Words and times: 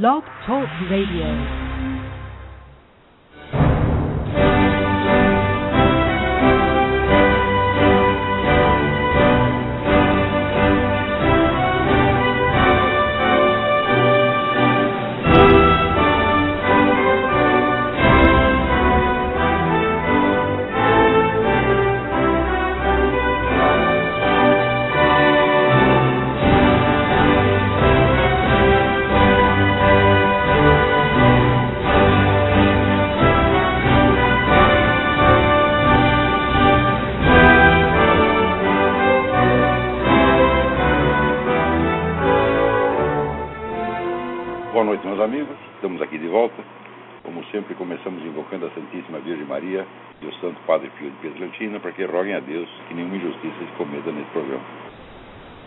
Blog 0.00 0.24
Talk 0.46 0.70
Radio. 0.88 1.61
Para 51.80 51.92
que 51.92 52.04
roguem 52.04 52.34
a 52.34 52.40
Deus 52.40 52.68
que 52.88 52.94
nenhuma 52.94 53.16
injustiça 53.16 53.54
se 53.58 53.72
cometa 53.76 54.10
nesse 54.12 54.30
programa. 54.30 54.62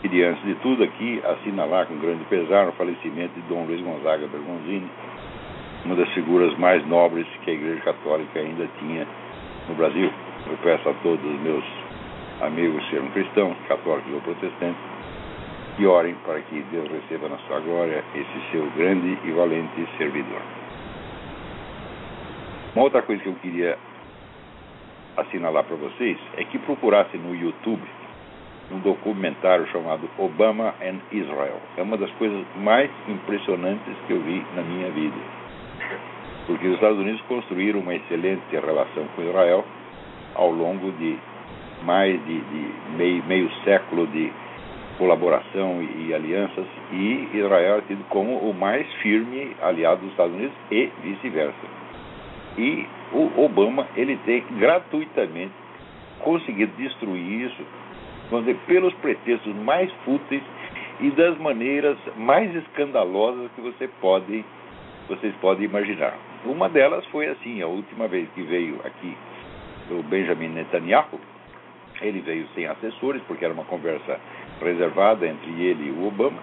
Queria, 0.01 0.29
antes 0.29 0.43
de 0.43 0.55
tudo, 0.55 0.83
aqui 0.83 1.21
assinalar 1.23 1.87
com 1.87 1.97
grande 1.97 2.23
pesar 2.25 2.67
o 2.67 2.71
falecimento 2.73 3.33
de 3.33 3.41
Dom 3.47 3.65
Luiz 3.65 3.81
Gonzaga 3.81 4.27
Bergonzini, 4.27 4.89
uma 5.83 5.95
das 5.95 6.09
figuras 6.13 6.55
mais 6.57 6.85
nobres 6.87 7.27
que 7.43 7.51
a 7.51 7.53
Igreja 7.53 7.81
Católica 7.81 8.39
ainda 8.39 8.67
tinha 8.79 9.07
no 9.67 9.75
Brasil. 9.75 10.11
Eu 10.47 10.57
peço 10.63 10.89
a 10.89 10.93
todos 11.01 11.25
os 11.25 11.41
meus 11.41 11.63
amigos 12.41 12.87
sejam 12.89 13.07
cristãos, 13.07 13.55
católicos 13.67 14.13
ou 14.13 14.21
protestantes, 14.21 14.81
que 15.75 15.85
orem 15.85 16.15
para 16.25 16.39
que 16.41 16.63
Deus 16.71 16.89
receba 16.89 17.29
na 17.29 17.37
sua 17.47 17.59
glória 17.59 18.03
esse 18.13 18.51
seu 18.51 18.65
grande 18.77 19.17
e 19.23 19.31
valente 19.31 19.87
servidor. 19.97 20.41
Uma 22.75 22.83
outra 22.85 23.01
coisa 23.01 23.23
que 23.23 23.29
eu 23.29 23.35
queria 23.35 23.77
assinalar 25.17 25.63
para 25.63 25.75
vocês 25.75 26.17
é 26.37 26.43
que 26.43 26.57
procurasse 26.59 27.17
no 27.17 27.35
YouTube 27.35 27.83
um 28.71 28.79
documentário 28.79 29.67
chamado 29.67 30.09
Obama 30.17 30.73
and 30.81 30.99
Israel. 31.11 31.61
É 31.77 31.81
uma 31.81 31.97
das 31.97 32.11
coisas 32.11 32.45
mais 32.55 32.89
impressionantes 33.07 33.95
que 34.07 34.13
eu 34.13 34.21
vi 34.21 34.43
na 34.55 34.61
minha 34.61 34.89
vida. 34.91 35.17
Porque 36.47 36.67
os 36.67 36.75
Estados 36.75 36.97
Unidos 36.97 37.21
construíram 37.21 37.79
uma 37.79 37.95
excelente 37.95 38.41
relação 38.51 39.05
com 39.15 39.21
Israel 39.21 39.65
ao 40.33 40.51
longo 40.51 40.91
de 40.93 41.17
mais 41.83 42.19
de, 42.25 42.39
de 42.39 42.73
meio, 42.97 43.23
meio 43.25 43.51
século 43.63 44.07
de 44.07 44.31
colaboração 44.97 45.81
e, 45.81 46.07
e 46.07 46.13
alianças, 46.13 46.65
e 46.91 47.29
Israel 47.33 47.79
é 47.79 47.81
tido 47.81 48.03
como 48.09 48.37
o 48.37 48.53
mais 48.53 48.91
firme 48.95 49.55
aliado 49.61 50.01
dos 50.01 50.11
Estados 50.11 50.33
Unidos 50.33 50.55
e 50.71 50.89
vice-versa. 51.03 51.67
E 52.57 52.87
o 53.13 53.43
Obama 53.43 53.87
ele 53.95 54.17
tem 54.25 54.43
gratuitamente 54.57 55.53
conseguido 56.19 56.71
destruir 56.77 57.47
isso 57.47 57.63
dizer, 58.31 58.57
pelos 58.67 58.93
pretextos 58.95 59.55
mais 59.55 59.91
fúteis 60.03 60.41
e 60.99 61.11
das 61.11 61.37
maneiras 61.37 61.97
mais 62.15 62.53
escandalosas 62.55 63.51
que 63.55 63.61
você 63.61 63.87
pode, 64.01 64.43
vocês 65.07 65.33
podem 65.41 65.65
imaginar. 65.65 66.17
Uma 66.45 66.69
delas 66.69 67.05
foi 67.07 67.27
assim, 67.27 67.61
a 67.61 67.67
última 67.67 68.07
vez 68.07 68.27
que 68.33 68.41
veio 68.41 68.79
aqui 68.83 69.15
o 69.91 70.01
Benjamin 70.03 70.49
Netanyahu, 70.49 71.19
ele 72.01 72.21
veio 72.21 72.47
sem 72.55 72.65
assessores, 72.65 73.21
porque 73.27 73.45
era 73.45 73.53
uma 73.53 73.65
conversa 73.65 74.19
reservada 74.61 75.27
entre 75.27 75.51
ele 75.61 75.89
e 75.89 75.91
o 75.91 76.07
Obama, 76.07 76.41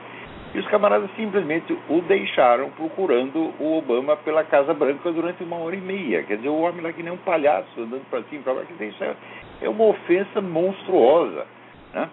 e 0.55 0.59
os 0.59 0.67
camaradas 0.69 1.11
simplesmente 1.17 1.77
o 1.89 2.03
deixaram 2.03 2.71
procurando 2.71 3.55
o 3.59 3.79
Obama 3.79 4.17
pela 4.19 4.45
Casa 4.45 4.75
Branca 4.75 5.11
durante 5.11 5.43
uma 5.43 5.57
hora 5.57 5.75
e 5.75 5.81
meia. 5.81 6.23
Quer 6.25 6.37
dizer, 6.37 6.51
o 6.51 6.61
homem 6.61 6.83
lá 6.83 6.93
que 6.93 7.03
nem 7.03 7.13
um 7.13 7.19
palhaço 7.19 7.81
andando 7.81 8.05
para 8.11 8.23
cima 8.25 8.41
e 8.41 8.45
para 8.45 8.65
dizer, 8.65 8.89
isso 8.89 9.03
é, 9.03 9.17
é 9.63 9.69
uma 9.69 9.85
ofensa 9.85 10.43
monstruosa. 10.43 11.47
Né? 11.95 12.11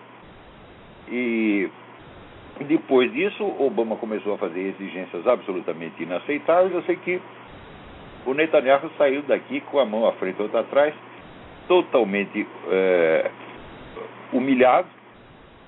E 1.10 1.70
depois 2.62 3.12
disso, 3.12 3.44
Obama 3.60 3.98
começou 3.98 4.36
a 4.36 4.38
fazer 4.38 4.62
exigências 4.62 5.28
absolutamente 5.28 6.02
inaceitáveis. 6.02 6.74
Eu 6.74 6.84
sei 6.84 6.96
que 6.96 7.22
o 8.26 8.34
Netanyahu 8.34 8.90
saiu 8.98 9.22
daqui 9.24 9.60
com 9.62 9.80
a 9.80 9.86
mão 9.86 10.08
à 10.08 10.14
frente 10.14 10.40
e 10.40 10.44
outra 10.44 10.62
atrás, 10.62 10.94
totalmente 11.68 12.48
é, 12.70 13.32
humilhado 14.32 14.99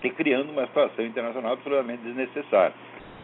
e 0.03 0.09
criando 0.09 0.51
uma 0.51 0.65
situação 0.67 1.05
internacional 1.05 1.53
absolutamente 1.53 2.03
desnecessária. 2.03 2.73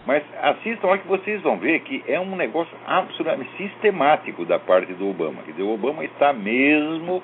Mas 0.06 0.24
assistam 0.42 0.88
lá 0.88 0.98
que 0.98 1.08
vocês 1.08 1.42
vão 1.42 1.58
ver 1.58 1.82
que 1.82 2.04
é 2.08 2.20
um 2.20 2.36
negócio 2.36 2.76
absolutamente 2.86 3.52
sistemático 3.58 4.46
da 4.46 4.58
parte 4.58 4.94
do 4.94 5.10
Obama. 5.10 5.42
Quer 5.44 5.52
dizer, 5.52 5.64
o 5.64 5.74
Obama 5.74 6.06
está 6.06 6.32
mesmo 6.32 7.22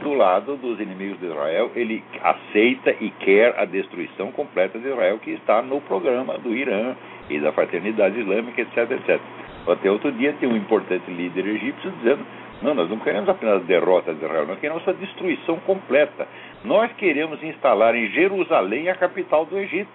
do 0.00 0.14
lado 0.14 0.56
dos 0.56 0.80
inimigos 0.80 1.20
de 1.20 1.26
Israel, 1.26 1.70
ele 1.76 2.02
aceita 2.22 2.96
e 2.98 3.10
quer 3.10 3.58
a 3.58 3.64
destruição 3.64 4.32
completa 4.32 4.78
de 4.78 4.88
Israel, 4.88 5.18
que 5.18 5.30
está 5.32 5.62
no 5.62 5.80
programa 5.82 6.38
do 6.38 6.54
Irã 6.54 6.96
e 7.28 7.38
da 7.38 7.52
Fraternidade 7.52 8.18
Islâmica, 8.18 8.62
etc, 8.62 8.90
etc. 8.90 9.20
Até 9.66 9.90
outro 9.90 10.10
dia 10.12 10.34
tem 10.40 10.48
um 10.48 10.56
importante 10.56 11.08
líder 11.10 11.46
egípcio 11.46 11.90
dizendo 11.92 12.24
não, 12.62 12.74
nós 12.74 12.88
não 12.88 12.98
queremos 13.00 13.28
apenas 13.28 13.56
a 13.56 13.64
derrota 13.64 14.14
de 14.14 14.24
Israel, 14.24 14.46
nós 14.46 14.58
queremos 14.60 14.86
a 14.86 14.92
destruição 14.92 15.58
completa. 15.60 16.28
Nós 16.64 16.92
queremos 16.92 17.42
instalar 17.42 17.94
em 17.94 18.08
Jerusalém 18.10 18.88
a 18.88 18.94
capital 18.94 19.44
do 19.44 19.58
Egito. 19.58 19.90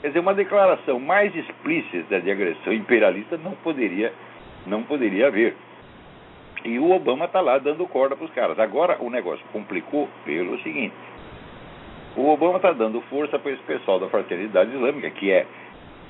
Quer 0.00 0.08
dizer, 0.08 0.20
uma 0.20 0.34
declaração 0.34 0.98
mais 1.00 1.34
explícita 1.34 2.20
de 2.20 2.30
agressão 2.30 2.72
imperialista 2.72 3.38
não 3.38 3.52
poderia, 3.52 4.12
não 4.66 4.82
poderia 4.82 5.28
haver. 5.28 5.54
E 6.64 6.78
o 6.78 6.90
Obama 6.90 7.24
está 7.24 7.40
lá 7.40 7.58
dando 7.58 7.86
corda 7.86 8.14
para 8.14 8.24
os 8.24 8.32
caras. 8.32 8.58
Agora 8.58 8.98
o 9.00 9.08
negócio 9.08 9.44
complicou 9.52 10.08
pelo 10.24 10.58
seguinte: 10.62 10.94
o 12.16 12.28
Obama 12.28 12.56
está 12.56 12.72
dando 12.72 13.00
força 13.02 13.38
para 13.38 13.52
esse 13.52 13.62
pessoal 13.62 13.98
da 13.98 14.08
fraternidade 14.08 14.74
islâmica, 14.74 15.10
que 15.10 15.30
é 15.30 15.46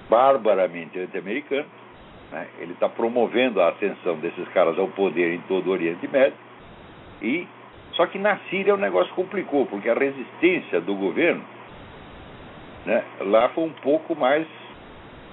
barbaramente 0.09 0.99
anti-americano, 0.99 1.67
né? 2.33 2.49
Ele 2.59 2.73
está 2.73 2.89
promovendo 2.89 3.61
a 3.61 3.69
ascensão 3.69 4.17
desses 4.17 4.49
caras 4.49 4.77
ao 4.79 4.89
poder 4.89 5.35
em 5.35 5.41
todo 5.43 5.69
o 5.69 5.71
Oriente 5.71 6.09
Médio. 6.09 6.37
E 7.23 7.47
só 8.01 8.07
que 8.07 8.19
na 8.19 8.39
Síria 8.49 8.75
o 8.75 8.79
negócio 8.79 9.15
complicou, 9.15 9.67
porque 9.67 9.91
a 9.91 9.93
resistência 9.93 10.81
do 10.81 10.95
governo 10.95 11.45
né, 12.87 13.05
lá 13.21 13.51
foi 13.51 13.65
um 13.65 13.73
pouco 13.83 14.17
mais 14.17 14.47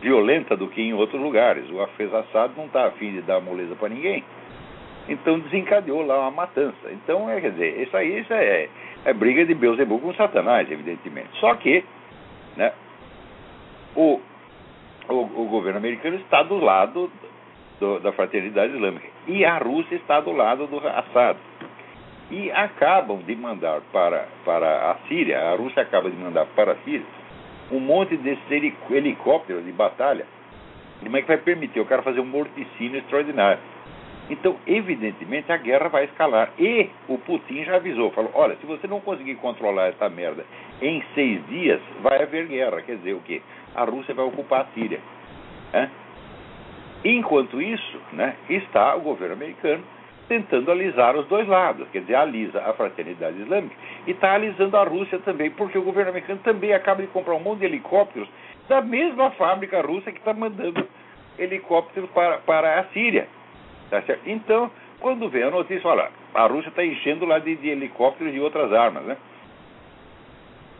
violenta 0.01 0.57
do 0.57 0.67
que 0.67 0.81
em 0.81 0.93
outros 0.93 1.21
lugares. 1.21 1.63
O 1.71 1.81
Hafez 1.81 2.13
Assad 2.13 2.51
não 2.57 2.65
está 2.65 2.87
afim 2.87 3.13
de 3.13 3.21
dar 3.21 3.39
moleza 3.39 3.73
para 3.77 3.87
ninguém. 3.87 4.21
Então 5.07 5.39
desencadeou 5.39 6.05
lá 6.05 6.19
uma 6.19 6.31
matança. 6.31 6.91
Então, 6.91 7.29
é, 7.29 7.39
quer 7.39 7.51
dizer, 7.51 7.83
isso 7.83 7.95
aí 7.95 8.19
isso 8.19 8.33
é, 8.33 8.67
é 9.05 9.13
briga 9.13 9.45
de 9.45 9.55
Beuzebu 9.55 9.99
com 9.99 10.13
Satanás, 10.15 10.69
evidentemente. 10.69 11.29
Só 11.39 11.55
que 11.55 11.85
né, 12.57 12.73
o 13.95 14.19
o, 15.07 15.21
o 15.21 15.45
governo 15.45 15.77
americano 15.77 16.17
está 16.17 16.43
do 16.43 16.57
lado 16.57 17.09
do, 17.79 17.97
da 18.01 18.11
fraternidade 18.11 18.73
islâmica 18.73 19.07
e 19.25 19.45
a 19.45 19.57
Rússia 19.57 19.95
está 19.95 20.19
do 20.19 20.33
lado 20.33 20.67
do 20.67 20.85
Assad. 20.85 21.37
E 22.29 22.51
acabam 22.51 23.19
de 23.19 23.35
mandar 23.35 23.81
para, 23.91 24.27
para 24.43 24.91
a 24.91 24.95
Síria, 25.07 25.39
a 25.39 25.55
Rússia 25.55 25.81
acaba 25.81 26.09
de 26.09 26.17
mandar 26.17 26.45
para 26.47 26.73
a 26.73 26.75
Síria 26.77 27.05
um 27.71 27.79
monte 27.79 28.17
desses 28.17 28.51
helicópteros 28.89 29.63
de 29.63 29.71
batalha. 29.71 30.25
Como 31.01 31.15
é 31.15 31.21
que 31.21 31.27
vai 31.27 31.37
permitir 31.37 31.79
o 31.79 31.85
cara 31.85 32.01
fazer 32.01 32.19
um 32.19 32.25
morticínio 32.25 32.99
extraordinário? 32.99 33.59
Então, 34.29 34.57
evidentemente, 34.67 35.49
a 35.51 35.57
guerra 35.57 35.87
vai 35.87 36.05
escalar. 36.05 36.51
E 36.59 36.89
o 37.07 37.17
Putin 37.17 37.63
já 37.63 37.75
avisou, 37.77 38.11
falou, 38.11 38.31
olha, 38.33 38.57
se 38.57 38.65
você 38.65 38.87
não 38.87 38.99
conseguir 38.99 39.35
controlar 39.35 39.87
essa 39.87 40.09
merda 40.09 40.45
em 40.81 41.01
seis 41.15 41.45
dias, 41.47 41.79
vai 42.01 42.21
haver 42.21 42.47
guerra. 42.47 42.81
Quer 42.81 42.97
dizer, 42.97 43.13
o 43.13 43.21
quê? 43.21 43.41
A 43.73 43.85
Rússia 43.85 44.13
vai 44.13 44.25
ocupar 44.25 44.61
a 44.61 44.65
Síria. 44.73 44.99
Enquanto 47.05 47.61
isso, 47.61 48.01
né, 48.11 48.35
está 48.49 48.95
o 48.95 49.01
governo 49.01 49.35
americano 49.35 49.83
tentando 50.27 50.71
alisar 50.71 51.15
os 51.15 51.25
dois 51.27 51.47
lados, 51.47 51.87
quer 51.89 52.01
dizer, 52.01 52.15
alisa 52.15 52.61
a 52.61 52.73
fraternidade 52.73 53.41
islâmica 53.41 53.75
e 54.05 54.11
está 54.11 54.33
alisando 54.33 54.75
a 54.77 54.83
Rússia 54.83 55.19
também, 55.19 55.49
porque 55.51 55.77
o 55.77 55.83
governo 55.83 56.11
americano 56.11 56.39
também 56.43 56.73
acaba 56.73 57.01
de 57.01 57.07
comprar 57.07 57.35
um 57.35 57.39
monte 57.39 57.59
de 57.59 57.65
helicópteros 57.65 58.27
da 58.67 58.81
mesma 58.81 59.31
fábrica 59.31 59.81
russa 59.81 60.11
que 60.11 60.19
está 60.19 60.33
mandando 60.33 60.85
helicópteros 61.39 62.09
para, 62.11 62.37
para 62.39 62.79
a 62.79 62.83
Síria. 62.85 63.27
Tá? 63.89 64.03
Então, 64.25 64.69
quando 64.99 65.29
vem 65.29 65.43
a 65.43 65.51
notícia, 65.51 65.87
olha, 65.87 66.09
a 66.33 66.45
Rússia 66.47 66.69
está 66.69 66.83
enchendo 66.83 67.25
lá 67.25 67.39
de, 67.39 67.55
de, 67.55 67.69
helicópteros 67.69 68.33
e 68.33 68.39
outras 68.39 68.73
armas, 68.73 69.03
né? 69.03 69.17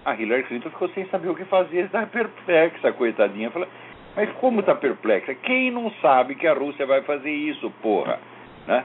A 0.04 0.16
Hillary 0.16 0.44
Clinton 0.44 0.70
ficou 0.70 0.90
sem 0.90 1.06
saber 1.08 1.30
o 1.30 1.36
que 1.36 1.46
fazer, 1.46 1.86
estava 1.86 2.08
perplexa, 2.08 2.94
coitadinha. 2.94 3.52
Falou, 3.52 3.68
Mas 4.16 4.32
como 4.34 4.62
está 4.62 4.74
perplexa? 4.74 5.34
Quem 5.36 5.70
não 5.70 5.92
sabe 6.02 6.36
que 6.36 6.48
a 6.48 6.54
Rússia 6.54 6.86
vai 6.86 7.02
fazer 7.02 7.30
isso, 7.30 7.70
porra? 7.82 8.20
Né? 8.66 8.84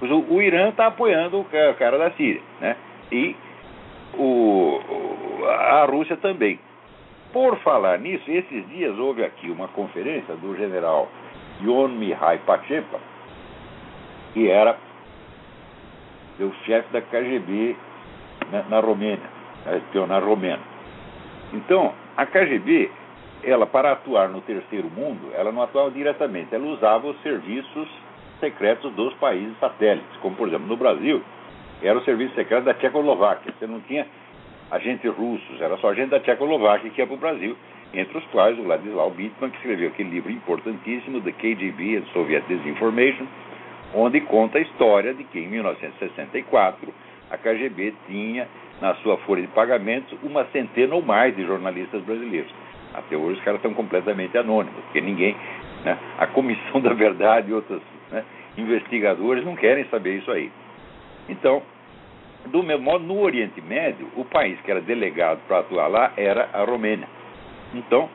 O, 0.00 0.34
o 0.34 0.42
Irã 0.42 0.68
está 0.68 0.86
apoiando 0.86 1.40
o 1.40 1.46
cara 1.78 1.98
da 1.98 2.10
Síria, 2.12 2.42
né? 2.60 2.76
E 3.10 3.34
o, 4.14 4.80
a 5.48 5.84
Rússia 5.84 6.16
também. 6.16 6.58
Por 7.32 7.56
falar 7.58 7.98
nisso, 7.98 8.30
esses 8.30 8.66
dias 8.68 8.98
houve 8.98 9.24
aqui 9.24 9.50
uma 9.50 9.68
conferência 9.68 10.34
do 10.36 10.56
general 10.56 11.08
Yon 11.62 11.88
Mihai 11.88 12.38
Pachepa, 12.38 12.98
que 14.32 14.48
era 14.48 14.76
o 16.40 16.52
chefe 16.64 16.92
da 16.92 17.00
KGB 17.00 17.76
na, 18.50 18.62
na 18.64 18.80
Romênia, 18.80 19.30
na 19.64 19.76
espionagem 19.76 20.28
romena. 20.28 20.62
Então, 21.52 21.92
a 22.16 22.26
KGB, 22.26 22.90
ela 23.42 23.66
para 23.66 23.92
atuar 23.92 24.28
no 24.28 24.40
terceiro 24.40 24.88
mundo, 24.90 25.30
ela 25.34 25.52
não 25.52 25.62
atuava 25.62 25.90
diretamente, 25.90 26.54
ela 26.54 26.66
usava 26.66 27.06
os 27.06 27.20
serviços 27.22 27.88
secretos 28.40 28.92
dos 28.94 29.14
países 29.14 29.58
satélites, 29.58 30.16
como 30.20 30.36
por 30.36 30.48
exemplo 30.48 30.66
no 30.66 30.76
Brasil, 30.76 31.22
era 31.82 31.98
o 31.98 32.04
serviço 32.04 32.34
secreto 32.34 32.64
da 32.64 32.74
Tchecoslováquia. 32.74 33.52
Você 33.58 33.66
não 33.66 33.80
tinha 33.80 34.06
agentes 34.70 35.10
russos, 35.12 35.60
era 35.60 35.76
só 35.78 35.90
agente 35.90 36.10
da 36.10 36.20
Tchecoslováquia 36.20 36.90
que 36.90 37.00
ia 37.00 37.06
para 37.06 37.14
o 37.14 37.18
Brasil, 37.18 37.56
entre 37.94 38.18
os 38.18 38.24
quais 38.26 38.58
o 38.58 38.66
Ladislau 38.66 39.10
Bittman, 39.10 39.50
que 39.50 39.56
escreveu 39.56 39.88
aquele 39.88 40.10
livro 40.10 40.30
importantíssimo, 40.30 41.20
The 41.20 41.32
KGB 41.32 41.98
and 41.98 42.04
Soviet 42.12 42.44
Disinformation, 42.48 43.26
onde 43.94 44.20
conta 44.22 44.58
a 44.58 44.60
história 44.60 45.14
de 45.14 45.24
que 45.24 45.38
em 45.38 45.48
1964 45.48 46.92
a 47.30 47.36
KGB 47.36 47.94
tinha 48.06 48.48
na 48.80 48.94
sua 48.96 49.16
folha 49.18 49.42
de 49.42 49.48
pagamentos 49.48 50.18
uma 50.22 50.44
centena 50.46 50.94
ou 50.94 51.02
mais 51.02 51.34
de 51.34 51.44
jornalistas 51.44 52.02
brasileiros. 52.02 52.52
Até 52.94 53.16
hoje 53.16 53.38
os 53.38 53.44
caras 53.44 53.58
estão 53.58 53.74
completamente 53.74 54.36
anônimos, 54.36 54.80
porque 54.84 55.00
ninguém, 55.00 55.36
né, 55.84 55.98
a 56.18 56.26
Comissão 56.26 56.80
da 56.80 56.92
Verdade 56.92 57.50
e 57.50 57.54
outros 57.54 57.80
né, 58.10 58.24
investigadores 58.56 59.44
não 59.44 59.56
querem 59.56 59.84
saber 59.86 60.18
isso 60.18 60.30
aí. 60.30 60.50
Então, 61.28 61.62
do 62.46 62.62
mesmo 62.62 62.84
modo, 62.84 63.04
no 63.04 63.20
Oriente 63.20 63.60
Médio, 63.60 64.08
o 64.16 64.24
país 64.24 64.60
que 64.60 64.70
era 64.70 64.80
delegado 64.80 65.40
para 65.46 65.58
atuar 65.58 65.88
lá 65.88 66.12
era 66.16 66.48
a 66.52 66.64
Romênia. 66.64 67.08
Então, 67.74 68.08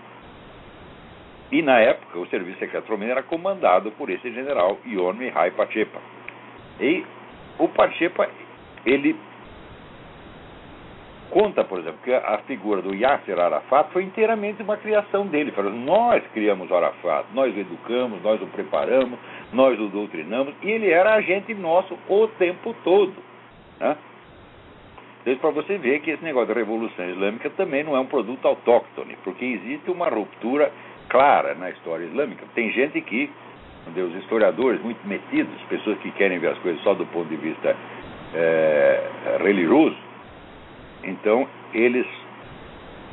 e 1.51 1.61
na 1.61 1.79
época, 1.79 2.17
o 2.17 2.27
serviço 2.27 2.59
secreto 2.59 2.87
romeno 2.87 3.11
era 3.11 3.23
comandado 3.23 3.91
por 3.91 4.09
esse 4.09 4.31
general 4.31 4.79
Ion 4.85 5.13
Mihai 5.13 5.51
Pachepa. 5.51 5.99
E 6.79 7.05
o 7.59 7.67
Pachepa, 7.67 8.29
ele 8.85 9.15
conta, 11.31 11.63
por 11.63 11.79
exemplo, 11.79 11.99
que 12.03 12.13
a 12.13 12.37
figura 12.45 12.81
do 12.81 12.93
Yasser 12.93 13.39
Arafat 13.39 13.91
foi 13.91 14.03
inteiramente 14.03 14.61
uma 14.61 14.77
criação 14.77 15.25
dele. 15.25 15.51
Falou, 15.51 15.71
nós 15.71 16.23
criamos 16.33 16.69
o 16.69 16.75
Arafat, 16.75 17.25
nós 17.33 17.55
o 17.55 17.59
educamos, 17.59 18.21
nós 18.21 18.41
o 18.41 18.47
preparamos, 18.47 19.17
nós 19.51 19.79
o 19.79 19.87
doutrinamos, 19.87 20.53
e 20.61 20.69
ele 20.69 20.89
era 20.89 21.15
agente 21.15 21.53
nosso 21.53 21.97
o 22.07 22.27
tempo 22.27 22.75
todo. 22.83 23.13
Né? 23.79 23.97
Então, 25.21 25.37
para 25.37 25.49
você 25.51 25.77
ver 25.77 26.01
que 26.01 26.11
esse 26.11 26.23
negócio 26.23 26.53
da 26.53 26.59
Revolução 26.59 27.09
Islâmica 27.09 27.49
também 27.51 27.83
não 27.83 27.95
é 27.95 27.99
um 27.99 28.07
produto 28.07 28.45
autóctone, 28.45 29.17
porque 29.23 29.45
existe 29.45 29.89
uma 29.89 30.09
ruptura 30.09 30.71
clara 31.09 31.55
na 31.55 31.69
história 31.69 32.05
islâmica. 32.05 32.45
Tem 32.53 32.71
gente 32.71 32.99
que, 33.01 33.29
os 33.87 34.15
historiadores 34.23 34.81
muito 34.81 35.05
metidos, 35.07 35.53
pessoas 35.69 35.97
que 35.99 36.11
querem 36.11 36.39
ver 36.39 36.49
as 36.49 36.57
coisas 36.59 36.81
só 36.83 36.93
do 36.93 37.05
ponto 37.07 37.29
de 37.29 37.35
vista 37.35 37.75
é, 38.33 39.03
religioso, 39.43 39.97
então 41.03 41.47
eles 41.73 42.07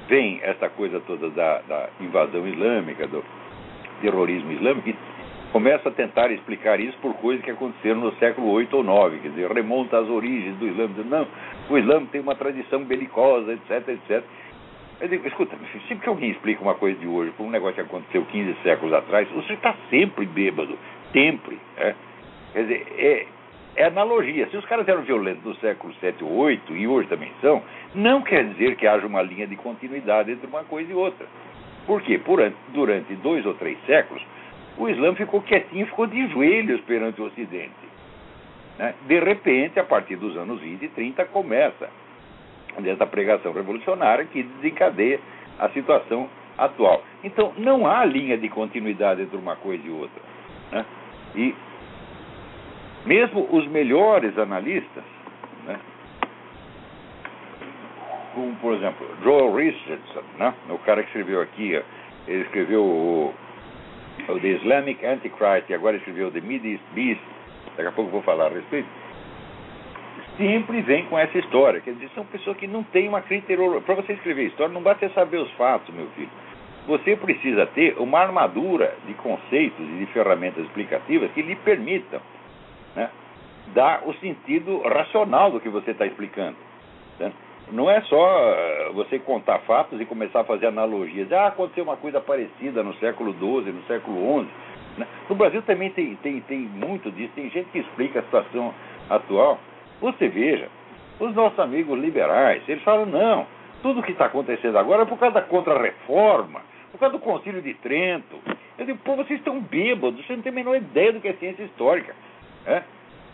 veem 0.08 0.40
essa 0.42 0.68
coisa 0.70 1.00
toda 1.00 1.28
da, 1.30 1.60
da 1.68 1.88
invasão 2.00 2.46
islâmica, 2.46 3.06
do 3.06 3.22
terrorismo 4.00 4.52
islâmico, 4.52 4.88
e 4.88 4.96
começa 5.52 5.88
a 5.88 5.92
tentar 5.92 6.30
explicar 6.30 6.80
isso 6.80 6.96
por 6.98 7.14
coisas 7.14 7.44
que 7.44 7.50
aconteceram 7.50 8.00
no 8.00 8.12
século 8.16 8.50
8 8.50 8.76
ou 8.76 8.82
9, 8.82 9.18
quer 9.18 9.28
dizer, 9.30 9.50
remonta 9.50 9.98
às 9.98 10.08
origens 10.08 10.56
do 10.56 10.66
Islã, 10.66 10.88
não, 11.04 11.26
o 11.68 11.78
Islã 11.78 12.04
tem 12.06 12.20
uma 12.20 12.34
tradição 12.34 12.84
belicosa, 12.84 13.52
etc, 13.52 13.88
etc. 13.88 14.24
Eu 15.00 15.08
digo, 15.08 15.26
escuta, 15.28 15.56
sempre 15.86 16.02
que 16.02 16.08
alguém 16.08 16.30
explica 16.30 16.60
uma 16.60 16.74
coisa 16.74 16.98
de 16.98 17.06
hoje 17.06 17.30
por 17.36 17.44
um 17.44 17.50
negócio 17.50 17.76
que 17.76 17.80
aconteceu 17.82 18.24
15 18.24 18.56
séculos 18.62 18.92
atrás, 18.92 19.28
você 19.30 19.52
está 19.52 19.74
sempre 19.90 20.26
bêbado, 20.26 20.76
sempre. 21.12 21.58
É? 21.76 21.94
Quer 22.52 22.62
dizer, 22.62 22.86
é, 22.98 23.26
é 23.78 23.84
analogia. 23.84 24.48
Se 24.48 24.56
os 24.56 24.64
caras 24.64 24.86
eram 24.88 25.02
violentos 25.02 25.44
no 25.44 25.54
século 25.56 25.94
7 25.94 26.24
ou 26.24 26.34
8, 26.34 26.76
e 26.76 26.88
hoje 26.88 27.08
também 27.08 27.30
são, 27.40 27.62
não 27.94 28.20
quer 28.22 28.44
dizer 28.44 28.76
que 28.76 28.86
haja 28.86 29.06
uma 29.06 29.22
linha 29.22 29.46
de 29.46 29.54
continuidade 29.54 30.32
entre 30.32 30.48
uma 30.48 30.64
coisa 30.64 30.90
e 30.90 30.94
outra. 30.94 31.26
Por 31.86 32.02
quê? 32.02 32.18
Por, 32.18 32.52
durante 32.74 33.14
dois 33.14 33.46
ou 33.46 33.54
três 33.54 33.78
séculos, 33.86 34.22
o 34.76 34.88
Islã 34.88 35.14
ficou 35.14 35.40
quietinho, 35.42 35.86
ficou 35.86 36.08
de 36.08 36.26
joelhos 36.28 36.80
perante 36.82 37.20
o 37.20 37.26
Ocidente. 37.26 37.70
Né? 38.78 38.94
De 39.06 39.20
repente, 39.20 39.78
a 39.78 39.84
partir 39.84 40.16
dos 40.16 40.36
anos 40.36 40.60
20 40.60 40.82
e 40.82 40.88
30, 40.88 41.24
começa 41.26 41.88
dessa 42.80 43.06
pregação 43.06 43.52
revolucionária 43.52 44.24
que 44.24 44.42
desencadeia 44.42 45.20
a 45.58 45.68
situação 45.68 46.28
atual. 46.56 47.02
Então, 47.22 47.52
não 47.56 47.86
há 47.86 48.04
linha 48.04 48.36
de 48.36 48.48
continuidade 48.48 49.22
entre 49.22 49.36
uma 49.36 49.54
coisa 49.54 49.86
e 49.86 49.90
outra. 49.90 50.22
Né? 50.72 50.84
E 51.36 51.54
mesmo 53.08 53.48
os 53.50 53.66
melhores 53.68 54.36
analistas, 54.38 55.02
né? 55.66 55.80
como 58.34 58.54
por 58.56 58.74
exemplo 58.74 59.08
Joel 59.22 59.54
Richardson, 59.54 60.22
né? 60.38 60.52
o 60.68 60.78
cara 60.80 61.02
que 61.02 61.08
escreveu 61.08 61.40
aqui, 61.40 61.82
ele 62.28 62.42
escreveu 62.42 62.84
o 62.84 63.34
o 64.28 64.38
The 64.38 64.48
Islamic 64.48 65.06
Antichrist, 65.06 65.70
e 65.70 65.74
agora 65.74 65.96
escreveu 65.96 66.30
The 66.30 66.40
Middle 66.40 66.72
East 66.72 66.84
Beast, 66.92 67.22
daqui 67.76 67.88
a 67.88 67.92
pouco 67.92 68.10
vou 68.10 68.20
falar 68.22 68.46
a 68.46 68.50
respeito, 68.50 68.88
sempre 70.36 70.82
vem 70.82 71.06
com 71.06 71.18
essa 71.18 71.38
história. 71.38 71.80
Quer 71.80 71.94
dizer, 71.94 72.10
são 72.14 72.26
pessoas 72.26 72.56
que 72.58 72.66
não 72.66 72.82
têm 72.82 73.08
uma 73.08 73.22
criteriologia. 73.22 73.80
Para 73.80 73.94
você 73.94 74.12
escrever 74.12 74.48
história, 74.48 74.74
não 74.74 74.82
basta 74.82 75.08
saber 75.10 75.38
os 75.38 75.50
fatos, 75.52 75.94
meu 75.94 76.08
filho. 76.08 76.28
Você 76.86 77.16
precisa 77.16 77.64
ter 77.66 77.96
uma 77.98 78.18
armadura 78.18 78.94
de 79.06 79.14
conceitos 79.14 79.80
e 79.80 79.98
de 79.98 80.06
ferramentas 80.06 80.64
explicativas 80.64 81.30
que 81.32 81.40
lhe 81.40 81.56
permitam 81.56 82.20
né, 82.98 83.10
dar 83.74 84.02
o 84.06 84.14
sentido 84.14 84.80
racional 84.82 85.50
do 85.50 85.60
que 85.60 85.68
você 85.68 85.92
está 85.92 86.04
explicando. 86.04 86.56
Né? 87.18 87.32
não 87.72 87.90
é 87.90 88.00
só 88.02 88.38
eh, 88.40 88.90
você 88.94 89.18
contar 89.18 89.58
fatos 89.60 90.00
e 90.00 90.04
começar 90.04 90.40
a 90.40 90.44
fazer 90.44 90.66
analogias. 90.66 91.30
Ah, 91.32 91.48
aconteceu 91.48 91.84
uma 91.84 91.96
coisa 91.96 92.20
parecida 92.20 92.82
no 92.82 92.94
século 92.94 93.32
XII, 93.32 93.72
no 93.72 93.82
século 93.82 94.42
XI. 94.42 94.48
Né? 94.98 95.06
No 95.28 95.36
Brasil 95.36 95.62
também 95.62 95.90
tem, 95.90 96.16
tem, 96.16 96.40
tem 96.40 96.60
muito 96.60 97.10
disso. 97.10 97.32
Tem 97.34 97.50
gente 97.50 97.68
que 97.70 97.78
explica 97.78 98.20
a 98.20 98.22
situação 98.22 98.74
atual. 99.10 99.58
Você 100.00 100.28
veja, 100.28 100.68
os 101.20 101.34
nossos 101.34 101.58
amigos 101.58 101.98
liberais, 101.98 102.62
eles 102.68 102.82
falam, 102.82 103.06
não, 103.06 103.46
tudo 103.82 104.02
que 104.02 104.12
está 104.12 104.26
acontecendo 104.26 104.78
agora 104.78 105.02
é 105.02 105.06
por 105.06 105.18
causa 105.18 105.34
da 105.34 105.42
contra-reforma, 105.42 106.62
por 106.90 106.98
causa 106.98 107.18
do 107.18 107.22
Concílio 107.22 107.60
de 107.60 107.74
Trento. 107.74 108.38
Eu 108.78 108.86
digo, 108.86 108.98
pô, 109.04 109.16
vocês 109.16 109.40
estão 109.40 109.60
bêbados, 109.60 110.24
vocês 110.24 110.38
não 110.38 110.42
têm 110.42 110.52
a 110.52 110.54
menor 110.54 110.76
ideia 110.76 111.12
do 111.12 111.20
que 111.20 111.28
é 111.28 111.32
ciência 111.34 111.64
histórica. 111.64 112.14
É? 112.64 112.82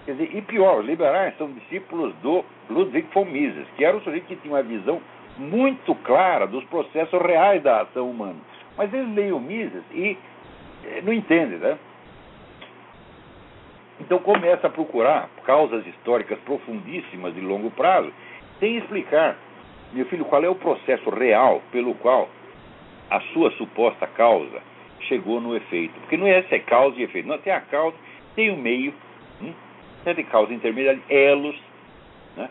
Quer 0.05 0.13
dizer, 0.13 0.37
e 0.37 0.43
pior, 0.43 0.81
os 0.81 0.87
liberais 0.87 1.37
são 1.39 1.51
discípulos 1.53 2.15
do 2.17 2.45
Ludwig 2.69 3.09
von 3.13 3.25
Mises, 3.25 3.67
que 3.77 3.85
era 3.85 3.97
um 3.97 4.01
sujeito 4.03 4.27
que 4.27 4.37
tinha 4.37 4.53
uma 4.53 4.63
visão 4.63 5.01
muito 5.39 5.95
clara 5.97 6.47
dos 6.47 6.63
processos 6.65 7.21
reais 7.23 7.63
da 7.63 7.83
ação 7.83 8.11
humana. 8.11 8.37
Mas 8.77 8.93
eles 8.93 9.15
leem 9.15 9.33
o 9.33 9.41
Mises 9.41 9.83
e 9.93 10.17
eh, 10.85 11.01
não 11.03 11.13
entendem, 11.13 11.59
né? 11.59 11.79
Então 14.01 14.19
começa 14.19 14.67
a 14.67 14.71
procurar 14.71 15.29
causas 15.45 15.87
históricas 15.87 16.39
profundíssimas 16.41 17.35
de 17.35 17.41
longo 17.41 17.71
prazo, 17.71 18.13
sem 18.61 18.77
explicar, 18.77 19.37
meu 19.93 20.05
filho, 20.07 20.25
qual 20.25 20.45
é 20.45 20.49
o 20.49 20.55
processo 20.55 21.09
real 21.11 21.63
pelo 21.73 21.95
qual 21.95 22.29
a 23.11 23.21
sua 23.33 23.51
suposta 23.53 24.07
causa 24.09 24.61
chegou 25.03 25.41
no 25.41 25.57
efeito. 25.57 25.95
Porque 26.01 26.17
não 26.17 26.27
é 26.27 26.43
se 26.43 26.55
é 26.55 26.59
causa 26.59 26.99
e 26.99 27.05
efeito, 27.05 27.29
não 27.29 27.39
tem 27.39 27.53
a 27.53 27.61
causa, 27.61 27.97
tem 28.35 28.51
o 28.51 28.57
meio, 28.57 28.93
hum? 29.41 29.53
De 30.13 30.25
causa 30.25 30.53
intermediária, 30.53 31.01
elos, 31.09 31.57
né, 32.37 32.49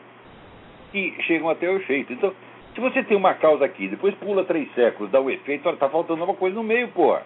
que 0.91 1.13
chegam 1.23 1.49
até 1.49 1.69
o 1.69 1.77
efeito. 1.77 2.13
Então, 2.13 2.33
se 2.73 2.81
você 2.81 3.03
tem 3.03 3.15
uma 3.15 3.33
causa 3.35 3.65
aqui, 3.65 3.87
depois 3.87 4.15
pula 4.15 4.43
três 4.45 4.71
séculos, 4.73 5.11
dá 5.11 5.19
o 5.21 5.29
efeito, 5.29 5.67
está 5.69 5.89
faltando 5.89 6.23
uma 6.23 6.33
coisa 6.33 6.55
no 6.55 6.63
meio, 6.63 6.87
porra. 6.87 7.23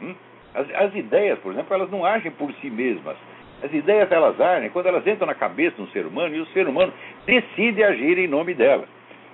Hum? 0.00 0.14
As, 0.54 0.66
as, 0.74 0.94
ideias, 0.94 1.38
por 1.38 1.52
exemplo, 1.52 1.74
elas 1.74 1.90
não 1.90 2.04
agem 2.04 2.30
por 2.30 2.52
si 2.54 2.68
mesmas. 2.68 3.16
As 3.62 3.72
ideias, 3.72 4.10
elas 4.12 4.38
agem 4.38 4.68
quando 4.70 4.86
elas 4.86 5.06
entram 5.06 5.26
na 5.26 5.34
cabeça 5.34 5.76
de 5.76 5.82
um 5.82 5.86
ser 5.88 6.04
humano 6.04 6.34
e 6.34 6.40
o 6.40 6.46
ser 6.46 6.68
humano 6.68 6.92
decide 7.24 7.82
agir 7.82 8.18
em 8.18 8.28
nome 8.28 8.52
delas. 8.52 8.88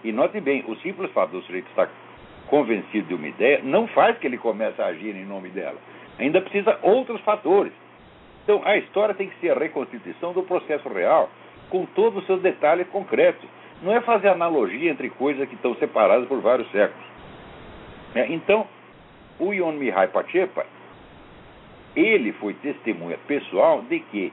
E 0.05 0.13
note 0.13 0.41
bem, 0.41 0.65
o 0.69 0.77
simples 0.77 1.11
fato 1.11 1.31
do 1.31 1.43
sujeito 1.43 1.69
estar 1.71 1.89
convencido 2.47 3.09
de 3.09 3.15
uma 3.15 3.27
ideia 3.27 3.61
não 3.65 3.89
faz 3.89 4.17
que 4.19 4.27
ele 4.27 4.39
comece 4.39 4.81
a 4.81 4.87
agir 4.87 5.17
em 5.17 5.25
nome 5.25 5.49
dela. 5.49 5.79
Ainda 6.19 6.41
precisa 6.41 6.79
outros 6.83 7.21
fatores. 7.23 7.73
Então, 8.49 8.63
a 8.65 8.79
história 8.79 9.15
tem 9.15 9.29
que 9.29 9.39
ser 9.41 9.51
a 9.51 9.59
reconstituição 9.59 10.33
do 10.33 10.43
processo 10.43 10.89
real, 10.89 11.29
com 11.69 11.85
todos 11.85 12.21
os 12.21 12.27
seus 12.27 12.41
detalhes 12.41 12.89
concretos. 12.89 13.47
Não 13.83 13.95
é 13.95 14.01
fazer 14.01 14.29
analogia 14.29 14.91
entre 14.91 15.11
coisas 15.11 15.47
que 15.47 15.55
estão 15.55 15.75
separadas 15.75 16.27
por 16.27 16.41
vários 16.41 16.67
séculos. 16.71 17.07
É, 18.15 18.27
então, 18.33 18.67
o 19.39 19.53
Yon 19.53 19.73
Mihai 19.73 20.09
Pachepa, 20.09 20.65
ele 21.95 22.33
foi 22.33 22.55
testemunha 22.55 23.19
pessoal 23.27 23.83
de 23.83 24.01
que 24.01 24.33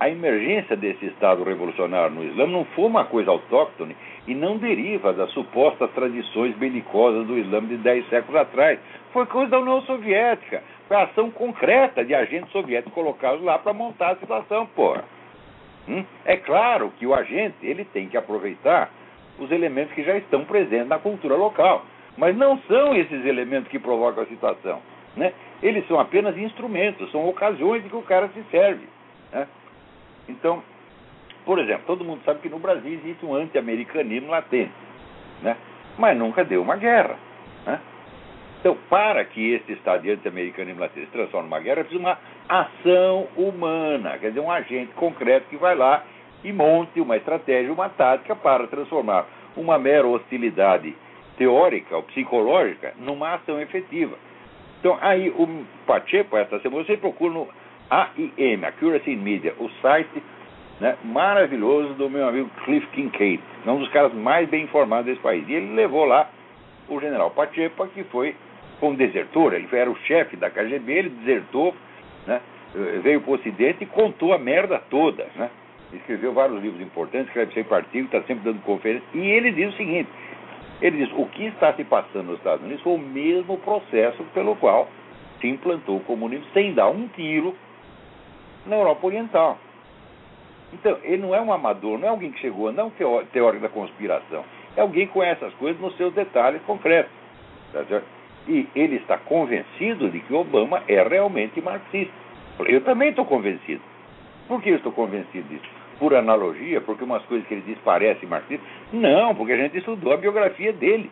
a 0.00 0.08
emergência 0.08 0.74
desse 0.74 1.04
Estado 1.04 1.44
revolucionário 1.44 2.14
no 2.14 2.24
Islã 2.24 2.46
não 2.46 2.64
foi 2.64 2.86
uma 2.86 3.04
coisa 3.04 3.30
autóctone 3.30 3.94
e 4.26 4.34
não 4.34 4.56
deriva 4.56 5.12
das 5.12 5.30
supostas 5.32 5.90
tradições 5.90 6.56
belicosas 6.56 7.26
do 7.26 7.36
Islã 7.36 7.62
de 7.62 7.76
dez 7.76 8.08
séculos 8.08 8.40
atrás. 8.40 8.78
Foi 9.12 9.26
coisa 9.26 9.50
da 9.50 9.60
União 9.60 9.82
Soviética. 9.82 10.62
Foi 10.88 10.96
ação 10.96 11.30
concreta 11.30 12.02
de 12.02 12.14
agentes 12.14 12.50
soviéticos 12.50 12.94
colocados 12.94 13.42
lá 13.42 13.58
para 13.58 13.74
montar 13.74 14.12
a 14.12 14.16
situação, 14.16 14.66
porra. 14.66 15.04
Hum? 15.86 16.02
É 16.24 16.36
claro 16.36 16.90
que 16.98 17.06
o 17.06 17.14
agente 17.14 17.56
ele 17.62 17.84
tem 17.84 18.08
que 18.08 18.16
aproveitar 18.16 18.90
os 19.38 19.50
elementos 19.50 19.92
que 19.94 20.02
já 20.02 20.16
estão 20.16 20.44
presentes 20.44 20.88
na 20.88 20.98
cultura 20.98 21.36
local. 21.36 21.84
Mas 22.16 22.36
não 22.36 22.58
são 22.62 22.96
esses 22.96 23.24
elementos 23.24 23.70
que 23.70 23.78
provocam 23.78 24.24
a 24.24 24.26
situação. 24.26 24.80
Né? 25.16 25.32
Eles 25.62 25.86
são 25.86 26.00
apenas 26.00 26.36
instrumentos, 26.36 27.10
são 27.12 27.28
ocasiões 27.28 27.82
de 27.82 27.88
que 27.88 27.96
o 27.96 28.02
cara 28.02 28.28
se 28.28 28.42
serve. 28.50 28.86
Né? 29.32 29.46
Então, 30.28 30.62
por 31.44 31.58
exemplo, 31.58 31.84
todo 31.86 32.04
mundo 32.04 32.20
sabe 32.24 32.40
que 32.40 32.48
no 32.48 32.58
Brasil 32.58 32.92
existe 32.92 33.24
um 33.24 33.34
anti-americanismo 33.34 34.30
latente, 34.30 34.72
né? 35.42 35.56
mas 35.96 36.16
nunca 36.16 36.44
deu 36.44 36.62
uma 36.62 36.76
guerra. 36.76 37.16
Então, 38.60 38.76
para 38.90 39.24
que 39.24 39.52
esse 39.52 39.72
estado 39.72 40.02
de 40.02 40.10
anti-americanismo 40.10 40.80
latente 40.80 41.06
se 41.06 41.12
transforme 41.12 41.48
numa 41.48 41.60
guerra, 41.60 41.84
preciso 41.84 42.00
uma 42.00 42.18
ação 42.48 43.28
humana, 43.36 44.18
quer 44.18 44.28
dizer, 44.28 44.40
um 44.40 44.50
agente 44.50 44.92
concreto 44.94 45.48
que 45.48 45.56
vai 45.56 45.76
lá 45.76 46.02
e 46.42 46.52
monte 46.52 47.00
uma 47.00 47.16
estratégia, 47.16 47.72
uma 47.72 47.88
tática 47.88 48.34
para 48.34 48.66
transformar 48.66 49.26
uma 49.56 49.78
mera 49.78 50.06
hostilidade 50.06 50.94
teórica 51.36 51.96
ou 51.96 52.02
psicológica 52.02 52.94
numa 52.98 53.34
ação 53.34 53.60
efetiva. 53.60 54.16
Então, 54.80 54.98
aí 55.00 55.30
o 55.30 55.64
Pacheco, 55.86 56.36
essa 56.36 56.58
semana, 56.60 56.84
você 56.84 56.96
procura 56.96 57.34
no 57.34 57.48
AIM, 57.90 58.64
Accuracy 58.64 59.12
in 59.12 59.16
Media, 59.16 59.54
o 59.58 59.68
site 59.80 60.22
né, 60.80 60.96
maravilhoso 61.04 61.94
do 61.94 62.10
meu 62.10 62.28
amigo 62.28 62.50
Cliff 62.64 62.86
Kincaid, 62.88 63.40
um 63.66 63.78
dos 63.78 63.88
caras 63.90 64.12
mais 64.14 64.48
bem 64.48 64.64
informados 64.64 65.06
desse 65.06 65.20
país. 65.20 65.48
E 65.48 65.54
ele 65.54 65.74
levou 65.74 66.04
lá 66.04 66.28
o 66.88 67.00
general 67.00 67.30
Pachepa, 67.30 67.86
que 67.88 68.04
foi 68.04 68.34
como 68.80 68.96
desertor, 68.96 69.54
ele 69.54 69.68
era 69.72 69.90
o 69.90 69.96
chefe 70.00 70.36
da 70.36 70.50
KGB, 70.50 70.92
ele 70.92 71.08
desertou, 71.10 71.74
né, 72.26 72.40
veio 73.02 73.20
para 73.20 73.30
o 73.30 73.34
Ocidente 73.34 73.84
e 73.84 73.86
contou 73.86 74.32
a 74.32 74.38
merda 74.38 74.80
toda. 74.90 75.26
Né? 75.36 75.50
Escreveu 75.92 76.32
vários 76.32 76.62
livros 76.62 76.80
importantes, 76.80 77.28
escreve 77.28 77.52
sempre 77.54 77.74
artigo, 77.74 78.06
está 78.06 78.22
sempre 78.22 78.44
dando 78.44 78.62
conferência. 78.62 79.06
E 79.14 79.20
ele 79.20 79.52
diz 79.52 79.72
o 79.72 79.76
seguinte: 79.76 80.08
ele 80.80 81.04
diz: 81.04 81.12
o 81.16 81.26
que 81.26 81.46
está 81.46 81.72
se 81.72 81.84
passando 81.84 82.26
nos 82.26 82.38
Estados 82.38 82.64
Unidos 82.64 82.82
foi 82.82 82.94
o 82.94 82.98
mesmo 82.98 83.56
processo 83.58 84.22
pelo 84.34 84.54
qual 84.56 84.88
se 85.40 85.48
implantou 85.48 85.96
o 85.96 86.04
comunismo 86.04 86.44
sem 86.52 86.74
dar 86.74 86.88
um 86.88 87.08
tiro 87.08 87.54
na 88.66 88.76
Europa 88.76 89.06
Oriental. 89.06 89.58
Então, 90.72 90.98
ele 91.02 91.22
não 91.22 91.34
é 91.34 91.40
um 91.40 91.52
amador, 91.52 91.98
não 91.98 92.06
é 92.06 92.10
alguém 92.10 92.30
que 92.30 92.40
chegou, 92.40 92.70
não 92.70 92.84
é 92.84 92.86
um 92.86 93.24
teórico 93.26 93.62
da 93.62 93.70
conspiração. 93.70 94.44
É 94.76 94.82
alguém 94.82 95.06
que 95.06 95.12
conhece 95.14 95.42
as 95.42 95.54
coisas 95.54 95.80
nos 95.80 95.96
seus 95.96 96.12
detalhes 96.12 96.60
concretos. 96.62 97.10
Tá 97.72 97.84
e 98.48 98.66
ele 98.74 98.96
está 98.96 99.18
convencido 99.18 100.08
de 100.10 100.20
que 100.20 100.32
Obama 100.32 100.82
é 100.88 101.02
realmente 101.02 101.60
marxista. 101.60 102.12
Eu 102.66 102.80
também 102.80 103.10
estou 103.10 103.24
convencido. 103.24 103.82
Por 104.48 104.62
que 104.62 104.70
eu 104.70 104.76
estou 104.76 104.90
convencido 104.90 105.46
disso? 105.48 105.68
Por 105.98 106.14
analogia, 106.14 106.80
porque 106.80 107.04
umas 107.04 107.22
coisas 107.26 107.46
que 107.46 107.54
ele 107.54 107.62
diz 107.66 107.78
parecem 107.78 108.28
marxistas? 108.28 108.66
Não, 108.92 109.34
porque 109.34 109.52
a 109.52 109.56
gente 109.56 109.76
estudou 109.76 110.12
a 110.12 110.16
biografia 110.16 110.72
dele. 110.72 111.10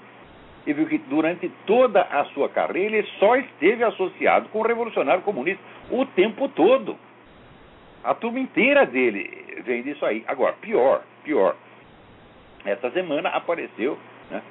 E 0.66 0.72
viu 0.72 0.86
que 0.86 0.98
durante 0.98 1.48
toda 1.66 2.02
a 2.02 2.24
sua 2.26 2.48
carreira 2.48 2.96
ele 2.96 3.08
só 3.18 3.36
esteve 3.36 3.84
associado 3.84 4.48
com 4.48 4.60
o 4.60 4.66
revolucionário 4.66 5.22
comunista 5.22 5.62
o 5.90 6.04
tempo 6.06 6.48
todo. 6.48 6.96
A 8.02 8.14
turma 8.14 8.40
inteira 8.40 8.86
dele 8.86 9.62
vem 9.64 9.82
disso 9.82 10.04
aí. 10.04 10.24
Agora, 10.26 10.54
pior, 10.54 11.02
pior. 11.22 11.54
Essa 12.64 12.90
semana 12.90 13.28
apareceu 13.28 13.98
né, 14.30 14.42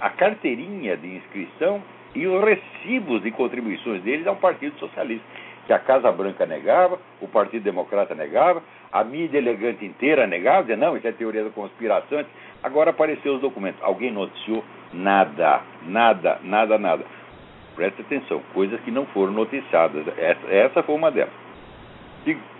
a 0.00 0.10
carteirinha 0.10 0.96
de 0.96 1.08
inscrição 1.16 1.82
e 2.14 2.26
os 2.26 2.44
recibos 2.44 3.22
de 3.22 3.30
contribuições 3.30 4.02
deles 4.02 4.26
ao 4.26 4.36
Partido 4.36 4.78
Socialista, 4.78 5.24
que 5.66 5.72
a 5.72 5.78
Casa 5.78 6.10
Branca 6.10 6.44
negava, 6.46 6.98
o 7.20 7.28
Partido 7.28 7.62
Democrata 7.62 8.14
negava, 8.14 8.62
a 8.92 9.04
mídia 9.04 9.38
elegante 9.38 9.84
inteira 9.84 10.26
negava, 10.26 10.62
dizia, 10.62 10.76
não, 10.76 10.96
isso 10.96 11.06
é 11.06 11.12
teoria 11.12 11.44
da 11.44 11.50
conspiração. 11.50 12.24
Agora 12.62 12.90
apareceu 12.90 13.34
os 13.34 13.40
documentos. 13.40 13.80
Alguém 13.82 14.10
noticiou? 14.10 14.64
Nada, 14.92 15.60
nada, 15.86 16.40
nada, 16.42 16.76
nada. 16.78 17.04
Preste 17.76 18.02
atenção, 18.02 18.42
coisas 18.52 18.80
que 18.80 18.90
não 18.90 19.06
foram 19.06 19.32
noticiadas. 19.32 20.06
Essa, 20.18 20.46
essa 20.48 20.82
foi 20.82 20.94
uma 20.94 21.10
delas. 21.10 21.32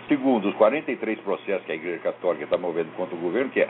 Segundo 0.07 0.49
os 0.49 0.55
43 0.55 1.19
processos 1.19 1.65
que 1.65 1.71
a 1.71 1.75
Igreja 1.75 1.99
Católica 1.99 2.45
está 2.45 2.57
movendo 2.57 2.95
contra 2.95 3.15
o 3.15 3.19
governo, 3.19 3.51
que 3.51 3.61
é 3.61 3.69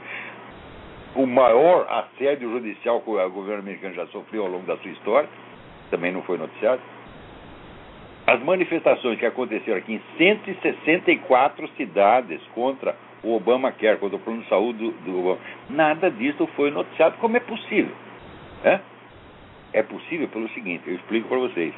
o 1.15 1.25
maior 1.25 1.88
assédio 1.89 2.50
judicial 2.51 3.01
que 3.01 3.09
o 3.09 3.29
governo 3.29 3.61
americano 3.61 3.93
já 3.95 4.05
sofreu 4.07 4.43
ao 4.43 4.50
longo 4.50 4.65
da 4.65 4.77
sua 4.77 4.91
história, 4.91 5.29
também 5.91 6.12
não 6.12 6.24
foi 6.24 6.38
noticiado. 6.38 6.81
As 8.25 8.41
manifestações 8.41 9.19
que 9.19 9.25
aconteceram 9.25 9.77
aqui 9.77 9.93
em 9.93 10.01
164 10.17 11.67
cidades 11.75 12.41
contra 12.55 12.95
o 13.24 13.36
Obamacare, 13.36 14.00
contra 14.00 14.15
o 14.15 14.19
plano 14.19 14.41
de 14.41 14.50
saúde 14.50 14.91
do, 15.05 15.19
Obama, 15.19 15.38
nada 15.69 16.10
disso 16.10 16.48
foi 16.55 16.71
noticiado. 16.71 17.17
Como 17.17 17.38
é 17.38 17.39
possível? 17.39 17.93
É, 18.63 18.79
é 19.74 19.83
possível 19.83 20.27
pelo 20.27 20.50
seguinte, 20.50 20.83
eu 20.88 20.95
explico 20.95 21.27
para 21.27 21.39
vocês. 21.39 21.74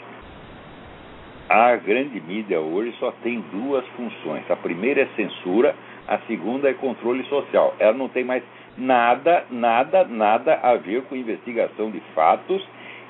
A 1.50 1.76
grande 1.76 2.22
mídia 2.22 2.60
hoje 2.60 2.96
só 3.00 3.12
tem 3.24 3.42
duas 3.52 3.86
funções. 3.90 4.50
A 4.50 4.56
primeira 4.56 5.02
é 5.02 5.08
censura, 5.16 5.76
a 6.08 6.20
segunda 6.20 6.70
é 6.70 6.74
controle 6.74 7.24
social. 7.26 7.76
Ela 7.80 7.94
não 7.94 8.08
tem 8.08 8.24
mais 8.24 8.44
nada, 8.78 9.46
nada, 9.50 10.06
nada 10.06 10.60
a 10.62 10.76
ver 10.76 11.04
com 11.04 11.16
investigação 11.16 11.92
de 11.92 12.00
fatos 12.16 12.66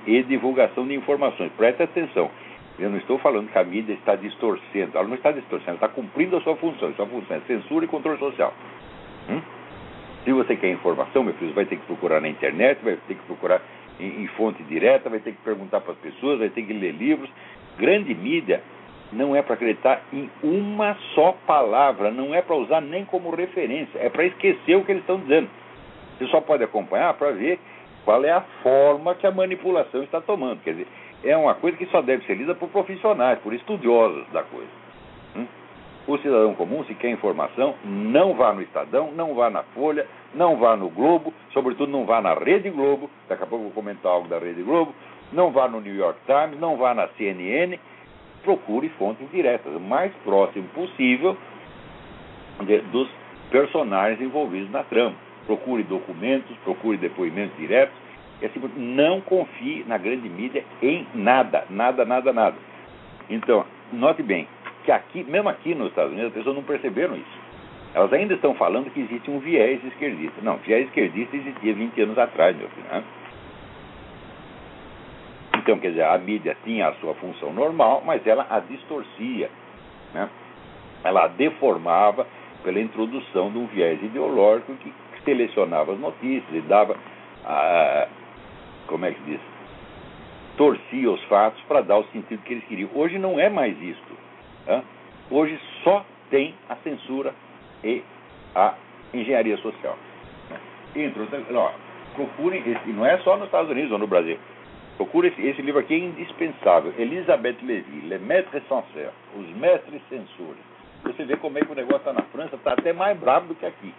e 0.06 0.24
divulgação 0.24 0.88
de 0.88 0.94
informações. 0.94 1.52
Preste 1.58 1.84
atenção. 1.84 2.30
Eu 2.80 2.90
não 2.90 2.98
estou 2.98 3.20
falando 3.20 3.52
que 3.52 3.58
a 3.58 3.64
mídia 3.64 3.94
está 3.94 4.16
distorcendo. 4.16 4.98
Ela 4.98 5.08
não 5.08 5.16
está 5.16 5.32
distorcendo, 5.32 5.78
ela 5.78 5.78
está 5.78 5.88
cumprindo 5.88 6.38
a 6.38 6.42
sua 6.42 6.56
função. 6.56 6.90
A 6.90 6.94
sua 6.94 7.06
função 7.06 7.38
é 7.38 7.42
censura 7.42 7.86
e 7.86 7.88
controle 7.88 8.18
social. 8.18 8.54
Hum? 9.30 9.42
Se 10.24 10.32
você 10.32 10.56
quer 10.56 10.72
informação, 10.72 11.24
meu 11.24 11.34
filho, 11.36 11.54
vai 11.54 11.66
ter 11.66 11.76
que 11.76 11.86
procurar 11.86 12.22
na 12.22 12.30
internet, 12.30 12.80
vai 12.84 12.98
ter 13.08 13.16
que 13.16 13.24
procurar 13.24 13.62
em, 14.00 14.24
em 14.24 14.28
fonte 14.30 14.64
direta, 14.64 15.10
vai 15.10 15.20
ter 15.20 15.32
que 15.32 15.42
perguntar 15.44 15.82
para 15.82 15.92
as 15.94 16.00
pessoas, 16.00 16.40
vai 16.40 16.50
ter 16.50 16.64
que 16.64 16.74
ler 16.74 16.94
livros, 16.94 17.30
grande 17.78 18.16
mídia 18.16 18.64
não 19.12 19.36
é 19.36 19.42
para 19.42 19.54
acreditar 19.54 20.02
em 20.12 20.30
uma 20.42 20.98
só 21.14 21.36
palavra, 21.46 22.10
não 22.10 22.34
é 22.34 22.42
para 22.42 22.56
usar 22.56 22.82
nem 22.82 23.06
como 23.06 23.30
referência, 23.30 24.00
é 24.00 24.10
para 24.10 24.26
esquecer 24.26 24.76
o 24.76 24.84
que 24.84 24.92
eles 24.92 25.04
estão 25.04 25.20
dizendo. 25.20 25.50
Você 26.18 26.28
só 26.28 26.42
pode 26.42 26.64
acompanhar 26.64 27.14
para 27.14 27.32
ver 27.32 27.60
qual 28.06 28.24
é 28.24 28.32
a 28.32 28.42
forma 28.62 29.16
que 29.16 29.26
a 29.26 29.32
manipulação 29.32 30.04
está 30.04 30.22
tomando. 30.22 30.62
Quer 30.64 30.72
dizer, 30.72 30.88
é 31.24 31.36
uma 31.38 31.56
coisa 31.56 31.78
que 31.78 31.86
só 31.88 32.02
deve 32.02 32.26
ser 32.26 32.36
lida 32.36 32.54
por 32.54 32.70
profissionais, 32.70 33.40
por 33.40 33.54
estudiosos 33.54 34.26
da 34.32 34.44
coisa. 34.44 34.70
Hum? 35.36 35.48
O 36.06 36.18
cidadão 36.18 36.54
comum, 36.56 36.84
se 36.84 36.94
quer 36.96 37.12
informação, 37.12 37.76
não 37.86 38.34
vá 38.34 38.52
no 38.52 38.62
Estadão, 38.62 39.12
não 39.14 39.34
vá 39.34 39.50
na 39.50 39.64
Folha, 39.64 40.06
não 40.36 40.58
vá 40.58 40.76
no 40.76 40.90
Globo, 40.90 41.34
sobretudo 41.54 41.92
não 41.92 42.06
vá 42.06 42.22
na 42.22 42.34
Rede 42.34 42.70
Globo, 42.70 43.10
daqui 43.30 43.44
a 43.44 43.46
pouco 43.46 43.66
eu 43.66 43.70
vou 43.70 43.84
comentar 43.84 44.12
algo 44.12 44.28
da 44.28 44.38
Rede 44.38 44.62
Globo, 44.64 44.94
não 45.32 45.52
vá 45.52 45.68
no 45.70 45.80
New 45.80 45.96
York 45.96 46.20
Times, 46.26 46.60
não 46.60 46.76
vá 46.76 46.94
na 46.94 47.08
CNN, 47.10 47.80
procure 48.44 48.90
fontes 48.90 49.30
diretas, 49.32 49.74
o 49.74 49.80
mais 49.80 50.12
próximo 50.26 50.68
possível 50.70 51.38
dos 52.92 53.10
personagens 53.50 54.20
envolvidos 54.20 54.70
na 54.72 54.84
trama. 54.84 55.16
Procure 55.46 55.84
documentos, 55.84 56.56
procure 56.64 56.98
depoimentos 56.98 57.58
diretos, 57.58 57.96
e 58.42 58.46
assim, 58.46 58.60
não 58.76 59.22
confie 59.22 59.84
na 59.88 59.98
grande 59.98 60.28
mídia 60.30 60.64
em 60.82 61.06
nada, 61.14 61.66
nada, 61.70 62.06
nada, 62.06 62.34
nada. 62.34 62.56
Então, 63.30 63.66
note 63.92 64.22
bem 64.22 64.48
que 64.84 64.92
aqui, 64.92 65.24
mesmo 65.24 65.50
aqui 65.50 65.74
nos 65.74 65.90
Estados 65.90 66.12
Unidos, 66.12 66.30
as 66.30 66.34
pessoas 66.34 66.56
não 66.56 66.64
perceberam 66.64 67.16
isso. 67.16 67.44
Elas 67.94 68.12
ainda 68.12 68.34
estão 68.34 68.54
falando 68.56 68.92
que 68.92 69.00
existe 69.00 69.30
um 69.30 69.40
viés 69.40 69.84
esquerdista. 69.84 70.42
Não, 70.42 70.58
viés 70.58 70.88
esquerdista 70.88 71.36
existia 71.36 71.74
20 71.74 72.02
anos 72.02 72.18
atrás, 72.18 72.56
meu 72.58 72.68
filho. 72.70 72.88
Né? 72.92 73.04
Então, 75.58 75.80
quer 75.80 75.90
dizer, 75.90 76.04
a 76.04 76.18
mídia 76.18 76.58
tinha 76.66 76.88
a 76.88 76.94
sua 76.96 77.14
função 77.16 77.54
normal, 77.54 78.04
mas 78.06 78.26
ela 78.28 78.46
a 78.50 78.60
distorcia. 78.60 79.50
Né? 80.14 80.28
Ela 81.04 81.26
a 81.26 81.28
deformava 81.28 82.28
pela 82.64 82.80
introdução 82.80 83.52
de 83.52 83.58
um 83.60 83.68
viés 83.68 84.02
ideológico 84.02 84.74
que 84.76 84.92
selecionava 85.26 85.94
as 85.94 86.00
notícias 86.00 86.54
e 86.54 86.62
dava, 86.62 86.96
a, 87.46 88.08
como 88.88 89.06
é 89.06 89.12
que 89.12 89.22
diz, 89.24 89.40
torcia 90.58 91.12
os 91.12 91.24
fatos 91.26 91.62
para 91.64 91.82
dar 91.82 91.98
o 91.98 92.06
sentido 92.06 92.44
que 92.44 92.54
eles 92.54 92.64
queriam. 92.66 92.90
Hoje 92.94 93.18
não 93.18 93.40
é 93.40 93.50
mais 93.50 93.80
isto. 93.82 94.18
Né? 94.68 94.84
Hoje 95.32 95.60
só 95.84 96.06
tem 96.30 96.54
a 96.70 96.76
censura 96.78 97.34
e 97.84 98.04
a 98.56 98.76
engenharia 99.14 99.58
social. 99.58 99.98
Né? 100.50 100.60
Entre 100.96 101.22
outras, 101.22 101.44
procurem, 102.14 102.64
e 102.86 102.90
não 102.92 103.06
é 103.06 103.18
só 103.20 103.36
nos 103.36 103.46
Estados 103.46 103.72
Unidos 103.72 103.92
ou 103.92 103.98
no 103.98 104.08
Brasil. 104.08 104.38
Procura 104.98 105.28
esse, 105.28 105.42
esse 105.42 105.62
livro 105.62 105.80
aqui, 105.80 105.96
é 105.96 105.98
indispensável. 105.98 106.94
Elizabeth 106.98 107.58
Levy, 107.64 108.02
Le 108.02 108.20
Maître 108.20 108.62
Censeur, 108.68 109.12
Os 109.36 109.50
Mestres 109.58 110.02
Censores. 110.08 110.62
Você 111.04 111.26
vê 111.26 111.36
como 111.36 111.58
é 111.58 111.62
que 111.62 111.72
o 111.72 111.76
negócio 111.76 111.98
está 111.98 112.14
na 112.14 112.22
França, 112.24 112.56
está 112.56 112.74
até 112.74 112.94
mais 112.94 113.18
bravo 113.18 113.48
do 113.48 113.56
que 113.56 113.66
aqui. 113.66 113.94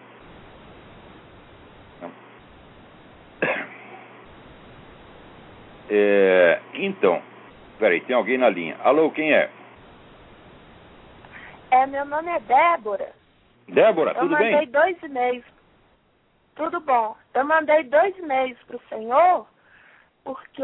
É, 5.90 6.60
então, 6.74 7.22
peraí, 7.78 8.00
tem 8.00 8.16
alguém 8.16 8.38
na 8.38 8.48
linha. 8.48 8.76
Alô, 8.82 9.10
quem 9.10 9.32
é? 9.32 9.50
É, 11.70 11.86
meu 11.86 12.04
nome 12.04 12.30
é 12.30 12.40
Débora. 12.40 13.12
Débora, 13.68 14.12
Eu 14.12 14.20
tudo 14.20 14.32
mandei 14.32 14.56
bem? 14.56 14.68
dois 14.68 15.02
e-mails. 15.02 15.44
Tudo 16.54 16.80
bom. 16.80 17.16
Eu 17.34 17.44
mandei 17.44 17.82
dois 17.84 18.16
e-mails 18.18 18.58
para 18.66 18.76
o 18.76 18.82
senhor 18.88 19.46
porque 20.24 20.62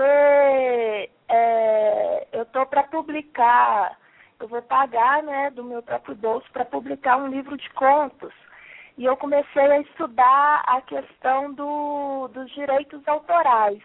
é, 1.29 2.27
eu 2.33 2.43
estou 2.43 2.65
para 2.67 2.83
publicar, 2.85 3.97
eu 4.41 4.49
vou 4.49 4.63
pagar 4.63 5.23
né, 5.23 5.51
do 5.51 5.63
meu 5.63 5.83
próprio 5.83 6.15
bolso 6.15 6.51
para 6.51 6.65
publicar 6.65 7.19
um 7.19 7.29
livro 7.29 7.57
de 7.57 7.69
contos. 7.71 8.33
E 8.97 9.05
eu 9.05 9.17
comecei 9.17 9.63
a 9.63 9.81
estudar 9.81 10.63
a 10.67 10.81
questão 10.81 11.53
do, 11.53 12.29
dos 12.29 12.51
direitos 12.53 13.07
autorais. 13.07 13.83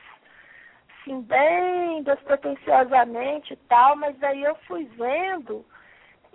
Assim, 1.05 1.21
bem 1.21 2.01
despretensiosamente 2.01 3.53
e 3.53 3.57
tal, 3.69 3.95
mas 3.95 4.21
aí 4.24 4.43
eu 4.43 4.55
fui 4.67 4.85
vendo 4.97 5.63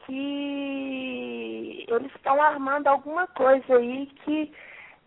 que 0.06 1.84
eles 1.88 2.14
estão 2.14 2.40
armando 2.40 2.86
alguma 2.86 3.26
coisa 3.26 3.76
aí 3.76 4.06
que 4.24 4.52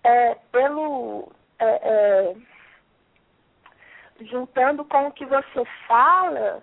é, 0.03 0.35
pelo 0.51 1.31
é, 1.59 1.79
é, 1.81 2.35
juntando 4.25 4.83
com 4.83 5.07
o 5.07 5.11
que 5.13 5.25
você 5.25 5.63
fala, 5.87 6.61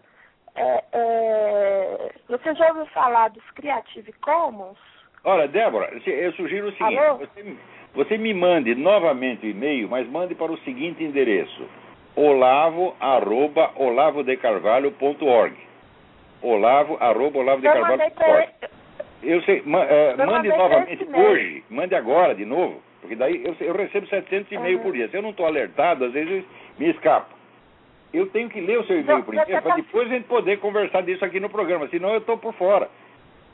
é, 0.54 0.84
é, 0.92 2.14
você 2.28 2.54
já 2.54 2.68
ouviu 2.68 2.86
falar 2.86 3.28
dos 3.28 3.50
Creative 3.52 4.12
Commons? 4.20 4.78
Olha, 5.24 5.48
Débora, 5.48 5.90
eu 6.06 6.32
sugiro 6.34 6.68
o 6.68 6.72
seguinte: 6.72 7.00
você, 7.18 7.56
você 7.94 8.18
me 8.18 8.34
mande 8.34 8.74
novamente 8.74 9.46
o 9.46 9.50
e-mail, 9.50 9.88
mas 9.88 10.06
mande 10.08 10.34
para 10.34 10.52
o 10.52 10.58
seguinte 10.58 11.02
endereço: 11.02 11.66
olavo 12.16 12.94
arroba 13.00 13.70
olavodecarvalho.org. 13.76 15.54
Olavo 16.42 16.96
arroba 17.00 17.38
olavodecarvalho.org. 17.38 18.48
Eu 19.22 19.42
sei, 19.42 19.62
ma- 19.66 19.84
é, 19.84 20.14
Eu 20.16 20.26
mande 20.26 20.48
novamente 20.48 21.06
hoje, 21.12 21.62
mande 21.68 21.94
agora 21.94 22.34
de 22.34 22.44
novo, 22.46 22.80
porque 23.02 23.14
daí 23.14 23.44
eu, 23.44 23.54
eu 23.60 23.74
recebo 23.74 24.06
700 24.06 24.50
e-mails 24.50 24.78
Uhum. 24.78 24.82
por 24.82 24.92
dia. 24.94 25.08
Se 25.08 25.16
eu 25.16 25.22
não 25.22 25.30
estou 25.30 25.44
alertado, 25.46 26.06
às 26.06 26.12
vezes 26.12 26.42
me 26.78 26.88
escapa. 26.90 27.28
Eu 28.14 28.26
tenho 28.28 28.48
que 28.48 28.60
ler 28.60 28.78
o 28.78 28.84
seu 28.84 28.98
e-mail 28.98 29.18
Você 29.18 29.24
primeiro, 29.26 29.50
tá- 29.52 29.60
para 29.62 29.76
depois 29.76 30.10
a 30.10 30.14
gente 30.14 30.24
poder 30.24 30.58
conversar 30.58 31.02
disso 31.02 31.24
aqui 31.24 31.38
no 31.38 31.50
programa, 31.50 31.86
senão 31.88 32.08
eu 32.10 32.18
estou 32.18 32.38
por 32.38 32.54
fora. 32.54 32.88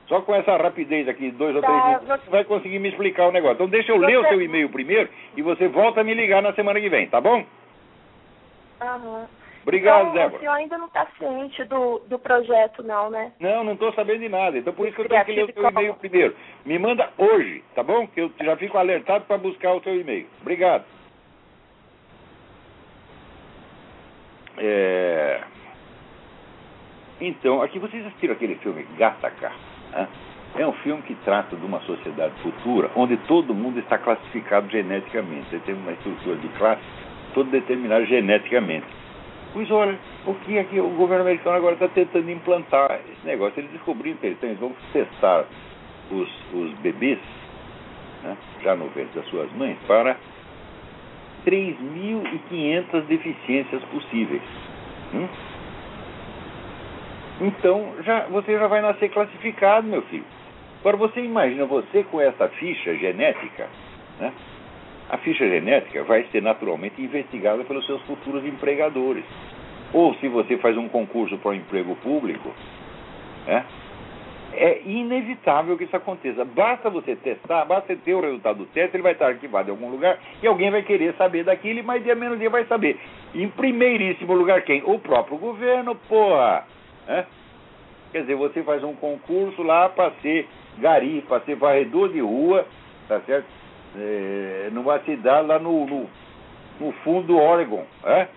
Só 0.06 0.20
com 0.20 0.32
essa 0.32 0.56
rapidez 0.56 1.08
aqui, 1.08 1.32
dois 1.32 1.56
ou 1.56 1.60
Tá, 1.60 1.66
três 1.66 1.82
minutos, 1.84 2.06
você- 2.06 2.24
você 2.24 2.30
vai 2.30 2.44
conseguir 2.44 2.78
me 2.78 2.88
explicar 2.88 3.26
o 3.26 3.32
negócio. 3.32 3.54
Então 3.56 3.68
deixa 3.68 3.90
eu 3.90 3.96
ler 3.98 4.18
o 4.18 4.22
Você- 4.22 4.28
seu 4.28 4.40
e-mail 4.40 4.68
primeiro 4.68 5.08
e 5.36 5.42
você 5.42 5.66
volta 5.66 6.00
a 6.00 6.04
me 6.04 6.14
ligar 6.14 6.40
na 6.40 6.52
semana 6.52 6.80
que 6.80 6.88
vem, 6.88 7.08
tá 7.08 7.20
bom? 7.20 7.44
Aham. 8.80 9.26
Obrigado, 9.62 10.00
então, 10.02 10.10
O 10.10 10.14
Débora. 10.14 10.38
senhor 10.38 10.52
ainda 10.52 10.78
não 10.78 10.86
está 10.86 11.06
ciente 11.18 11.64
do, 11.64 11.98
do 12.08 12.18
projeto, 12.20 12.84
não, 12.84 13.10
né? 13.10 13.32
Não, 13.40 13.64
não 13.64 13.72
estou 13.72 13.92
sabendo 13.94 14.20
de 14.20 14.28
nada. 14.28 14.56
Então 14.56 14.72
por 14.72 14.86
isso 14.86 14.94
que 14.94 15.02
eu 15.02 15.08
tenho 15.08 15.24
que 15.24 15.32
ler 15.32 15.44
o 15.44 15.52
seu 15.52 15.68
e-mail 15.68 15.94
primeiro. 15.94 16.36
Me 16.64 16.78
manda 16.78 17.10
hoje, 17.18 17.64
tá 17.74 17.82
bom? 17.82 18.06
Que 18.06 18.20
eu 18.20 18.32
já 18.40 18.56
fico 18.56 18.78
alertado 18.78 19.24
para 19.24 19.38
buscar 19.38 19.74
o 19.74 19.82
seu 19.82 20.00
e-mail. 20.00 20.28
Obrigado. 20.40 20.84
É... 24.58 25.40
Então, 27.20 27.60
aqui 27.62 27.78
vocês 27.78 28.06
assistiram 28.06 28.34
aquele 28.34 28.54
filme 28.56 28.86
Gattaca? 28.96 29.52
né? 29.90 30.08
É 30.54 30.66
um 30.66 30.72
filme 30.74 31.02
que 31.02 31.14
trata 31.16 31.56
de 31.56 31.66
uma 31.66 31.80
sociedade 31.80 32.34
futura 32.40 32.90
onde 32.94 33.16
todo 33.26 33.52
mundo 33.54 33.78
está 33.80 33.98
classificado 33.98 34.68
geneticamente. 34.70 35.50
Você 35.50 35.58
tem 35.60 35.74
uma 35.74 35.92
estrutura 35.92 36.36
de 36.36 36.48
classe 36.50 36.82
toda 37.36 37.50
determinada 37.50 38.06
geneticamente. 38.06 38.86
Pois 39.52 39.70
olha, 39.70 39.98
o 40.26 40.34
que 40.34 40.58
aqui 40.58 40.80
o 40.80 40.88
governo 40.88 41.22
americano 41.22 41.56
agora 41.56 41.74
está 41.74 41.86
tentando 41.88 42.30
implantar 42.30 42.98
esse 43.12 43.26
negócio. 43.26 43.60
Eles 43.60 43.70
descobriram 43.72 44.16
que 44.16 44.26
eles, 44.26 44.38
têm- 44.38 44.50
eles 44.50 44.60
vão 44.60 44.72
testar 44.92 45.44
os, 46.10 46.28
os 46.54 46.72
bebês, 46.78 47.18
né, 48.22 48.36
já 48.62 48.74
no 48.74 48.86
ventre 48.88 49.20
das 49.20 49.28
suas 49.28 49.52
mães, 49.52 49.76
para 49.86 50.16
3.500 51.46 53.02
deficiências 53.02 53.82
possíveis. 53.84 54.42
Hum? 55.14 55.28
Então, 57.42 57.92
já, 58.02 58.20
você 58.28 58.58
já 58.58 58.66
vai 58.66 58.80
nascer 58.80 59.10
classificado, 59.10 59.86
meu 59.86 60.00
filho. 60.02 60.24
Agora, 60.80 60.96
você 60.96 61.20
imagina 61.20 61.66
você 61.66 62.02
com 62.04 62.18
essa 62.20 62.48
ficha 62.48 62.94
genética, 62.96 63.68
né? 64.18 64.32
A 65.08 65.18
ficha 65.18 65.48
genética 65.48 66.02
vai 66.04 66.24
ser 66.32 66.42
naturalmente 66.42 67.00
investigada 67.00 67.62
pelos 67.64 67.86
seus 67.86 68.02
futuros 68.02 68.44
empregadores. 68.44 69.24
Ou 69.92 70.14
se 70.16 70.28
você 70.28 70.56
faz 70.58 70.76
um 70.76 70.88
concurso 70.88 71.38
para 71.38 71.52
um 71.52 71.54
emprego 71.54 71.94
público, 71.96 72.52
né? 73.46 73.64
é 74.56 74.80
inevitável 74.84 75.76
que 75.76 75.84
isso 75.84 75.96
aconteça. 75.96 76.44
Basta 76.44 76.88
você 76.88 77.14
testar, 77.14 77.64
basta 77.66 77.88
você 77.88 77.96
ter 77.96 78.14
o 78.14 78.20
resultado 78.20 78.58
do 78.58 78.66
teste, 78.66 78.96
ele 78.96 79.02
vai 79.02 79.12
estar 79.12 79.28
arquivado 79.28 79.68
em 79.68 79.72
algum 79.72 79.90
lugar 79.90 80.18
e 80.42 80.46
alguém 80.46 80.70
vai 80.70 80.82
querer 80.82 81.14
saber 81.14 81.44
daquilo 81.44 81.84
mais 81.84 82.02
dia 82.02 82.14
menos 82.14 82.38
dia 82.38 82.50
vai 82.50 82.64
saber. 82.64 82.98
Em 83.34 83.48
primeiríssimo 83.48 84.32
lugar, 84.34 84.62
quem? 84.62 84.82
O 84.84 84.98
próprio 84.98 85.36
governo, 85.36 85.94
porra! 86.08 86.64
né? 87.06 87.26
Quer 88.12 88.22
dizer, 88.22 88.34
você 88.34 88.62
faz 88.62 88.82
um 88.82 88.94
concurso 88.94 89.62
lá 89.62 89.88
para 89.88 90.10
ser 90.22 90.48
gari, 90.78 91.22
para 91.28 91.40
ser 91.40 91.56
varredor 91.56 92.08
de 92.08 92.20
rua, 92.20 92.66
tá 93.08 93.20
certo? 93.20 93.46
É, 93.98 94.68
numa 94.72 94.98
cidade 95.00 95.46
lá 95.46 95.58
no, 95.58 95.86
no, 95.86 96.06
no 96.80 96.92
fundo 97.02 97.28
do 97.28 97.38
Oregon, 97.38 97.84
né? 98.04 98.28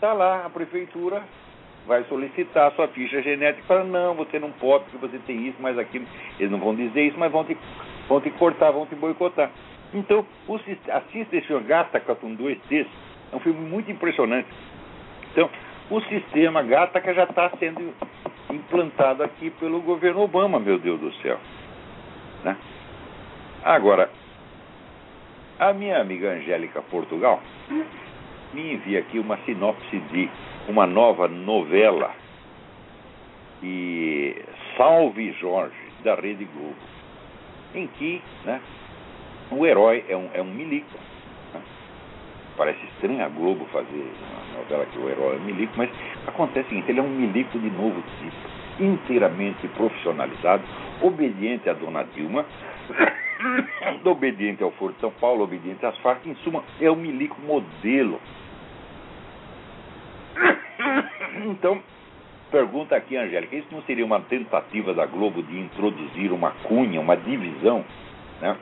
Tá 0.00 0.12
lá, 0.12 0.46
a 0.46 0.50
prefeitura 0.50 1.22
vai 1.86 2.04
solicitar 2.04 2.68
a 2.68 2.70
sua 2.72 2.86
ficha 2.88 3.20
genética 3.22 3.62
e 3.62 3.66
fala, 3.66 3.82
não, 3.84 4.14
você 4.14 4.38
não 4.38 4.52
pode, 4.52 4.84
porque 4.84 5.06
você 5.06 5.18
tem 5.26 5.48
isso, 5.48 5.56
mas 5.58 5.78
aquilo. 5.78 6.06
Eles 6.38 6.52
não 6.52 6.58
vão 6.58 6.74
dizer 6.74 7.02
isso, 7.02 7.18
mas 7.18 7.32
vão 7.32 7.44
te, 7.44 7.56
vão 8.08 8.20
te 8.20 8.30
cortar, 8.30 8.70
vão 8.70 8.86
te 8.86 8.94
boicotar. 8.94 9.50
Então, 9.92 10.24
assista 10.92 11.36
esse 11.36 11.46
filme 11.46 11.64
Gataca 11.66 12.14
com 12.14 12.34
dois 12.34 12.58
T's, 12.68 12.86
é 13.32 13.36
um 13.36 13.40
filme 13.40 13.60
muito 13.60 13.90
impressionante. 13.90 14.48
Então, 15.32 15.48
o 15.90 16.00
sistema 16.02 16.62
Gataca 16.62 17.14
já 17.14 17.24
está 17.24 17.50
sendo 17.58 17.94
implantado 18.50 19.22
aqui 19.22 19.50
pelo 19.50 19.80
governo 19.80 20.20
Obama, 20.20 20.60
meu 20.60 20.78
Deus 20.78 21.00
do 21.00 21.12
céu. 21.14 21.38
Né? 22.44 22.56
Agora, 23.64 24.10
a 25.58 25.72
minha 25.72 26.00
amiga 26.00 26.30
Angélica 26.30 26.80
Portugal 26.82 27.40
me 28.52 28.74
envia 28.74 29.00
aqui 29.00 29.18
uma 29.18 29.36
sinopse 29.38 29.98
de 30.12 30.30
uma 30.68 30.86
nova 30.86 31.26
novela 31.26 32.14
e 33.62 34.36
Salve 34.76 35.32
Jorge, 35.32 35.74
da 36.04 36.14
Rede 36.14 36.44
Globo, 36.44 36.76
em 37.74 37.88
que 37.88 38.22
né, 38.44 38.60
o 39.50 39.66
herói 39.66 40.04
é 40.08 40.16
um, 40.16 40.30
é 40.32 40.40
um 40.40 40.46
milico. 40.46 40.96
né? 41.52 41.60
Parece 42.56 42.78
estranho 42.86 43.24
a 43.24 43.28
Globo 43.28 43.64
fazer 43.72 44.06
uma 44.30 44.60
novela 44.60 44.86
que 44.86 44.98
o 44.98 45.08
herói 45.08 45.36
é 45.36 45.38
um 45.38 45.44
milico, 45.44 45.72
mas 45.76 45.90
acontece 46.26 46.66
o 46.66 46.68
seguinte, 46.68 46.90
ele 46.90 47.00
é 47.00 47.02
um 47.02 47.08
milico 47.08 47.58
de 47.58 47.70
novo 47.70 48.00
tipo, 48.20 48.82
inteiramente 48.84 49.66
profissionalizado, 49.68 50.62
obediente 51.02 51.68
à 51.68 51.72
dona 51.72 52.04
Dilma, 52.14 52.46
obediente 54.04 54.62
ao 54.62 54.70
Foro 54.72 54.92
de 54.92 55.00
São 55.00 55.10
Paulo, 55.12 55.44
obediente 55.44 55.84
às 55.84 55.96
Farc, 55.98 56.26
em 56.26 56.34
suma, 56.36 56.64
é 56.80 56.90
um 56.90 56.96
milico 56.96 57.40
modelo. 57.40 58.20
Então, 61.44 61.80
pergunta 62.50 62.96
aqui, 62.96 63.16
Angélica, 63.16 63.54
isso 63.54 63.68
não 63.70 63.82
seria 63.82 64.04
uma 64.04 64.20
tentativa 64.20 64.92
da 64.92 65.06
Globo 65.06 65.42
de 65.42 65.58
introduzir 65.58 66.32
uma 66.32 66.50
cunha, 66.64 67.00
uma 67.00 67.16
divisão, 67.16 67.84
né, 68.40 68.56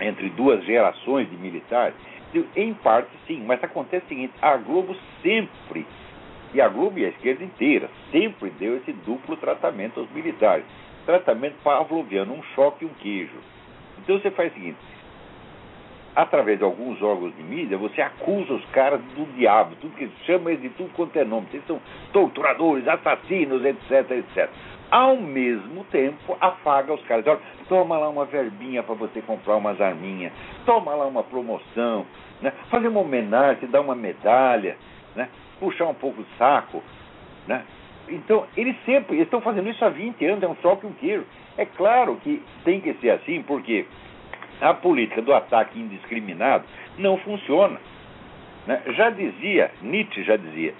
entre 0.00 0.28
duas 0.30 0.64
gerações 0.64 1.30
de 1.30 1.36
militares? 1.36 1.94
Em 2.56 2.74
parte, 2.74 3.10
sim, 3.26 3.44
mas 3.44 3.62
acontece 3.62 4.06
o 4.06 4.08
seguinte, 4.08 4.32
a 4.40 4.56
Globo 4.56 4.96
sempre, 5.22 5.86
e 6.52 6.60
a 6.60 6.68
Globo 6.68 6.98
e 6.98 7.04
a 7.04 7.10
esquerda 7.10 7.44
inteira, 7.44 7.88
sempre 8.10 8.50
deu 8.50 8.76
esse 8.78 8.92
duplo 8.92 9.36
tratamento 9.36 10.00
aos 10.00 10.10
militares. 10.10 10.64
Tratamento 11.06 11.56
pavloviano, 11.62 12.34
um 12.34 12.42
choque 12.54 12.84
e 12.84 12.88
um 12.88 12.94
queijo. 12.94 13.38
Então 14.02 14.18
você 14.18 14.30
faz 14.30 14.50
o 14.52 14.54
seguinte, 14.54 14.78
através 16.14 16.58
de 16.58 16.64
alguns 16.64 17.00
órgãos 17.02 17.34
de 17.36 17.42
mídia, 17.42 17.78
você 17.78 18.00
acusa 18.00 18.52
os 18.52 18.64
caras 18.66 19.00
do 19.14 19.24
diabo, 19.34 19.76
tudo 19.80 19.96
que 19.96 20.10
chama 20.26 20.50
eles 20.50 20.62
de 20.62 20.68
tudo 20.70 20.90
quanto 20.94 21.16
é 21.16 21.24
nome. 21.24 21.46
Eles 21.52 21.66
são 21.66 21.80
torturadores, 22.12 22.86
assassinos, 22.88 23.64
etc, 23.64 24.10
etc. 24.10 24.50
Ao 24.90 25.16
mesmo 25.16 25.84
tempo, 25.84 26.36
afaga 26.40 26.92
os 26.92 27.02
caras. 27.04 27.26
Olha, 27.26 27.40
toma 27.68 27.96
lá 27.96 28.08
uma 28.08 28.24
verbinha 28.24 28.82
para 28.82 28.94
você 28.94 29.22
comprar 29.22 29.56
umas 29.56 29.80
arminhas, 29.80 30.32
toma 30.66 30.94
lá 30.94 31.06
uma 31.06 31.22
promoção, 31.22 32.04
né? 32.42 32.52
fazer 32.68 32.88
uma 32.88 33.00
homenagem, 33.00 33.68
dá 33.70 33.80
uma 33.80 33.94
medalha, 33.94 34.76
né? 35.14 35.28
puxar 35.60 35.86
um 35.86 35.94
pouco 35.94 36.22
o 36.22 36.26
saco, 36.36 36.82
né? 37.46 37.64
Então, 38.10 38.46
eles 38.56 38.76
sempre 38.84 39.20
estão 39.20 39.40
fazendo 39.40 39.68
isso 39.68 39.84
há 39.84 39.88
20 39.88 40.24
anos, 40.26 40.42
é 40.42 40.48
um 40.48 40.56
choque 40.56 40.86
um 40.86 40.92
queijo. 40.92 41.24
É 41.56 41.64
claro 41.64 42.16
que 42.16 42.42
tem 42.64 42.80
que 42.80 42.92
ser 42.94 43.10
assim, 43.10 43.42
porque 43.42 43.86
a 44.60 44.74
política 44.74 45.22
do 45.22 45.32
ataque 45.32 45.78
indiscriminado 45.78 46.64
não 46.98 47.16
funciona. 47.18 47.80
Né? 48.66 48.82
Já 48.96 49.10
dizia, 49.10 49.70
Nietzsche 49.82 50.22
já 50.22 50.36
dizia, 50.36 50.74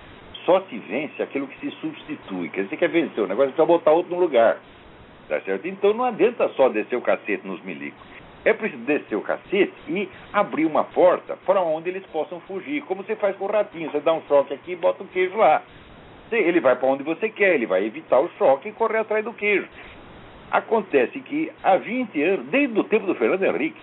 só 0.44 0.60
se 0.62 0.78
vence 0.78 1.22
aquilo 1.22 1.46
que 1.46 1.58
se 1.60 1.70
substitui. 1.76 2.48
Quer 2.50 2.64
dizer, 2.64 2.76
quer 2.76 2.88
vencer 2.88 3.22
o 3.22 3.26
negócio, 3.26 3.52
precisa 3.52 3.66
botar 3.66 3.92
outro 3.92 4.14
no 4.14 4.20
lugar. 4.20 4.58
Tá 5.28 5.40
certo? 5.42 5.66
Então 5.66 5.94
não 5.94 6.04
adianta 6.04 6.48
só 6.50 6.68
descer 6.68 6.96
o 6.96 7.00
cacete 7.00 7.46
nos 7.46 7.62
milicos. 7.62 8.00
É 8.44 8.52
preciso 8.52 8.82
descer 8.82 9.16
o 9.16 9.20
cacete 9.20 9.72
e 9.86 10.08
abrir 10.32 10.64
uma 10.64 10.82
porta 10.82 11.36
para 11.46 11.60
onde 11.60 11.90
eles 11.90 12.04
possam 12.06 12.40
fugir. 12.40 12.82
Como 12.82 13.02
você 13.02 13.14
faz 13.14 13.36
com 13.36 13.44
o 13.44 13.48
ratinho, 13.48 13.90
você 13.90 14.00
dá 14.00 14.12
um 14.12 14.22
choque 14.22 14.54
aqui 14.54 14.72
e 14.72 14.76
bota 14.76 15.02
o 15.02 15.06
queijo 15.06 15.36
lá. 15.36 15.62
Ele 16.30 16.60
vai 16.60 16.76
para 16.76 16.88
onde 16.88 17.02
você 17.02 17.28
quer, 17.28 17.54
ele 17.54 17.66
vai 17.66 17.84
evitar 17.84 18.20
o 18.20 18.30
choque 18.38 18.68
e 18.68 18.72
correr 18.72 18.98
atrás 18.98 19.24
do 19.24 19.32
queijo. 19.32 19.66
Acontece 20.50 21.20
que 21.20 21.50
há 21.62 21.76
20 21.76 22.22
anos, 22.22 22.46
desde 22.46 22.78
o 22.78 22.84
tempo 22.84 23.06
do 23.06 23.14
Fernando 23.14 23.44
Henrique, 23.44 23.80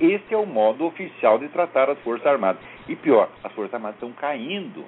esse 0.00 0.32
é 0.32 0.36
o 0.36 0.46
modo 0.46 0.86
oficial 0.86 1.38
de 1.38 1.48
tratar 1.48 1.90
as 1.90 1.98
Forças 2.00 2.26
Armadas. 2.26 2.62
E 2.88 2.94
pior, 2.94 3.28
as 3.42 3.52
Forças 3.52 3.74
Armadas 3.74 3.96
estão 3.96 4.12
caindo. 4.12 4.84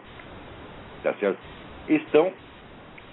Tá 1.03 1.13
certo? 1.15 1.39
Estão 1.89 2.33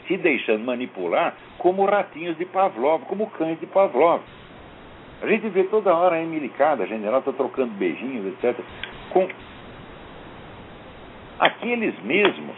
se 0.08 0.18
deixando 0.18 0.64
manipular 0.64 1.36
como 1.58 1.86
ratinhos 1.86 2.38
de 2.38 2.46
Pavlov, 2.46 3.04
como 3.06 3.30
cães 3.32 3.60
de 3.60 3.66
Pavlov. 3.66 4.22
A 5.22 5.28
gente 5.28 5.50
vê 5.50 5.64
toda 5.64 5.96
hora 5.96 6.16
a 6.16 6.22
Emilicada, 6.22 6.84
a 6.84 6.88
general 6.88 7.20
está 7.20 7.34
trocando 7.34 7.74
beijinhos, 7.74 8.28
etc., 8.28 8.60
com 9.10 9.28
aqueles 11.40 12.00
mesmos 12.04 12.56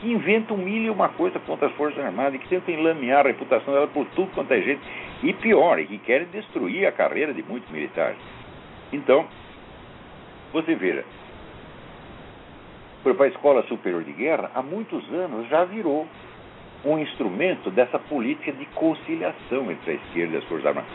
que 0.00 0.10
inventam 0.10 0.56
mil 0.56 0.82
e 0.82 0.90
uma 0.90 1.08
coisa 1.08 1.38
contra 1.40 1.68
as 1.68 1.74
Forças 1.74 2.02
Armadas 2.04 2.40
que 2.40 2.48
tentam 2.48 2.74
enlamear 2.74 3.24
a 3.24 3.28
reputação 3.28 3.72
dela 3.72 3.86
por 3.88 4.06
tudo 4.14 4.30
quanto 4.32 4.52
é 4.52 4.60
jeito. 4.60 4.82
E 5.22 5.32
pior, 5.32 5.78
que 5.84 5.98
querem 5.98 6.26
destruir 6.28 6.86
a 6.86 6.92
carreira 6.92 7.32
de 7.32 7.42
muitos 7.42 7.70
militares. 7.70 8.18
Então, 8.92 9.26
você 10.52 10.74
veja, 10.74 11.04
para 13.02 13.24
a 13.24 13.28
Escola 13.28 13.62
Superior 13.64 14.02
de 14.04 14.12
Guerra, 14.12 14.50
há 14.54 14.62
muitos 14.62 15.02
anos 15.12 15.48
já 15.48 15.64
virou 15.64 16.06
um 16.84 16.98
instrumento 16.98 17.70
dessa 17.70 17.98
política 17.98 18.52
de 18.52 18.66
conciliação 18.66 19.70
entre 19.70 19.92
a 19.92 19.94
esquerda 19.94 20.34
e 20.34 20.38
as 20.38 20.44
Forças 20.44 20.66
Armadas. 20.66 20.90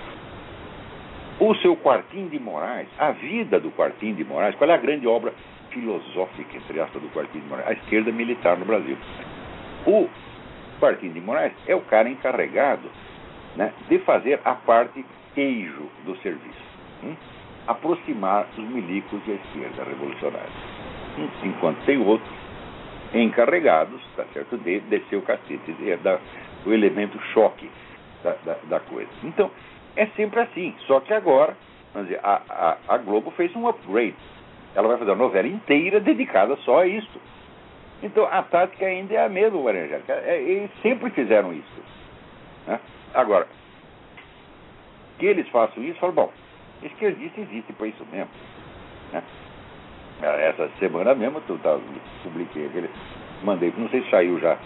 O 1.40 1.56
seu 1.56 1.76
Quartinho 1.78 2.30
de 2.30 2.40
Moraes, 2.40 2.88
a 2.98 3.12
vida 3.12 3.60
do 3.60 3.72
Quartinho 3.72 4.16
de 4.16 4.24
Moraes, 4.24 4.56
qual 4.56 4.70
é 4.70 4.74
a 4.74 4.78
grande 4.78 5.08
obra 5.08 5.34
filosófica, 5.72 6.58
entre 6.58 6.80
aspas, 6.80 7.02
do 7.02 7.10
Quartinho 7.10 7.44
de 7.44 7.50
Moraes? 7.50 7.68
A 7.70 7.74
esquerda 7.74 8.12
militar 8.12 8.58
no 8.58 8.66
Brasil. 8.66 8.98
O 9.86 10.10
Quartinho 10.80 11.14
de 11.14 11.22
Moraes 11.22 11.54
é 11.68 11.76
o 11.76 11.82
cara 11.82 12.10
encarregado 12.10 12.90
né, 13.56 13.74
de 13.88 14.00
fazer 14.00 14.40
a 14.46 14.56
parte 14.56 15.06
queijo 15.34 15.90
do 16.06 16.16
serviço. 16.18 16.70
Hum? 17.04 17.16
Aproximar 17.68 18.48
os 18.58 18.64
milicos 18.70 19.22
e 19.28 19.32
a 19.32 19.36
esquerda 19.36 19.84
revolucionária. 19.84 20.50
Hum? 21.18 21.30
Enquanto 21.44 21.86
tem 21.86 21.98
outros 21.98 22.40
encarregados, 23.14 24.02
tá 24.16 24.26
certo, 24.34 24.58
de 24.58 24.80
descer 24.82 25.18
o 25.18 25.22
cacete, 25.22 25.76
é 25.90 25.98
da, 25.98 26.20
o 26.66 26.74
elemento 26.74 27.20
choque 27.34 27.70
da, 28.24 28.36
da, 28.46 28.56
da, 28.70 28.80
coisa. 28.80 29.10
Então, 29.24 29.50
é 29.96 30.06
sempre 30.08 30.40
assim, 30.42 30.76
só 30.86 31.00
que 31.00 31.14
agora, 31.14 31.58
dizer, 31.96 32.20
a, 32.24 32.42
a, 32.50 32.96
a 32.96 32.98
Globo 32.98 33.32
fez 33.32 33.56
um 33.56 33.68
upgrade. 33.68 34.16
Ela 34.76 34.88
vai 34.88 34.98
fazer 34.98 35.12
uma 35.12 35.24
novela 35.24 35.48
inteira 35.48 36.00
dedicada 36.00 36.56
só 36.58 36.82
a 36.82 36.88
isso. 36.88 37.20
Então, 38.02 38.26
a 38.32 38.42
tática 38.44 38.86
ainda 38.86 39.14
é 39.14 39.26
a 39.26 39.30
mesma, 39.30 39.62
Maria 39.62 39.84
Angélica. 39.84 40.14
É, 40.14 40.42
eles 40.42 40.72
sempre 40.82 41.10
fizeram 41.10 41.52
isso. 41.52 41.84
Né? 42.68 42.80
Agora, 43.14 43.48
que 45.18 45.26
eles 45.26 45.48
façam 45.50 45.84
isso, 45.84 46.00
falam, 46.00 46.16
bom, 46.16 46.32
esquerdista 46.84 47.42
existe 47.42 47.74
para 47.74 47.88
isso 47.88 48.06
mesmo. 48.12 48.30
Né? 49.12 49.24
Essa 50.22 50.70
semana 50.80 51.16
mesmo, 51.16 51.42
eu 51.48 51.58
tava, 51.60 51.82
publiquei 52.24 52.66
aquele, 52.66 52.90
mandei, 53.44 53.74
não 53.78 53.90
sei 53.90 54.02
se 54.04 54.10
saiu 54.10 54.40
já 54.40 54.58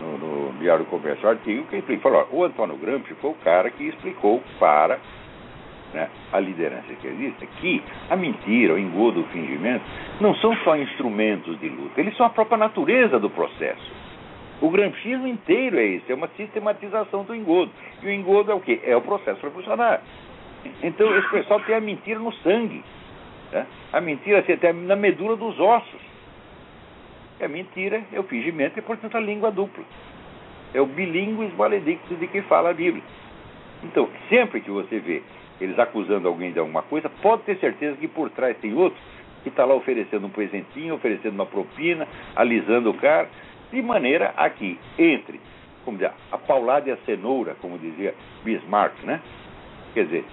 no, 0.00 0.18
no 0.18 0.58
Diário 0.58 0.84
do 0.84 0.90
Comércio, 0.90 1.26
o 1.26 1.30
artigo 1.30 1.66
que 1.66 1.76
ele 1.76 1.98
falou, 1.98 2.28
ó, 2.30 2.36
o 2.36 2.44
Antônio 2.44 2.76
Gramsci 2.76 3.14
foi 3.14 3.30
o 3.30 3.34
cara 3.34 3.70
que 3.70 3.84
explicou 3.84 4.42
para 4.58 4.98
né, 5.96 6.10
a 6.30 6.38
liderança 6.38 6.92
esquerdista 6.92 7.46
que 7.58 7.82
a 8.10 8.16
mentira, 8.16 8.74
o 8.74 8.78
engodo, 8.78 9.20
o 9.20 9.24
fingimento 9.28 9.82
não 10.20 10.34
são 10.36 10.54
só 10.58 10.76
instrumentos 10.76 11.58
de 11.58 11.70
luta, 11.70 11.98
eles 11.98 12.14
são 12.16 12.26
a 12.26 12.30
própria 12.30 12.58
natureza 12.58 13.18
do 13.18 13.30
processo. 13.30 13.90
O 14.60 14.70
gramscismo 14.70 15.26
inteiro 15.26 15.78
é 15.78 15.84
isso, 15.84 16.04
é 16.10 16.14
uma 16.14 16.28
sistematização 16.36 17.24
do 17.24 17.34
engodo. 17.34 17.70
E 18.02 18.06
o 18.06 18.10
engodo 18.10 18.52
é 18.52 18.54
o 18.54 18.60
quê? 18.60 18.80
É 18.84 18.96
o 18.96 19.00
processo 19.00 19.42
revolucionário. 19.42 20.02
Então, 20.82 21.14
esse 21.16 21.28
pessoal 21.30 21.60
tem 21.60 21.74
a 21.74 21.80
mentira 21.80 22.18
no 22.18 22.32
sangue. 22.36 22.82
Né? 23.52 23.66
A 23.92 24.00
mentira 24.00 24.40
assim, 24.40 24.52
até 24.52 24.72
na 24.72 24.96
medula 24.96 25.36
dos 25.36 25.58
ossos. 25.60 26.00
É 27.38 27.44
a 27.44 27.48
mentira, 27.48 28.02
é 28.12 28.18
o 28.18 28.22
fingimento 28.22 28.78
e, 28.78 28.82
portanto, 28.82 29.16
a 29.16 29.20
língua 29.20 29.50
dupla. 29.50 29.84
É 30.72 30.80
o 30.80 30.86
bilíngue 30.86 31.46
valedictus 31.48 32.18
de 32.18 32.26
que 32.26 32.40
fala 32.42 32.70
a 32.70 32.74
Bíblia. 32.74 33.04
Então, 33.84 34.08
sempre 34.30 34.62
que 34.62 34.70
você 34.70 34.98
vê 34.98 35.22
eles 35.60 35.78
acusando 35.78 36.28
alguém 36.28 36.52
de 36.52 36.58
alguma 36.58 36.82
coisa, 36.82 37.08
pode 37.22 37.42
ter 37.42 37.56
certeza 37.58 37.96
que 37.96 38.08
por 38.08 38.30
trás 38.30 38.56
tem 38.58 38.74
outro 38.74 38.98
que 39.42 39.48
está 39.48 39.64
lá 39.64 39.74
oferecendo 39.74 40.26
um 40.26 40.30
presentinho, 40.30 40.94
oferecendo 40.94 41.34
uma 41.34 41.46
propina, 41.46 42.06
alisando 42.34 42.90
o 42.90 42.94
cara, 42.94 43.28
de 43.70 43.80
maneira 43.80 44.34
a 44.36 44.50
que 44.50 44.78
entre, 44.98 45.40
como 45.84 45.96
dizer, 45.96 46.10
a 46.32 46.38
paulada 46.38 46.88
e 46.88 46.92
a 46.92 46.96
cenoura, 47.06 47.54
como 47.60 47.78
dizia 47.78 48.14
Bismarck, 48.44 49.04
né? 49.04 49.20
Quer 49.94 50.04
dizer, 50.06 50.24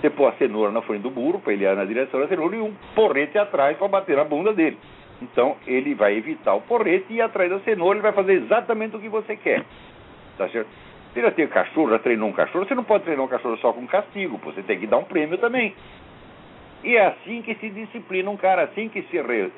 você 0.00 0.10
pôr 0.10 0.28
a 0.28 0.32
cenoura 0.32 0.72
na 0.72 0.82
frente 0.82 1.02
do 1.02 1.10
muro 1.10 1.38
para 1.38 1.52
ele 1.52 1.64
ir 1.64 1.76
na 1.76 1.84
direção 1.84 2.20
da 2.20 2.28
cenoura 2.28 2.56
e 2.56 2.60
um 2.60 2.74
porrete 2.94 3.36
atrás 3.38 3.76
para 3.76 3.88
bater 3.88 4.16
na 4.16 4.24
bunda 4.24 4.52
dele. 4.52 4.78
Então 5.20 5.56
ele 5.66 5.94
vai 5.94 6.16
evitar 6.16 6.54
o 6.54 6.60
porrete 6.62 7.12
e 7.12 7.20
atrás 7.20 7.50
da 7.50 7.60
cenoura, 7.60 7.98
ele 7.98 8.02
vai 8.02 8.12
fazer 8.12 8.34
exatamente 8.34 8.96
o 8.96 9.00
que 9.00 9.08
você 9.08 9.36
quer. 9.36 9.64
Tá 10.36 10.48
certo? 10.48 10.68
Você 11.16 11.22
já 11.22 11.30
tem 11.30 11.48
cachorro, 11.48 11.88
já 11.88 11.98
treinou 11.98 12.28
um 12.28 12.32
cachorro, 12.34 12.66
você 12.66 12.74
não 12.74 12.84
pode 12.84 13.04
treinar 13.04 13.24
um 13.24 13.28
cachorro 13.28 13.56
só 13.56 13.72
com 13.72 13.86
castigo, 13.86 14.38
você 14.44 14.62
tem 14.62 14.78
que 14.78 14.86
dar 14.86 14.98
um 14.98 15.04
prêmio 15.04 15.38
também. 15.38 15.74
E 16.84 16.94
é 16.94 17.06
assim 17.06 17.40
que 17.40 17.54
se 17.54 17.70
disciplina 17.70 18.28
um 18.30 18.36
cara, 18.36 18.64
assim 18.64 18.90
que 18.90 19.00
se, 19.00 19.18
re, 19.22 19.50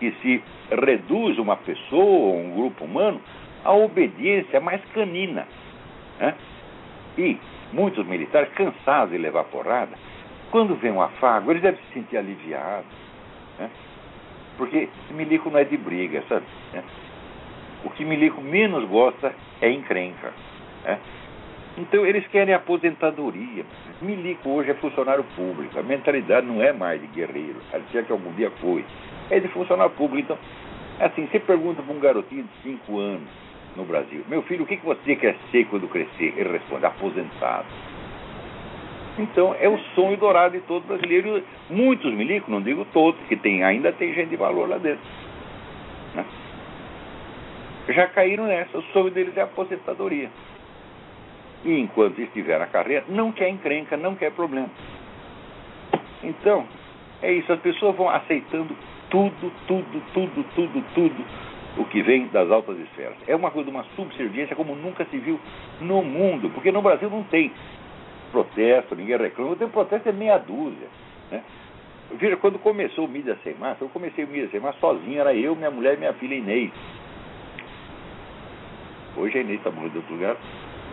que 0.00 0.10
se 0.20 0.42
reduz 0.68 1.38
uma 1.38 1.56
pessoa, 1.58 2.34
um 2.34 2.56
grupo 2.56 2.84
humano, 2.84 3.20
à 3.64 3.72
obediência 3.72 4.58
mais 4.58 4.84
canina. 4.86 5.46
Né? 6.18 6.34
E 7.16 7.38
muitos 7.72 8.04
militares, 8.04 8.52
cansados 8.54 9.12
de 9.12 9.18
levar 9.18 9.44
porrada, 9.44 9.96
quando 10.50 10.74
vem 10.74 10.90
um 10.90 11.00
afago, 11.00 11.52
eles 11.52 11.62
devem 11.62 11.80
se 11.86 11.94
sentir 11.94 12.16
aliviados. 12.16 12.90
Né? 13.60 13.70
Porque 14.58 14.88
milico 15.10 15.50
não 15.50 15.60
é 15.60 15.64
de 15.64 15.76
briga, 15.76 16.24
sabe? 16.28 16.46
Né? 16.72 16.82
O 17.84 17.90
que 17.90 18.04
milico 18.04 18.40
menos 18.40 18.84
gosta 18.88 19.32
é 19.60 19.70
encrenca. 19.70 20.32
Né? 20.84 20.98
Então 21.78 22.06
eles 22.06 22.26
querem 22.28 22.54
aposentadoria. 22.54 23.64
Milico 24.00 24.48
hoje 24.48 24.70
é 24.70 24.74
funcionário 24.74 25.24
público. 25.36 25.78
A 25.78 25.82
mentalidade 25.82 26.46
não 26.46 26.62
é 26.62 26.72
mais 26.72 27.00
de 27.00 27.06
guerreiro, 27.08 27.56
dizer 27.86 28.04
que 28.04 28.12
algum 28.12 28.32
dia 28.32 28.50
foi. 28.60 28.84
É 29.30 29.38
de 29.38 29.48
funcionário 29.48 29.92
público. 29.94 30.32
Então, 30.32 30.38
assim, 31.06 31.26
você 31.26 31.38
pergunta 31.38 31.82
para 31.82 31.94
um 31.94 32.00
garotinho 32.00 32.44
de 32.44 32.70
5 32.70 32.98
anos 32.98 33.28
no 33.76 33.84
Brasil, 33.84 34.24
meu 34.26 34.40
filho, 34.42 34.64
o 34.64 34.66
que 34.66 34.76
você 34.76 35.16
quer 35.16 35.36
ser 35.50 35.66
quando 35.66 35.86
crescer? 35.88 36.32
Ele 36.36 36.52
responde, 36.52 36.86
aposentado. 36.86 37.66
Então 39.18 39.54
é 39.58 39.68
o 39.68 39.78
sonho 39.94 40.16
dourado 40.16 40.58
de 40.58 40.64
todo 40.66 40.86
brasileiro. 40.86 41.42
Muitos 41.68 42.12
milicos, 42.12 42.48
não 42.48 42.62
digo 42.62 42.86
todos, 42.86 43.20
que 43.28 43.36
tem, 43.36 43.62
ainda 43.64 43.92
tem 43.92 44.14
gente 44.14 44.30
de 44.30 44.36
valor 44.36 44.68
lá 44.68 44.78
dentro. 44.78 45.04
Né? 46.14 46.24
Já 47.88 48.06
caíram 48.08 48.46
nessa. 48.46 48.78
O 48.78 48.82
sonho 48.92 49.10
deles 49.10 49.36
é 49.36 49.42
aposentadoria 49.42 50.30
e 51.66 51.80
enquanto 51.80 52.20
estiver 52.20 52.58
na 52.60 52.66
carreira, 52.66 53.04
não 53.08 53.32
quer 53.32 53.48
encrenca, 53.48 53.96
não 53.96 54.14
quer 54.14 54.30
problema. 54.30 54.70
Então, 56.22 56.64
é 57.20 57.32
isso, 57.32 57.52
as 57.52 57.60
pessoas 57.60 57.96
vão 57.96 58.08
aceitando 58.08 58.74
tudo, 59.10 59.52
tudo, 59.66 60.02
tudo, 60.14 60.44
tudo, 60.54 60.84
tudo 60.94 61.24
o 61.76 61.84
que 61.84 62.02
vem 62.02 62.28
das 62.28 62.50
altas 62.50 62.78
esferas. 62.78 63.16
É 63.26 63.34
uma 63.34 63.50
coisa, 63.50 63.68
uma 63.68 63.84
subserviência 63.96 64.54
como 64.54 64.76
nunca 64.76 65.04
se 65.06 65.18
viu 65.18 65.40
no 65.80 66.02
mundo, 66.02 66.50
porque 66.50 66.70
no 66.70 66.80
Brasil 66.80 67.10
não 67.10 67.24
tem 67.24 67.52
protesto, 68.30 68.94
ninguém 68.94 69.16
reclama, 69.16 69.56
tem 69.56 69.68
protesto 69.68 70.08
é 70.08 70.12
meia 70.12 70.38
dúzia. 70.38 70.88
Né? 71.32 71.42
Veja, 72.12 72.36
quando 72.36 72.60
começou 72.60 73.06
o 73.06 73.08
Mídia 73.08 73.36
Sem 73.42 73.54
Massa, 73.54 73.82
eu 73.82 73.88
comecei 73.88 74.24
o 74.24 74.28
Mídia 74.28 74.48
Sem 74.50 74.60
Massa 74.60 74.78
sozinho, 74.78 75.20
era 75.20 75.34
eu, 75.34 75.56
minha 75.56 75.70
mulher 75.70 75.94
e 75.94 75.98
minha 75.98 76.12
filha 76.14 76.34
Inês. 76.36 76.70
Hoje 79.16 79.36
a 79.36 79.40
Inês 79.40 79.58
está 79.58 79.70
morando 79.70 79.94
em 79.94 79.96
outro 79.96 80.14
lugar, 80.14 80.36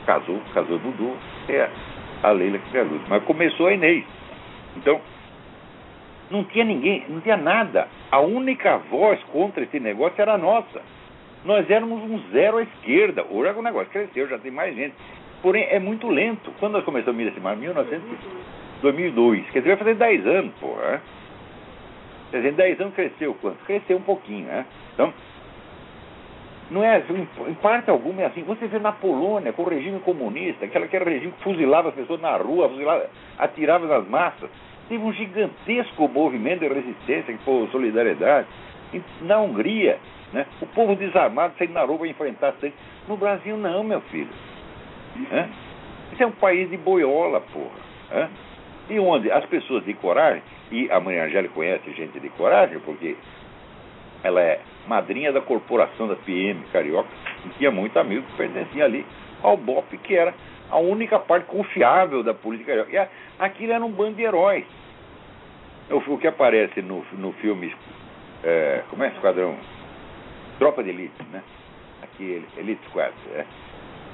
casou, 0.05 0.39
casou 0.53 0.77
Dudu, 0.79 1.15
é 1.49 1.69
a 2.23 2.31
Leila 2.31 2.59
que 2.59 2.77
luz. 2.79 3.01
Mas 3.07 3.23
começou 3.23 3.67
a 3.67 3.73
Inês. 3.73 4.05
Então, 4.77 4.99
Não 6.31 6.43
tinha 6.45 6.63
ninguém, 6.65 7.05
não 7.09 7.21
tinha 7.21 7.37
nada. 7.37 7.87
A 8.09 8.19
única 8.19 8.77
voz 8.89 9.21
contra 9.31 9.63
esse 9.63 9.79
negócio 9.79 10.19
era 10.19 10.33
a 10.33 10.37
nossa. 10.37 10.81
Nós 11.45 11.69
éramos 11.69 12.01
um 12.03 12.19
zero 12.31 12.57
à 12.57 12.63
esquerda. 12.63 13.25
Hoje 13.29 13.51
o 13.51 13.61
negócio 13.61 13.91
cresceu, 13.91 14.27
já 14.27 14.39
tem 14.39 14.51
mais 14.51 14.75
gente. 14.75 14.95
Porém, 15.41 15.67
é 15.69 15.77
muito 15.77 16.09
lento. 16.09 16.51
Quando 16.59 16.73
nós 16.73 16.85
começamos 16.85 17.19
a 17.19 17.53
em 17.53 17.57
1902, 17.57 19.49
quer 19.51 19.59
dizer, 19.59 19.75
vai 19.75 19.77
fazer 19.77 19.95
10 19.95 20.25
anos, 20.25 20.53
porra. 20.59 20.91
Né? 20.91 21.01
Quer 22.31 22.37
dizer, 22.37 22.49
em 22.49 22.55
10 22.55 22.81
anos 22.81 22.93
cresceu 22.95 23.33
quanto? 23.41 23.57
Cresceu 23.65 23.97
um 23.97 24.01
pouquinho, 24.01 24.47
né? 24.47 24.65
Então, 24.93 25.13
não 26.73 26.83
é 26.83 26.97
assim, 26.97 27.27
em 27.47 27.53
parte 27.55 27.89
alguma 27.89 28.23
é 28.23 28.25
assim. 28.25 28.41
Você 28.43 28.67
vê 28.67 28.79
na 28.79 28.91
Polônia, 28.91 29.53
com 29.53 29.61
o 29.61 29.69
regime 29.69 29.99
comunista, 29.99 30.65
aquela 30.65 30.87
que 30.87 30.95
era 30.95 31.07
regime 31.07 31.31
que 31.31 31.43
fuzilava 31.43 31.89
as 31.89 31.95
pessoas 31.95 32.19
na 32.19 32.35
rua, 32.35 32.67
fuzilava, 32.67 33.07
atirava 33.37 33.85
nas 33.85 34.07
massas. 34.07 34.49
Teve 34.89 35.03
um 35.03 35.13
gigantesco 35.13 36.07
movimento 36.07 36.61
de 36.61 36.67
resistência, 36.67 37.31
que 37.31 37.43
foi 37.43 37.67
solidariedade. 37.67 38.47
Na 39.21 39.39
Hungria, 39.39 39.99
né, 40.33 40.45
o 40.61 40.65
povo 40.65 40.95
desarmado 40.95 41.53
saindo 41.57 41.73
na 41.73 41.83
rua 41.83 41.99
para 41.99 42.07
enfrentar 42.07 42.53
sangue. 42.59 42.73
No 43.07 43.17
Brasil, 43.17 43.55
não, 43.55 43.83
meu 43.83 44.01
filho. 44.01 44.29
Isso 46.11 46.23
é 46.23 46.25
um 46.25 46.31
país 46.31 46.69
de 46.69 46.77
boiola, 46.77 47.39
porra. 47.39 48.29
E 48.89 48.99
onde 48.99 49.31
as 49.31 49.45
pessoas 49.45 49.85
de 49.85 49.93
coragem, 49.93 50.41
e 50.71 50.89
a 50.91 50.99
Maria 50.99 51.25
Angélica 51.25 51.53
conhece 51.53 51.91
gente 51.93 52.19
de 52.19 52.29
coragem, 52.29 52.79
porque 52.79 53.15
ela 54.23 54.41
é 54.41 54.59
madrinha 54.87 55.31
da 55.31 55.41
corporação 55.41 56.07
da 56.07 56.15
PM 56.15 56.61
Carioca, 56.71 57.09
e 57.45 57.49
tinha 57.57 57.71
muito 57.71 57.97
amigo 57.97 58.25
que 58.27 58.37
pertencia 58.37 58.85
ali 58.85 59.05
ao 59.41 59.57
BOP, 59.57 59.97
que 59.97 60.15
era 60.15 60.33
a 60.69 60.77
única 60.77 61.19
parte 61.19 61.45
confiável 61.45 62.23
da 62.23 62.33
política 62.33 62.71
carioca. 62.71 62.91
E 62.91 62.97
a, 62.97 63.07
aquilo 63.39 63.73
era 63.73 63.83
um 63.83 63.91
bando 63.91 64.15
de 64.15 64.23
heróis. 64.23 64.65
O, 65.89 66.13
o 66.13 66.17
que 66.17 66.27
aparece 66.27 66.81
no, 66.81 67.05
no 67.13 67.33
filme, 67.33 67.73
é, 68.43 68.83
como 68.89 69.03
é 69.03 69.09
Esquadrão? 69.09 69.55
Tropa 70.57 70.83
de 70.83 70.89
Elite, 70.89 71.23
né? 71.31 71.43
Aqui, 72.01 72.43
Elite 72.57 72.81
Squad. 72.89 73.13
É. 73.35 73.45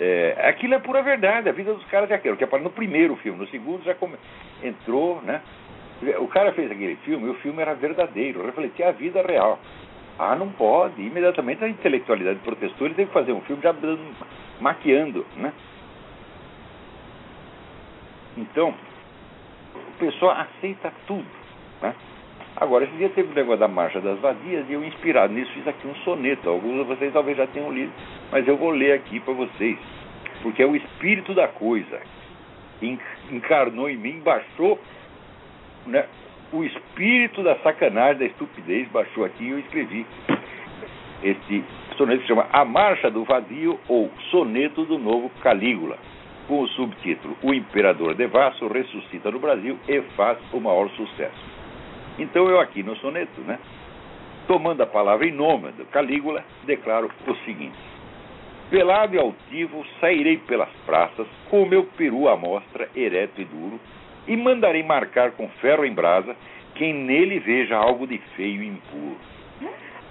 É, 0.02 0.48
aquilo 0.48 0.74
é 0.76 0.80
pura 0.80 1.02
verdade, 1.02 1.50
a 1.50 1.52
vida 1.52 1.74
dos 1.74 1.84
caras 1.86 2.10
é 2.10 2.14
aquilo, 2.14 2.38
que 2.38 2.44
aparece 2.44 2.64
no 2.64 2.74
primeiro 2.74 3.18
filme, 3.18 3.38
no 3.38 3.48
segundo 3.50 3.84
já 3.84 3.94
come, 3.94 4.16
entrou, 4.64 5.22
né? 5.22 5.42
O 6.20 6.28
cara 6.30 6.54
fez 6.54 6.72
aquele 6.72 6.96
filme 7.04 7.28
e 7.28 7.30
o 7.30 7.34
filme 7.36 7.62
era 7.62 7.74
verdadeiro, 7.74 8.46
refletia 8.46 8.88
a 8.88 8.92
vida 8.94 9.22
real. 9.22 9.60
Ah, 10.20 10.36
não 10.36 10.50
pode. 10.50 11.02
Imediatamente 11.02 11.64
a 11.64 11.70
intelectualidade 11.70 12.40
protestou, 12.40 12.86
ele 12.86 12.96
teve 12.96 13.08
que 13.08 13.14
fazer 13.14 13.32
um 13.32 13.40
filme 13.42 13.64
já 13.64 13.74
maquiando, 14.60 15.26
né? 15.38 15.54
Então, 18.38 18.74
o 19.76 19.98
pessoal 19.98 20.32
aceita 20.32 20.92
tudo, 21.08 21.26
né? 21.82 21.96
Agora, 22.58 22.84
esse 22.84 22.94
dia 22.98 23.10
teve 23.10 23.32
o 23.32 23.36
negócio 23.36 23.62
da 23.62 23.70
Marcha 23.70 24.02
das 24.02 24.20
Vadias 24.20 24.66
e 24.68 24.74
eu, 24.74 24.84
inspirado 24.84 25.34
nisso, 25.34 25.52
fiz 25.54 25.66
aqui 25.66 25.88
um 25.88 25.96
soneto. 26.04 26.50
Alguns 26.50 26.82
de 26.82 26.84
vocês 26.84 27.14
talvez 27.14 27.38
já 27.38 27.48
tenham 27.48 27.72
lido, 27.72 27.94
mas 28.30 28.46
eu 28.46 28.58
vou 28.58 28.72
ler 28.72 28.92
aqui 28.92 29.22
para 29.22 29.34
vocês, 29.34 29.80
porque 30.42 30.62
é 30.62 30.66
o 30.66 30.76
espírito 30.76 31.34
da 31.34 31.48
coisa. 31.48 32.02
Encarnou 33.32 33.90
em 33.90 33.96
mim, 33.96 34.20
baixou 34.20 34.78
né, 35.86 36.06
o 36.52 36.64
espírito 36.64 37.44
da 37.44 37.56
sacanagem, 37.60 38.20
da 38.20 38.26
estupidez 38.26 38.88
baixou 38.90 39.26
aqui 39.26 39.44
e 39.44 39.50
eu 39.52 39.60
escrevi 39.60 40.06
este 41.24 41.64
soneto 41.98 42.20
que 42.20 42.24
se 42.24 42.28
chama 42.28 42.48
A 42.52 42.66
Marcha 42.66 43.12
do 43.12 43.24
Vadio 43.24 43.80
ou 43.88 44.10
Soneto 44.32 44.86
do 44.86 44.98
Novo 44.98 45.30
Calígula, 45.42 45.98
com 46.48 46.62
o 46.62 46.68
subtítulo 46.70 47.38
O 47.44 47.54
Imperador 47.54 48.16
Devasso 48.16 48.68
ressuscita 48.68 49.30
no 49.30 49.40
Brasil 49.40 49.78
e 49.88 50.02
faz 50.16 50.38
o 50.52 50.60
maior 50.60 50.90
sucesso. 50.92 51.60
Então 52.18 52.50
eu 52.50 52.60
aqui 52.60 52.82
no 52.84 52.96
soneto, 52.98 53.42
né, 53.42 53.60
tomando 54.48 54.82
a 54.82 54.88
palavra 54.88 55.28
em 55.28 55.32
nome 55.32 55.72
do 55.74 55.86
Calígula, 55.86 56.44
declaro 56.66 57.12
o 57.28 57.36
seguinte: 57.46 57.78
Velado 58.72 59.16
e 59.16 59.20
altivo 59.20 59.86
sairei 60.00 60.38
pelas 60.38 60.70
praças 60.86 61.28
com 61.50 61.64
o 61.64 61.70
meu 61.70 61.84
peru 61.98 62.28
à 62.28 62.36
mostra, 62.36 62.90
ereto 62.96 63.40
e 63.40 63.46
duro, 63.46 63.80
e 64.28 64.36
mandarei 64.36 64.84
marcar 64.84 65.32
com 65.32 65.48
ferro 65.62 65.86
em 65.86 65.94
brasa 65.94 66.36
quem 66.76 66.94
nele 66.94 67.40
veja 67.40 67.76
algo 67.76 68.08
de 68.08 68.18
feio 68.36 68.64
e 68.64 68.68
impuro. 68.68 69.18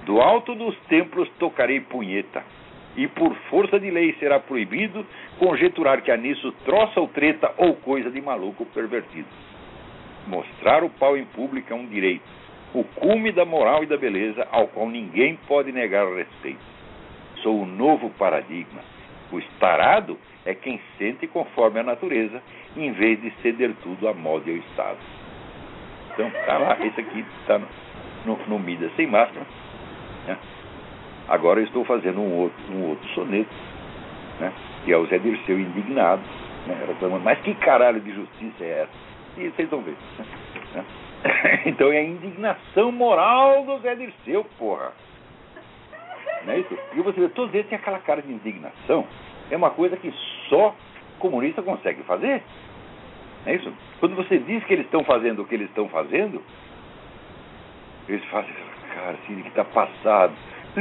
Do 0.05 0.21
alto 0.21 0.55
dos 0.55 0.77
templos 0.89 1.29
tocarei 1.39 1.81
punheta, 1.81 2.43
e 2.97 3.07
por 3.07 3.35
força 3.51 3.79
de 3.79 3.91
lei 3.91 4.15
será 4.19 4.41
proibido 4.41 5.07
conjeturar 5.39 6.03
que 6.03 6.11
há 6.11 6.17
nisso 6.17 6.51
troça 6.65 7.01
ou 7.01 7.09
treta 7.09 7.53
ou 7.57 7.75
coisa 7.77 8.11
de 8.11 8.21
maluco 8.21 8.67
pervertido. 8.67 9.29
Mostrar 10.27 10.83
o 10.83 10.91
pau 10.91 11.17
em 11.17 11.25
público 11.25 11.73
é 11.73 11.77
um 11.77 11.87
direito, 11.87 12.29
o 12.75 12.85
cume 12.85 13.33
da 13.33 13.45
moral 13.45 13.83
e 13.83 13.87
da 13.87 13.97
beleza 13.97 14.47
ao 14.51 14.69
qual 14.69 14.89
ninguém 14.89 15.39
pode 15.47 15.73
negar 15.73 16.07
respeito. 16.13 16.61
Sou 17.43 17.63
o 17.63 17.67
novo 17.67 18.11
paradigma. 18.19 18.83
O 19.31 19.39
estarado 19.39 20.19
é 20.45 20.55
quem 20.55 20.81
sente 20.97 21.27
conforme 21.27 21.81
a 21.81 21.83
natureza, 21.83 22.43
em 22.85 22.93
vez 22.93 23.21
de 23.21 23.31
ceder 23.43 23.73
tudo 23.83 24.09
à 24.09 24.15
moda 24.15 24.49
e 24.49 24.53
ao 24.53 24.59
Estado. 24.59 24.99
Então, 26.13 26.31
tá 26.47 26.59
lá, 26.59 26.77
esse 26.85 27.01
aqui 27.01 27.25
está 27.41 27.59
no, 27.59 27.67
no, 28.27 28.37
no 28.47 28.59
Mida 28.59 28.91
sem 28.97 29.07
máscara. 29.07 29.47
Né? 30.27 30.37
Agora 31.29 31.61
eu 31.61 31.65
estou 31.65 31.85
fazendo 31.85 32.21
um 32.21 32.37
outro, 32.37 32.73
um 32.73 32.89
outro 32.89 33.09
soneto, 33.11 33.55
né? 34.41 34.53
que 34.85 34.93
é 34.93 34.97
o 34.97 35.07
Zé 35.07 35.19
Dirceu 35.19 35.59
indignado, 35.59 36.23
né? 36.67 36.85
reclamando, 36.87 37.25
mas 37.25 37.39
que 37.41 37.55
caralho 37.55 38.01
de 38.01 38.13
justiça 38.13 38.65
é 38.65 38.83
essa? 38.83 39.41
E 39.41 39.49
vocês 39.51 39.69
vão 39.69 39.83
ver. 39.83 39.97
Né? 40.75 40.85
Então 41.67 41.93
é 41.93 41.99
a 41.99 42.05
indignação 42.05 42.93
moral 42.93 43.65
do 43.65 43.79
Zé 43.81 43.95
Dirceu, 43.97 44.45
porra. 44.57 44.93
Não 46.47 46.53
é 46.53 46.61
isso? 46.61 46.79
E 46.95 47.01
você 47.01 47.21
vê, 47.21 47.29
todos 47.29 47.53
eles 47.53 47.67
têm 47.69 47.77
aquela 47.77 47.99
cara 47.99 48.23
de 48.23 48.33
indignação 48.33 49.05
é 49.51 49.57
uma 49.57 49.71
coisa 49.71 49.97
que 49.97 50.13
só 50.49 50.75
comunista 51.19 51.63
consegue 51.63 52.03
fazer. 52.03 52.43
É 53.47 53.55
isso? 53.55 53.73
Quando 54.01 54.17
você 54.17 54.39
diz 54.39 54.63
que 54.65 54.73
eles 54.73 54.85
estão 54.85 55.05
fazendo 55.05 55.43
o 55.43 55.45
que 55.45 55.55
eles 55.55 55.69
estão 55.69 55.89
fazendo, 55.89 56.43
eles 58.09 58.25
fazem, 58.27 58.53
cara, 58.95 59.17
assim, 59.23 59.43
que 59.43 59.49
está 59.49 59.65
passado. 59.65 60.33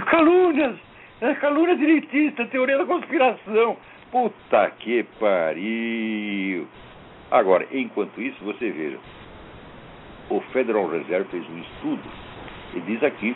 Calúnias! 0.06 0.76
É 1.20 1.34
calúnia 1.36 1.76
direitista, 1.76 2.46
teoria 2.46 2.78
da 2.78 2.86
conspiração. 2.86 3.78
Puta 4.12 4.72
que 4.80 5.04
pariu! 5.20 6.68
Agora, 7.32 7.68
enquanto 7.72 8.22
isso, 8.22 8.38
você 8.44 8.70
veja, 8.70 8.98
o 10.30 10.40
Federal 10.54 10.88
Reserve 10.88 11.28
fez 11.30 11.44
um 11.50 11.60
estudo 11.60 12.10
e 12.76 12.80
diz 12.82 13.04
aqui 13.04 13.36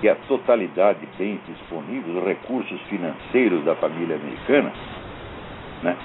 que 0.00 0.08
a 0.08 0.14
totalidade 0.28 1.00
de 1.00 1.06
bens 1.16 1.40
disponíveis, 1.46 2.16
os 2.16 2.24
recursos 2.24 2.80
financeiros 2.82 3.64
da 3.64 3.74
família 3.76 4.16
americana, 4.16 4.72
né, 5.82 5.96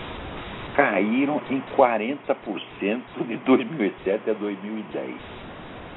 caíram 0.76 1.42
em 1.50 1.62
40% 1.78 3.02
de 3.28 3.38
2007 3.38 4.30
a 4.30 4.34
2010. 4.34 5.16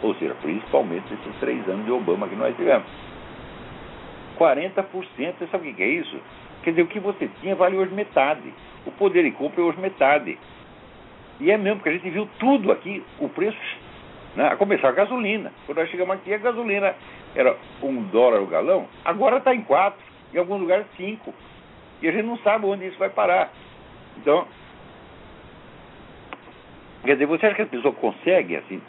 Ou 0.03 0.15
seja, 0.17 0.35
principalmente 0.41 1.15
esses 1.15 1.37
três 1.41 1.67
anos 1.69 1.85
de 1.85 1.93
Obama 1.93 2.29
que 2.29 2.37
nós 2.37 2.55
tivemos. 2.57 2.87
40%, 4.39 4.85
você 5.39 5.47
sabe 5.47 5.71
o 5.71 5.75
que 5.75 5.83
é 5.83 5.89
isso? 5.89 6.19
Quer 6.63 6.71
dizer, 6.71 6.83
o 6.83 6.87
que 6.87 6.99
você 6.99 7.29
tinha 7.41 7.55
vale 7.55 7.77
hoje 7.77 7.95
metade. 7.95 8.53
O 8.85 8.91
poder 8.91 9.23
de 9.23 9.31
compra 9.31 9.61
é 9.61 9.65
hoje 9.65 9.79
metade. 9.79 10.39
E 11.41 11.51
é 11.51 11.57
mesmo, 11.57 11.77
porque 11.77 11.91
a 11.91 11.93
gente 11.93 12.11
viu 12.11 12.29
tudo 12.39 12.73
aqui, 12.73 13.03
o 13.19 13.29
preço, 13.29 13.59
né, 14.37 14.49
a 14.49 14.57
começar 14.57 14.89
a 14.89 14.93
gasolina. 14.93 15.53
Quando 15.67 15.79
nós 15.79 15.91
chegamos 15.91 16.15
aqui, 16.17 16.33
a 16.33 16.39
gasolina 16.39 16.95
era 17.35 17.57
um 17.83 18.03
dólar 18.05 18.41
o 18.41 18.47
galão, 18.47 18.87
agora 19.05 19.39
está 19.39 19.55
em 19.55 19.63
quatro, 19.63 20.01
em 20.33 20.39
alguns 20.39 20.61
lugares 20.61 20.87
cinco. 20.97 21.35
E 22.03 22.09
a 22.09 22.13
gente 22.13 22.25
não 22.25 22.39
sabe 22.39 22.67
onde 22.67 22.87
isso 22.87 22.99
vai 22.99 23.11
parar. 23.11 23.51
Então, 24.17 24.47
quer 27.05 27.13
dizer, 27.15 27.27
você 27.27 27.47
acha 27.47 27.57
que 27.57 27.63
a 27.63 27.67
pessoa 27.67 27.95
consegue, 27.95 28.57
assim, 28.57 28.81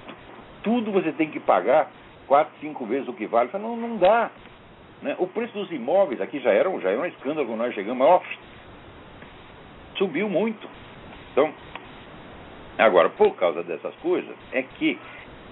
tudo 0.64 0.92
você 0.92 1.12
tem 1.12 1.30
que 1.30 1.40
pagar 1.40 1.92
quatro, 2.28 2.54
cinco 2.60 2.86
vezes 2.86 3.08
o 3.08 3.14
que 3.14 3.28
vale? 3.28 3.50
Não, 3.54 3.76
não 3.76 3.98
dá. 3.98 4.32
Né? 5.02 5.16
O 5.20 5.28
preço 5.28 5.54
dos 5.54 5.72
imóveis 5.72 6.20
aqui 6.22 6.40
já 6.40 6.52
era, 6.52 6.70
já 6.80 6.90
era 6.90 7.00
um 7.00 7.06
escândalo 7.06 7.48
quando 7.48 7.60
nós 7.60 7.74
chegamos, 7.74 8.06
ó, 8.08 8.22
subiu 9.98 10.30
muito. 10.30 10.68
Então, 11.32 11.54
agora, 12.78 13.10
por 13.10 13.36
causa 13.36 13.64
dessas 13.64 13.94
coisas, 13.96 14.36
é 14.52 14.64
que 14.64 14.98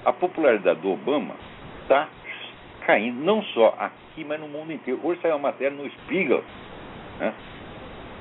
a 0.06 0.14
popularidade 0.14 0.80
do 0.80 0.92
Obama 0.92 1.36
está 1.82 2.08
caindo, 2.86 3.24
não 3.24 3.42
só 3.44 3.76
aqui, 3.80 4.24
mas 4.24 4.40
no 4.40 4.48
mundo 4.48 4.72
inteiro. 4.72 5.00
Hoje 5.04 5.22
saiu 5.22 5.36
uma 5.36 5.50
matéria 5.50 5.76
no 5.76 5.90
Spiegel, 5.90 6.44
né, 7.20 7.34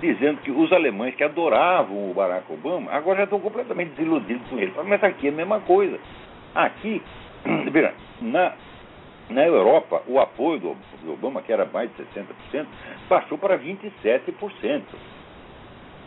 dizendo 0.03 0.41
que 0.41 0.51
os 0.51 0.73
alemães 0.73 1.15
que 1.15 1.23
adoravam 1.23 2.11
o 2.11 2.13
Barack 2.13 2.53
Obama 2.53 2.91
agora 2.91 3.19
já 3.19 3.25
estão 3.25 3.39
completamente 3.39 3.91
desiludidos 3.91 4.47
com 4.49 4.59
ele. 4.59 4.73
Mas 4.85 5.03
aqui 5.05 5.29
é 5.29 5.31
a 5.31 5.33
mesma 5.33 5.61
coisa. 5.61 5.97
Aqui, 6.53 7.01
na, 8.21 8.53
na 9.31 9.47
Europa, 9.47 10.03
o 10.09 10.19
apoio 10.19 10.59
do, 10.59 10.77
Obama, 11.13 11.41
que 11.41 11.53
era 11.53 11.65
mais 11.67 11.89
de 11.97 12.03
60%, 12.03 12.67
baixou 13.09 13.39
para 13.39 13.57
27%. 13.57 14.83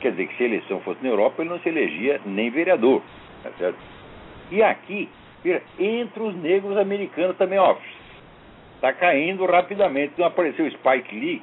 Quer 0.01 0.12
dizer 0.12 0.27
que 0.27 0.36
se 0.36 0.43
a 0.43 0.47
eleição 0.47 0.81
fosse 0.81 1.01
na 1.01 1.10
Europa, 1.10 1.41
ele 1.41 1.49
não 1.49 1.60
se 1.60 1.69
elegia 1.69 2.19
nem 2.25 2.49
vereador. 2.49 3.01
Tá 3.43 3.51
certo? 3.58 3.79
E 4.51 4.62
aqui, 4.62 5.10
Entre 5.79 6.21
os 6.21 6.36
negros 6.36 6.75
americanos 6.77 7.38
também, 7.38 7.60
ó, 7.60 7.77
está 8.75 8.91
caindo 8.91 9.45
rapidamente. 9.45 10.13
Não 10.17 10.27
apareceu 10.27 10.69
Spike 10.69 11.15
Lee 11.15 11.41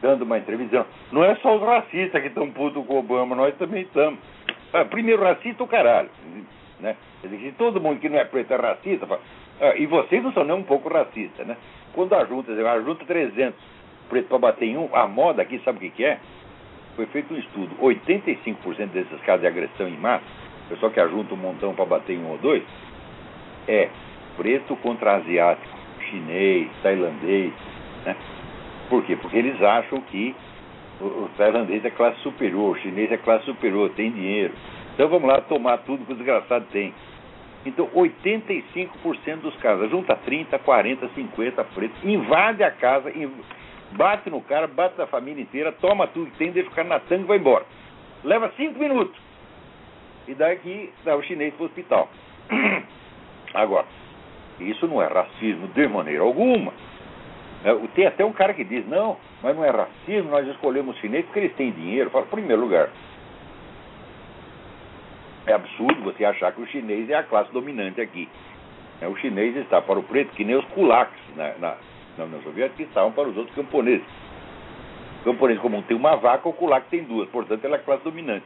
dando 0.00 0.22
uma 0.22 0.38
entrevista. 0.38 0.86
Não 1.12 1.24
é 1.24 1.34
só 1.36 1.56
os 1.56 1.62
racistas 1.62 2.20
que 2.20 2.28
estão 2.28 2.50
putos 2.50 2.84
com 2.86 2.94
o 2.94 2.98
Obama, 2.98 3.36
nós 3.36 3.54
também 3.56 3.82
estamos. 3.82 4.18
Ah, 4.72 4.84
primeiro 4.84 5.22
racista 5.22 5.62
o 5.62 5.68
caralho. 5.68 6.10
Né? 6.78 6.96
Todo 7.58 7.80
mundo 7.80 8.00
que 8.00 8.08
não 8.08 8.18
é 8.18 8.24
preto 8.24 8.52
é 8.52 8.56
racista, 8.56 9.06
fala, 9.06 9.20
ah, 9.60 9.74
e 9.76 9.86
vocês 9.86 10.22
não 10.22 10.32
são 10.32 10.44
nem 10.44 10.56
um 10.56 10.62
pouco 10.62 10.88
racistas, 10.88 11.46
né? 11.46 11.56
Quando 11.92 12.14
a 12.14 12.24
junta, 12.24 12.52
a 12.52 12.80
junta 12.80 13.04
300 13.04 13.54
preto 14.08 14.28
para 14.28 14.38
bater 14.38 14.66
em 14.66 14.76
um, 14.76 14.88
a 14.92 15.06
moda 15.06 15.42
aqui, 15.42 15.60
sabe 15.64 15.78
o 15.78 15.80
que, 15.80 15.90
que 15.90 16.04
é? 16.04 16.18
Foi 16.96 17.06
feito 17.06 17.32
um 17.32 17.38
estudo. 17.38 17.74
85% 17.76 18.88
desses 18.88 19.20
casos 19.20 19.42
de 19.42 19.46
agressão 19.46 19.88
em 19.88 19.96
massa, 19.96 20.24
pessoal 20.68 20.90
que 20.90 21.00
ajunta 21.00 21.32
um 21.34 21.36
montão 21.36 21.74
para 21.74 21.84
bater 21.84 22.16
em 22.16 22.20
um 22.20 22.32
ou 22.32 22.38
dois, 22.38 22.62
é 23.68 23.88
preto 24.36 24.74
contra 24.76 25.16
asiático, 25.16 25.78
chinês, 26.10 26.68
tailandês, 26.82 27.52
né? 28.04 28.16
Por 28.90 29.04
quê? 29.04 29.16
Porque 29.16 29.38
eles 29.38 29.62
acham 29.62 30.00
que 30.02 30.34
o, 31.00 31.30
tailandês 31.38 31.84
é 31.84 31.90
classe 31.90 32.20
superior, 32.20 32.76
o 32.76 32.80
chinês 32.80 33.10
é 33.10 33.16
classe 33.16 33.44
superior, 33.44 33.88
tem 33.90 34.10
dinheiro. 34.10 34.52
Então 34.92 35.08
vamos 35.08 35.28
lá 35.28 35.40
tomar 35.40 35.78
tudo 35.78 36.04
que 36.04 36.12
o 36.12 36.16
desgraçado 36.16 36.66
tem. 36.72 36.92
Então, 37.64 37.86
85% 37.94 39.36
dos 39.42 39.54
casos, 39.56 39.90
junta 39.90 40.16
30, 40.16 40.58
40, 40.58 41.08
50 41.14 41.64
pretos, 41.64 42.04
invade 42.04 42.62
a 42.62 42.70
casa, 42.70 43.12
bate 43.92 44.30
no 44.30 44.40
cara, 44.40 44.66
bate 44.66 44.98
na 44.98 45.06
família 45.06 45.42
inteira, 45.42 45.70
toma 45.72 46.06
tudo 46.06 46.30
que 46.30 46.38
tem, 46.38 46.50
deixa 46.50 46.70
o 46.70 46.72
cara 46.72 46.88
na 46.88 47.00
tanga 47.00 47.22
e 47.22 47.26
vai 47.26 47.38
embora. 47.38 47.64
Leva 48.24 48.50
cinco 48.56 48.78
minutos. 48.78 49.16
E 50.26 50.34
daqui 50.34 50.90
dá 51.04 51.16
o 51.16 51.22
chinês 51.22 51.54
para 51.54 51.62
o 51.62 51.66
hospital. 51.66 52.08
Agora, 53.54 53.86
isso 54.58 54.86
não 54.88 55.02
é 55.02 55.06
racismo 55.06 55.68
de 55.68 55.86
maneira 55.86 56.22
alguma. 56.22 56.72
É, 57.64 57.74
tem 57.94 58.06
até 58.06 58.24
um 58.24 58.32
cara 58.32 58.54
que 58.54 58.64
diz, 58.64 58.86
não, 58.86 59.16
mas 59.42 59.54
não 59.54 59.64
é 59.64 59.70
racismo, 59.70 60.30
nós 60.30 60.46
escolhemos 60.48 60.94
os 60.94 61.00
chineses 61.00 61.26
porque 61.26 61.40
eles 61.40 61.54
têm 61.56 61.70
dinheiro. 61.72 62.10
Fala, 62.10 62.24
primeiro 62.26 62.62
lugar, 62.62 62.88
é 65.46 65.52
absurdo 65.52 66.02
você 66.02 66.24
achar 66.24 66.52
que 66.52 66.60
o 66.60 66.66
chinês 66.66 67.10
é 67.10 67.14
a 67.14 67.22
classe 67.22 67.52
dominante 67.52 68.00
aqui. 68.00 68.28
É, 69.00 69.08
o 69.08 69.16
chinês 69.16 69.56
está 69.56 69.80
para 69.80 69.98
o 69.98 70.02
preto 70.02 70.34
que 70.34 70.44
nem 70.44 70.56
os 70.56 70.64
kulaks 70.66 71.18
na, 71.36 71.52
na, 71.58 71.76
na 72.16 72.24
União 72.24 72.42
Soviética 72.42 72.82
estavam 72.82 73.12
para 73.12 73.28
os 73.28 73.36
outros 73.36 73.54
camponeses. 73.54 74.06
O 75.20 75.24
camponês 75.24 75.58
comum 75.60 75.82
tem 75.82 75.96
uma 75.96 76.16
vaca, 76.16 76.48
o 76.48 76.52
kulak 76.52 76.86
tem 76.88 77.04
duas, 77.04 77.28
portanto 77.28 77.64
ela 77.64 77.76
é 77.76 77.78
a 77.78 77.82
classe 77.82 78.04
dominante. 78.04 78.44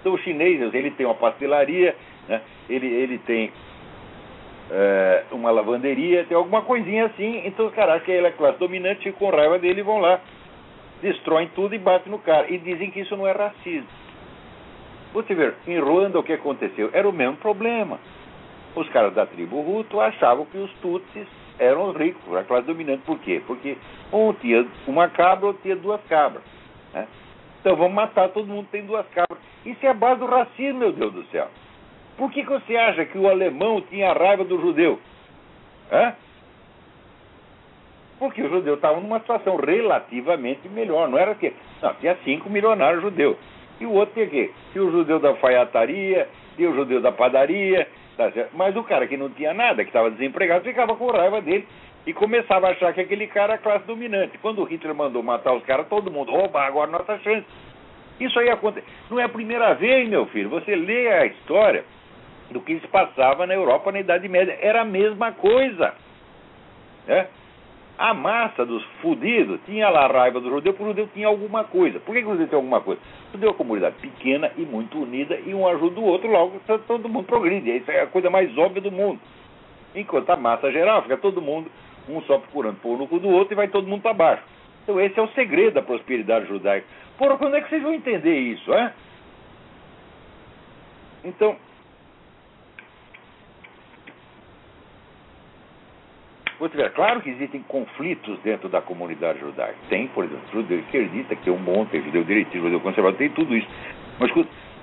Então 0.00 0.14
o 0.14 0.18
chinês, 0.18 0.60
ele 0.74 0.90
tem 0.92 1.06
uma 1.06 1.14
pastelaria, 1.14 1.96
né? 2.28 2.40
ele, 2.68 2.86
ele 2.86 3.18
tem 3.18 3.52
é, 4.74 5.24
uma 5.30 5.50
lavanderia, 5.50 6.24
tem 6.24 6.34
alguma 6.34 6.62
coisinha 6.62 7.04
assim, 7.04 7.42
então 7.44 7.70
que 7.70 8.10
ele 8.10 8.26
é 8.26 8.30
classe 8.30 8.58
dominante, 8.58 9.04
ficam 9.04 9.30
com 9.30 9.36
raiva 9.36 9.58
dele 9.58 9.80
e 9.80 9.84
vão 9.84 9.98
lá, 9.98 10.18
destroem 11.02 11.50
tudo 11.54 11.74
e 11.74 11.78
batem 11.78 12.10
no 12.10 12.18
cara. 12.18 12.50
E 12.50 12.56
dizem 12.56 12.90
que 12.90 13.00
isso 13.00 13.14
não 13.14 13.26
é 13.26 13.32
racismo. 13.32 13.86
Você 15.12 15.34
vê, 15.34 15.52
em 15.66 15.78
Ruanda 15.78 16.18
o 16.18 16.22
que 16.22 16.32
aconteceu? 16.32 16.88
Era 16.94 17.06
o 17.06 17.12
mesmo 17.12 17.36
problema. 17.36 17.98
Os 18.74 18.88
caras 18.88 19.12
da 19.12 19.26
tribo 19.26 19.60
Hutu 19.60 20.00
achavam 20.00 20.46
que 20.46 20.56
os 20.56 20.72
Tutsis 20.80 21.28
eram 21.58 21.90
os 21.90 21.96
ricos, 21.96 22.34
a 22.34 22.42
classe 22.42 22.66
dominante. 22.66 23.02
Por 23.04 23.18
quê? 23.18 23.42
Porque 23.46 23.76
um 24.10 24.32
tinha 24.32 24.66
uma 24.86 25.08
cabra, 25.08 25.48
outro 25.48 25.60
tinha 25.62 25.76
duas 25.76 26.00
cabras. 26.04 26.42
Né? 26.94 27.06
Então 27.60 27.76
vamos 27.76 27.92
matar 27.92 28.30
todo 28.30 28.48
mundo 28.48 28.68
tem 28.72 28.86
duas 28.86 29.06
cabras. 29.08 29.38
Isso 29.66 29.84
é 29.84 29.90
a 29.90 29.94
base 29.94 30.20
do 30.20 30.26
racismo, 30.26 30.78
meu 30.78 30.92
Deus 30.92 31.12
do 31.12 31.24
céu. 31.24 31.48
Por 32.16 32.30
que, 32.30 32.42
que 32.42 32.50
você 32.50 32.76
acha 32.76 33.04
que 33.04 33.18
o 33.18 33.28
alemão 33.28 33.80
tinha 33.80 34.12
raiva 34.12 34.44
do 34.44 34.60
judeu? 34.60 34.98
Hã? 35.90 36.14
Porque 38.18 38.42
o 38.42 38.48
judeu 38.48 38.74
estava 38.74 39.00
numa 39.00 39.18
situação 39.18 39.56
relativamente 39.56 40.68
melhor. 40.68 41.08
Não 41.08 41.18
era 41.18 41.34
que. 41.34 41.52
Não, 41.82 41.94
tinha 41.94 42.16
cinco 42.24 42.48
milionários 42.48 43.02
judeus. 43.02 43.36
E 43.80 43.86
o 43.86 43.92
outro 43.92 44.14
tinha 44.14 44.26
quê? 44.26 44.50
Tinha 44.72 44.84
o 44.84 44.92
judeu 44.92 45.18
da 45.18 45.30
alfaiataria, 45.30 46.28
tinha 46.56 46.70
o 46.70 46.74
judeu 46.74 47.00
da 47.00 47.10
padaria, 47.10 47.88
tá 48.16 48.30
mas 48.52 48.76
o 48.76 48.84
cara 48.84 49.08
que 49.08 49.16
não 49.16 49.28
tinha 49.30 49.52
nada, 49.52 49.82
que 49.82 49.90
estava 49.90 50.10
desempregado, 50.10 50.64
ficava 50.64 50.94
com 50.94 51.10
raiva 51.10 51.40
dele 51.40 51.66
e 52.06 52.12
começava 52.12 52.68
a 52.68 52.70
achar 52.70 52.92
que 52.92 53.00
aquele 53.00 53.26
cara 53.26 53.44
era 53.44 53.54
a 53.54 53.58
classe 53.58 53.84
dominante. 53.86 54.38
Quando 54.38 54.60
o 54.60 54.64
Hitler 54.64 54.94
mandou 54.94 55.22
matar 55.22 55.52
os 55.54 55.64
caras, 55.64 55.88
todo 55.88 56.10
mundo, 56.10 56.32
opa, 56.32 56.62
agora 56.62 56.90
nossa 56.90 57.18
chance. 57.18 57.46
Isso 58.20 58.38
aí 58.38 58.50
acontece. 58.50 58.86
Não 59.10 59.18
é 59.18 59.24
a 59.24 59.28
primeira 59.28 59.74
vez, 59.74 60.08
meu 60.08 60.26
filho. 60.26 60.48
Você 60.50 60.76
lê 60.76 61.08
a 61.08 61.26
história 61.26 61.84
do 62.50 62.60
que 62.60 62.78
se 62.80 62.88
passava 62.88 63.46
na 63.46 63.54
Europa 63.54 63.92
na 63.92 64.00
Idade 64.00 64.28
Média. 64.28 64.58
Era 64.60 64.82
a 64.82 64.84
mesma 64.84 65.32
coisa. 65.32 65.94
Né? 67.06 67.26
A 67.98 68.14
massa 68.14 68.64
dos 68.64 68.82
fudidos 69.00 69.60
tinha 69.66 69.88
lá 69.88 70.06
raiva 70.06 70.40
do 70.40 70.48
judeu, 70.48 70.72
porque 70.72 70.84
o 70.84 70.88
judeu 70.88 71.08
tinha 71.14 71.26
alguma 71.26 71.64
coisa. 71.64 72.00
Por 72.00 72.14
que, 72.14 72.22
que 72.22 72.26
o 72.26 72.32
judeu 72.32 72.48
tem 72.48 72.56
alguma 72.56 72.80
coisa? 72.80 73.00
O 73.28 73.32
judeu 73.32 73.48
é 73.48 73.52
uma 73.52 73.58
comunidade 73.58 73.96
pequena 74.00 74.50
e 74.56 74.62
muito 74.62 74.98
unida, 74.98 75.38
e 75.46 75.54
um 75.54 75.66
ajuda 75.68 76.00
o 76.00 76.04
outro, 76.04 76.30
logo 76.30 76.60
todo 76.86 77.08
mundo 77.08 77.26
progride. 77.26 77.76
Isso 77.76 77.90
é 77.90 78.00
a 78.00 78.06
coisa 78.06 78.30
mais 78.30 78.56
óbvia 78.56 78.82
do 78.82 78.90
mundo. 78.90 79.20
Enquanto 79.94 80.30
a 80.30 80.36
massa 80.36 80.72
geral 80.72 81.02
fica 81.02 81.18
todo 81.18 81.42
mundo, 81.42 81.70
um 82.08 82.20
só 82.22 82.38
procurando 82.38 82.80
pôr 82.80 82.98
no 82.98 83.06
cu 83.06 83.20
do 83.20 83.28
outro, 83.28 83.54
e 83.54 83.56
vai 83.56 83.68
todo 83.68 83.86
mundo 83.86 84.02
para 84.02 84.14
baixo. 84.14 84.42
Então 84.82 85.00
esse 85.00 85.18
é 85.18 85.22
o 85.22 85.28
segredo 85.28 85.74
da 85.74 85.82
prosperidade 85.82 86.46
judaica. 86.46 86.86
Porra, 87.18 87.36
quando 87.36 87.54
é 87.54 87.60
que 87.60 87.68
vocês 87.68 87.82
vão 87.82 87.94
entender 87.94 88.36
isso, 88.36 88.72
é? 88.72 88.92
Então, 91.24 91.56
Claro 96.94 97.20
que 97.20 97.30
existem 97.30 97.62
conflitos 97.62 98.38
dentro 98.40 98.68
da 98.68 98.80
comunidade 98.80 99.40
judaica. 99.40 99.76
Tem, 99.88 100.06
por 100.08 100.24
exemplo, 100.24 100.44
judeu 100.52 100.78
esquerdista, 100.78 101.34
que 101.34 101.42
tem 101.42 101.52
um 101.52 101.58
monte, 101.58 101.90
tem 101.90 102.02
judeu 102.02 102.22
direitista, 102.22 102.58
judeu 102.58 102.80
conservador, 102.80 103.18
tem 103.18 103.30
tudo 103.30 103.56
isso. 103.56 103.66
Mas, 104.20 104.30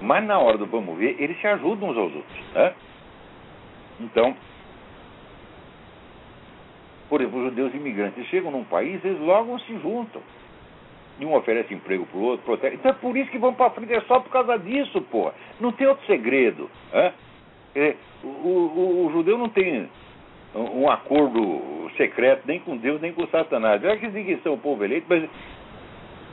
mas 0.01 0.25
na 0.25 0.39
hora 0.39 0.57
do 0.57 0.65
vamos 0.65 0.97
ver, 0.97 1.15
eles 1.19 1.39
se 1.39 1.47
ajudam 1.47 1.89
uns 1.89 1.97
aos 1.97 2.13
outros. 2.13 2.53
Né? 2.53 2.73
Então, 4.01 4.35
por 7.09 7.21
exemplo, 7.21 7.39
os 7.39 7.45
judeus 7.45 7.73
imigrantes 7.73 8.25
chegam 8.27 8.51
num 8.51 8.63
país, 8.63 9.03
eles 9.03 9.19
logo 9.19 9.57
se 9.59 9.73
juntam. 9.79 10.21
E 11.19 11.25
um 11.25 11.33
oferece 11.33 11.73
emprego 11.73 12.05
para 12.05 12.17
o 12.17 12.23
outro, 12.23 12.45
protege. 12.45 12.75
Então 12.75 12.91
é 12.91 12.93
por 12.93 13.17
isso 13.17 13.31
que 13.31 13.37
vão 13.37 13.53
para 13.53 13.71
frente, 13.71 13.93
é 13.93 14.01
só 14.01 14.19
por 14.19 14.31
causa 14.31 14.57
disso, 14.59 15.01
porra. 15.03 15.33
Não 15.59 15.71
tem 15.71 15.87
outro 15.87 16.05
segredo. 16.05 16.69
Né? 16.93 17.13
É, 17.75 17.95
o, 18.23 18.27
o, 18.27 19.05
o 19.07 19.11
judeu 19.11 19.37
não 19.37 19.49
tem 19.49 19.89
um 20.55 20.89
acordo 20.89 21.89
secreto 21.95 22.43
nem 22.45 22.59
com 22.59 22.77
Deus 22.77 23.01
nem 23.01 23.13
com 23.13 23.27
Satanás. 23.27 23.83
É 23.83 23.95
que 23.97 24.07
dizem 24.07 24.25
que 24.25 24.37
são 24.37 24.53
o 24.53 24.57
povo 24.57 24.83
eleito, 24.83 25.05
mas 25.09 25.29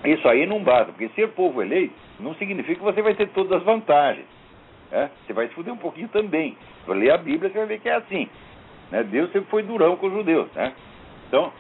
isso 0.05 0.29
aí 0.29 0.47
não 0.47 0.63
basta, 0.63 0.93
porque 0.93 1.09
ser 1.11 1.29
povo 1.29 1.61
eleito 1.61 1.95
não 2.21 2.35
significa 2.35 2.77
que 2.77 2.85
você 2.85 3.03
vai 3.03 3.15
ter 3.15 3.29
todas 3.29 3.53
as 3.53 3.63
vantagens. 3.63 4.27
Né? 4.91 5.11
Você 5.27 5.33
vai 5.33 5.49
se 5.49 5.55
fuder 5.55 5.73
um 5.73 5.79
pouquinho 5.79 6.09
também. 6.09 6.57
Vai 6.87 6.99
ler 6.99 7.11
a 7.11 7.19
Bíblia, 7.19 7.51
você 7.51 7.59
vai 7.59 7.67
ver 7.67 7.81
que 7.81 7.89
é 7.89 7.97
assim. 7.97 8.29
Né? 8.91 9.03
Deus 9.03 9.31
sempre 9.33 9.51
foi 9.51 9.63
durão 9.63 9.97
com 9.97 10.07
os 10.07 10.13
judeus. 10.13 10.51
Né? 10.55 10.73
Então, 11.29 11.53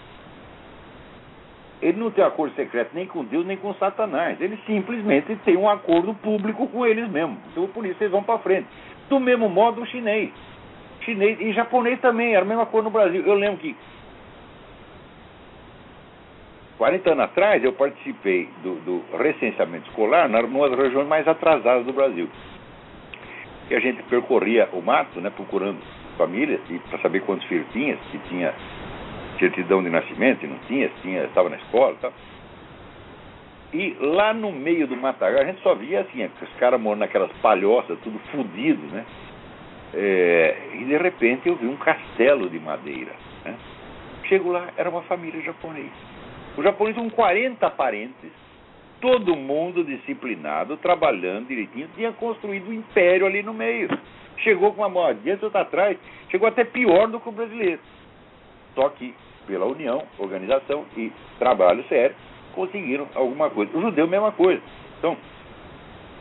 ele 1.82 1.98
não 1.98 2.10
tem 2.10 2.24
acordo 2.24 2.54
secreto 2.54 2.92
nem 2.94 3.06
com 3.06 3.24
Deus 3.24 3.44
nem 3.44 3.56
com 3.56 3.74
Satanás. 3.74 4.40
Ele 4.40 4.58
simplesmente 4.66 5.36
tem 5.44 5.56
um 5.56 5.68
acordo 5.68 6.14
público 6.14 6.66
com 6.68 6.86
eles 6.86 7.08
mesmos. 7.10 7.38
Então, 7.52 7.66
por 7.68 7.84
isso, 7.84 8.02
eles 8.02 8.12
vão 8.12 8.22
para 8.22 8.38
frente. 8.38 8.68
Do 9.10 9.20
mesmo 9.20 9.48
modo, 9.48 9.82
o 9.82 9.86
chinês 9.86 10.30
chinês 11.06 11.40
e 11.40 11.52
japonês 11.52 11.98
também, 12.00 12.34
era 12.34 12.44
a 12.44 12.48
mesma 12.48 12.66
coisa 12.66 12.84
no 12.84 12.90
Brasil. 12.90 13.22
Eu 13.24 13.34
lembro 13.34 13.58
que 13.58 13.74
40 16.76 17.10
anos 17.10 17.24
atrás 17.24 17.64
eu 17.64 17.72
participei 17.72 18.48
do, 18.62 18.74
do 18.84 19.16
recenseamento 19.16 19.88
escolar 19.88 20.28
numa 20.28 20.68
das 20.68 20.78
regiões 20.78 21.08
mais 21.08 21.26
atrasadas 21.26 21.86
do 21.86 21.92
Brasil. 21.92 22.28
E 23.70 23.74
a 23.74 23.80
gente 23.80 24.02
percorria 24.04 24.68
o 24.72 24.82
mato, 24.82 25.20
né, 25.20 25.30
procurando 25.30 25.78
famílias 26.18 26.60
e 26.68 26.78
para 26.90 26.98
saber 26.98 27.20
quantos 27.20 27.46
filhos 27.48 27.66
tinha, 27.72 27.96
se 28.10 28.18
tinha 28.28 28.52
certidão 29.38 29.82
de 29.82 29.90
nascimento, 29.90 30.40
se 30.40 30.46
não 30.46 30.58
tinha, 30.66 30.88
se 30.88 31.02
tinha, 31.02 31.24
estava 31.24 31.48
na 31.48 31.56
escola 31.56 31.94
e 31.94 31.96
tal. 31.96 32.12
E 33.72 33.96
lá 34.00 34.32
no 34.32 34.52
meio 34.52 34.86
do 34.86 34.96
matagal 34.96 35.42
a 35.42 35.44
gente 35.44 35.60
só 35.62 35.74
via 35.74 36.00
assim, 36.00 36.24
os 36.24 36.52
caras 36.58 36.80
morando 36.80 37.00
naquelas 37.00 37.32
palhoças, 37.42 37.98
tudo 38.02 38.18
fodido, 38.30 38.86
né? 38.94 39.04
É, 39.94 40.56
e 40.74 40.84
de 40.84 40.96
repente 40.96 41.48
eu 41.48 41.56
vi 41.56 41.66
um 41.66 41.76
castelo 41.76 42.48
de 42.48 42.58
madeira. 42.58 43.12
Né? 43.44 43.56
Chego 44.28 44.50
lá, 44.50 44.68
era 44.76 44.90
uma 44.90 45.02
família 45.02 45.40
japonesa. 45.42 45.90
Os 46.56 46.64
japoneses 46.64 47.00
com 47.00 47.10
40 47.10 47.70
parentes, 47.70 48.30
todo 49.00 49.36
mundo 49.36 49.84
disciplinado, 49.84 50.76
trabalhando 50.78 51.48
direitinho, 51.48 51.88
tinha 51.94 52.12
construído 52.12 52.68
um 52.68 52.72
império 52.72 53.26
ali 53.26 53.42
no 53.42 53.54
meio. 53.54 53.88
Chegou 54.38 54.72
com 54.72 54.82
uma 54.82 54.88
mão 54.88 55.06
adiante, 55.06 55.44
outra 55.44 55.62
atrás, 55.62 55.96
chegou 56.30 56.48
até 56.48 56.64
pior 56.64 57.08
do 57.08 57.20
que 57.20 57.28
o 57.28 57.32
brasileiro. 57.32 57.80
Só 58.74 58.88
que, 58.90 59.14
pela 59.46 59.66
união, 59.66 60.02
organização 60.18 60.84
e 60.96 61.10
trabalho 61.38 61.84
sério, 61.88 62.14
conseguiram 62.54 63.06
alguma 63.14 63.48
coisa. 63.50 63.76
O 63.76 63.80
judeu, 63.80 64.06
mesma 64.06 64.32
coisa. 64.32 64.60
Então, 64.98 65.16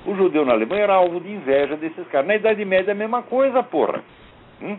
o 0.06 0.16
judeu 0.16 0.46
na 0.46 0.54
Alemanha 0.54 0.84
era 0.84 0.96
alvo 0.96 1.20
de 1.20 1.32
inveja 1.32 1.76
desses 1.76 2.08
caras. 2.08 2.28
Na 2.28 2.36
Idade 2.36 2.64
Média 2.64 2.92
é 2.92 2.94
a 2.94 2.96
mesma 2.96 3.24
coisa, 3.24 3.64
porra. 3.64 4.04
Hum? 4.62 4.78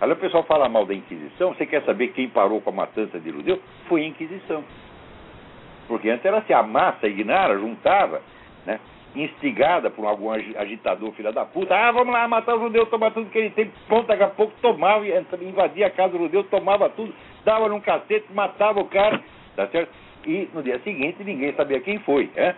O 0.00 0.16
pessoal 0.16 0.44
fala 0.44 0.68
mal 0.68 0.86
da 0.86 0.94
Inquisição, 0.94 1.52
você 1.52 1.66
quer 1.66 1.82
saber 1.82 2.08
quem 2.08 2.28
parou 2.28 2.60
com 2.60 2.70
a 2.70 2.72
matança 2.72 3.20
de 3.20 3.30
judeu? 3.30 3.60
Foi 3.86 4.02
a 4.02 4.06
Inquisição. 4.06 4.64
Porque 5.86 6.08
antes 6.08 6.24
era 6.24 6.38
assim, 6.38 6.52
a 6.52 6.62
massa 6.62 7.06
ignara 7.06 7.58
juntava, 7.58 8.22
né? 8.64 8.80
instigada 9.14 9.90
por 9.90 10.06
algum 10.06 10.30
agitador 10.30 11.12
filha 11.12 11.32
da 11.32 11.44
puta, 11.44 11.74
ah, 11.74 11.90
vamos 11.90 12.12
lá 12.12 12.28
matar 12.28 12.54
o 12.54 12.60
judeu, 12.60 12.86
tomar 12.86 13.10
tudo 13.10 13.30
que 13.30 13.38
ele 13.38 13.50
tem, 13.50 13.70
pronto, 13.88 14.06
daqui 14.06 14.22
a 14.22 14.28
pouco 14.28 14.52
tomava, 14.62 15.04
invadia 15.06 15.88
a 15.88 15.90
casa 15.90 16.12
do 16.12 16.18
judeu, 16.18 16.44
tomava 16.44 16.88
tudo, 16.90 17.12
dava 17.44 17.68
num 17.68 17.80
cacete, 17.80 18.32
matava 18.32 18.80
o 18.80 18.84
cara, 18.84 19.20
tá 19.56 19.66
certo? 19.66 19.90
E 20.24 20.48
no 20.54 20.62
dia 20.62 20.78
seguinte 20.80 21.24
ninguém 21.24 21.52
sabia 21.54 21.80
quem 21.80 21.98
foi, 21.98 22.30
né? 22.36 22.54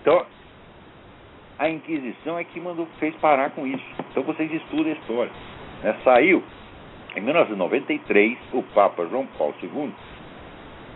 Então, 0.00 0.24
a 1.58 1.68
Inquisição 1.68 2.38
é 2.38 2.44
que 2.44 2.60
mandou, 2.60 2.86
fez 2.98 3.14
parar 3.16 3.50
com 3.50 3.66
isso. 3.66 3.84
Então 4.10 4.22
vocês 4.22 4.52
estudam 4.52 4.92
a 4.92 4.96
história. 4.96 5.32
Né? 5.82 5.96
Saiu, 6.02 6.42
em 7.16 7.20
1993, 7.20 8.38
o 8.52 8.62
Papa 8.74 9.06
João 9.06 9.26
Paulo 9.38 9.54
II 9.62 9.92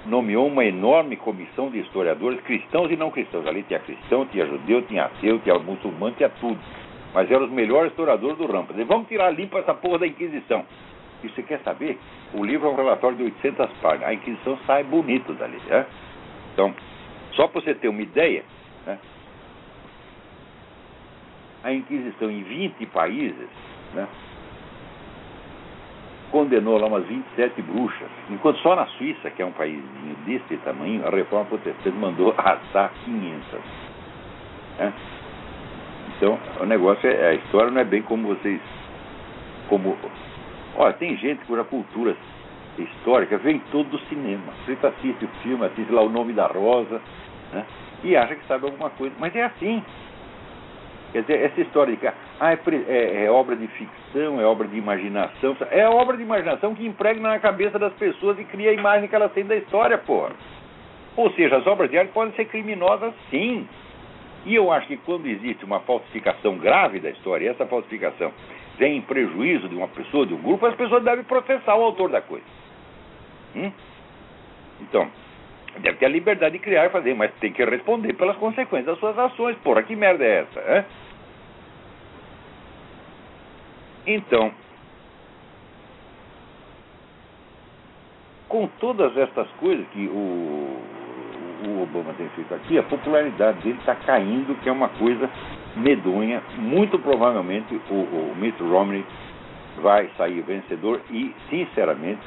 nomeou 0.07 0.49
uma 0.49 0.65
enorme 0.65 1.17
comissão 1.17 1.71
de 1.71 1.79
historiadores 1.79 2.41
cristãos 2.41 2.91
e 2.91 2.97
não 2.97 3.11
cristãos. 3.11 3.47
Ali 3.47 3.63
tinha 3.63 3.79
cristão, 3.79 4.27
tinha 4.27 4.47
judeu, 4.47 4.83
tinha 4.83 5.05
ateu, 5.05 5.39
tinha 5.41 5.59
muçulmano, 5.59 6.17
tinha 6.17 6.29
tudo. 6.29 6.59
Mas 7.15 7.31
eram 7.31 7.45
os 7.45 7.53
melhores 7.53 7.93
historiadores 7.93 8.37
do. 8.37 8.45
Eles 8.75 8.87
vamos 8.87 9.09
tirar 9.09 9.31
limpo 9.31 9.59
essa 9.59 9.75
porra 9.75 10.01
da 10.01 10.07
Inquisição. 10.07 10.65
E 11.23 11.29
você 11.29 11.43
quer 11.43 11.61
saber? 11.61 11.99
O 12.35 12.45
livro 12.45 12.69
é 12.69 12.71
um 12.71 12.77
relatório 12.77 13.17
de 13.17 13.25
800 13.25 13.71
páginas. 13.81 14.09
A 14.09 14.15
Inquisição 14.15 14.59
sai 14.67 14.85
bonito 14.85 15.33
dali. 15.35 15.61
Né? 15.67 15.87
Então, 16.53 16.75
só 17.33 17.47
para 17.47 17.61
você 17.61 17.75
ter 17.75 17.89
uma 17.89 18.03
ideia, 18.03 18.45
né? 18.87 18.99
A 21.69 21.75
Inquisição 21.75 22.31
em 22.31 22.43
20 22.43 22.87
países 22.87 23.49
né? 23.95 24.07
condenou 26.31 26.79
lá 26.79 26.87
umas 26.87 27.05
27 27.07 27.63
bruxas, 27.63 28.09
enquanto 28.31 28.59
só 28.59 28.77
na 28.77 28.87
Suíça, 28.87 29.31
que 29.31 29.41
é 29.41 29.47
um 29.47 29.53
país 29.53 29.83
desse 30.27 30.57
tamanho, 30.59 31.07
a 31.07 31.11
reforma 31.11 31.47
protestante 31.47 31.97
mandou 31.97 32.35
assar 32.37 32.93
500. 33.05 33.61
Né? 34.79 34.93
Então, 36.17 36.39
o 36.61 36.67
negócio 36.67 37.09
é, 37.09 37.29
a 37.29 37.35
história 37.35 37.71
não 37.71 37.81
é 37.81 37.85
bem 37.85 38.03
como 38.03 38.29
vocês, 38.29 38.61
como, 39.69 39.97
olha, 40.77 40.93
tem 40.95 41.17
gente 41.17 41.45
cuja 41.47 41.65
cultura 41.65 42.17
histórica 42.79 43.39
vem 43.39 43.59
todo 43.73 43.89
do 43.89 43.99
cinema. 44.07 44.53
Você 44.65 44.79
assiste 44.87 45.25
o 45.25 45.29
filme, 45.43 45.65
assiste 45.65 45.91
lá 45.91 46.03
o 46.03 46.09
nome 46.09 46.33
da 46.33 46.47
Rosa, 46.47 47.01
né? 47.53 47.65
e 48.05 48.17
acha 48.17 48.35
que 48.35 48.47
sabe 48.47 48.67
alguma 48.67 48.91
coisa, 48.91 49.15
mas 49.19 49.35
é 49.35 49.45
assim. 49.45 49.83
Quer 51.13 51.23
dizer, 51.23 51.41
essa 51.41 51.61
história 51.61 51.95
de 51.95 52.01
que 52.01 52.07
ah, 52.07 52.53
é, 52.53 52.59
é, 52.89 53.25
é, 53.25 53.31
obra 53.31 53.57
de 53.57 53.67
ficção, 53.69 54.41
é 54.41 54.45
obra 54.45 54.69
de 54.69 54.77
imaginação, 54.77 55.57
é 55.71 55.89
obra 55.89 56.17
de 56.17 56.23
imaginação 56.23 56.75
que 56.75 56.87
impregna 56.87 57.31
na 57.31 57.39
cabeça 57.39 57.79
das 57.79 57.93
pessoas 57.95 58.39
e 58.39 58.45
cria 58.45 58.71
a 58.71 58.75
imagem 58.75 59.09
que 59.09 59.15
elas 59.15 59.33
têm 59.33 59.47
da 59.47 59.57
história, 59.57 59.97
porra. 59.97 60.33
Ou 61.17 61.33
seja, 61.33 61.57
as 61.57 61.67
obras 61.67 61.91
de 61.91 61.99
arte 61.99 62.13
podem 62.13 62.35
ser 62.35 62.45
criminosas 62.45 63.15
sim. 63.31 63.67
E 64.45 64.55
eu 64.55 64.71
acho 64.71 64.87
que 64.87 64.97
quando 64.99 65.27
existe 65.27 65.65
uma 65.65 65.81
falsificação 65.81 66.59
grave 66.59 67.01
da 67.01 67.11
história, 67.11 67.47
e 67.47 67.49
essa 67.49 67.67
falsificação 67.67 68.33
vem 68.79 68.99
em 68.99 69.03
prejuízo 69.03 69.69
de 69.69 69.75
uma 69.75 69.89
pessoa, 69.89 70.27
de 70.27 70.35
um 70.35 70.43
grupo, 70.43 70.67
as 70.67 70.75
pessoas 70.77 71.03
devem 71.03 71.25
processar 71.25 71.75
o 71.75 71.83
autor 71.83 72.11
da 72.11 72.21
coisa. 72.21 72.45
Hum? 73.57 73.73
Então, 74.81 75.11
deve 75.79 75.99
ter 75.99 76.07
a 76.07 76.09
liberdade 76.09 76.53
de 76.53 76.59
criar 76.59 76.87
e 76.87 76.91
fazer, 76.91 77.15
mas 77.15 77.33
tem 77.41 77.53
que 77.53 77.65
responder 77.65 78.13
pelas 78.15 78.37
consequências 78.37 78.87
das 78.87 78.99
suas 78.99 79.19
ações. 79.19 79.57
Porra, 79.59 79.83
que 79.83 79.97
merda 79.97 80.25
é 80.25 80.41
essa? 80.41 80.77
Hein? 80.77 80.85
Então, 84.07 84.53
com 88.49 88.67
todas 88.81 89.17
estas 89.17 89.49
coisas 89.53 89.87
que 89.89 90.07
o, 90.07 90.81
o 91.69 91.83
Obama 91.83 92.15
tem 92.15 92.29
feito 92.31 92.55
aqui, 92.55 92.79
a 92.79 92.83
popularidade 92.83 93.61
dele 93.63 93.79
está 93.79 93.95
caindo, 93.95 94.55
que 94.63 94.69
é 94.69 94.73
uma 94.73 94.89
coisa 94.89 95.29
medonha. 95.77 96.43
Muito 96.57 96.99
provavelmente 96.99 97.75
o, 97.91 97.95
o 97.95 98.35
Mitt 98.37 98.63
Romney 98.63 99.05
vai 99.83 100.09
sair 100.17 100.41
vencedor 100.43 101.01
e, 101.11 101.35
sinceramente, 101.51 102.21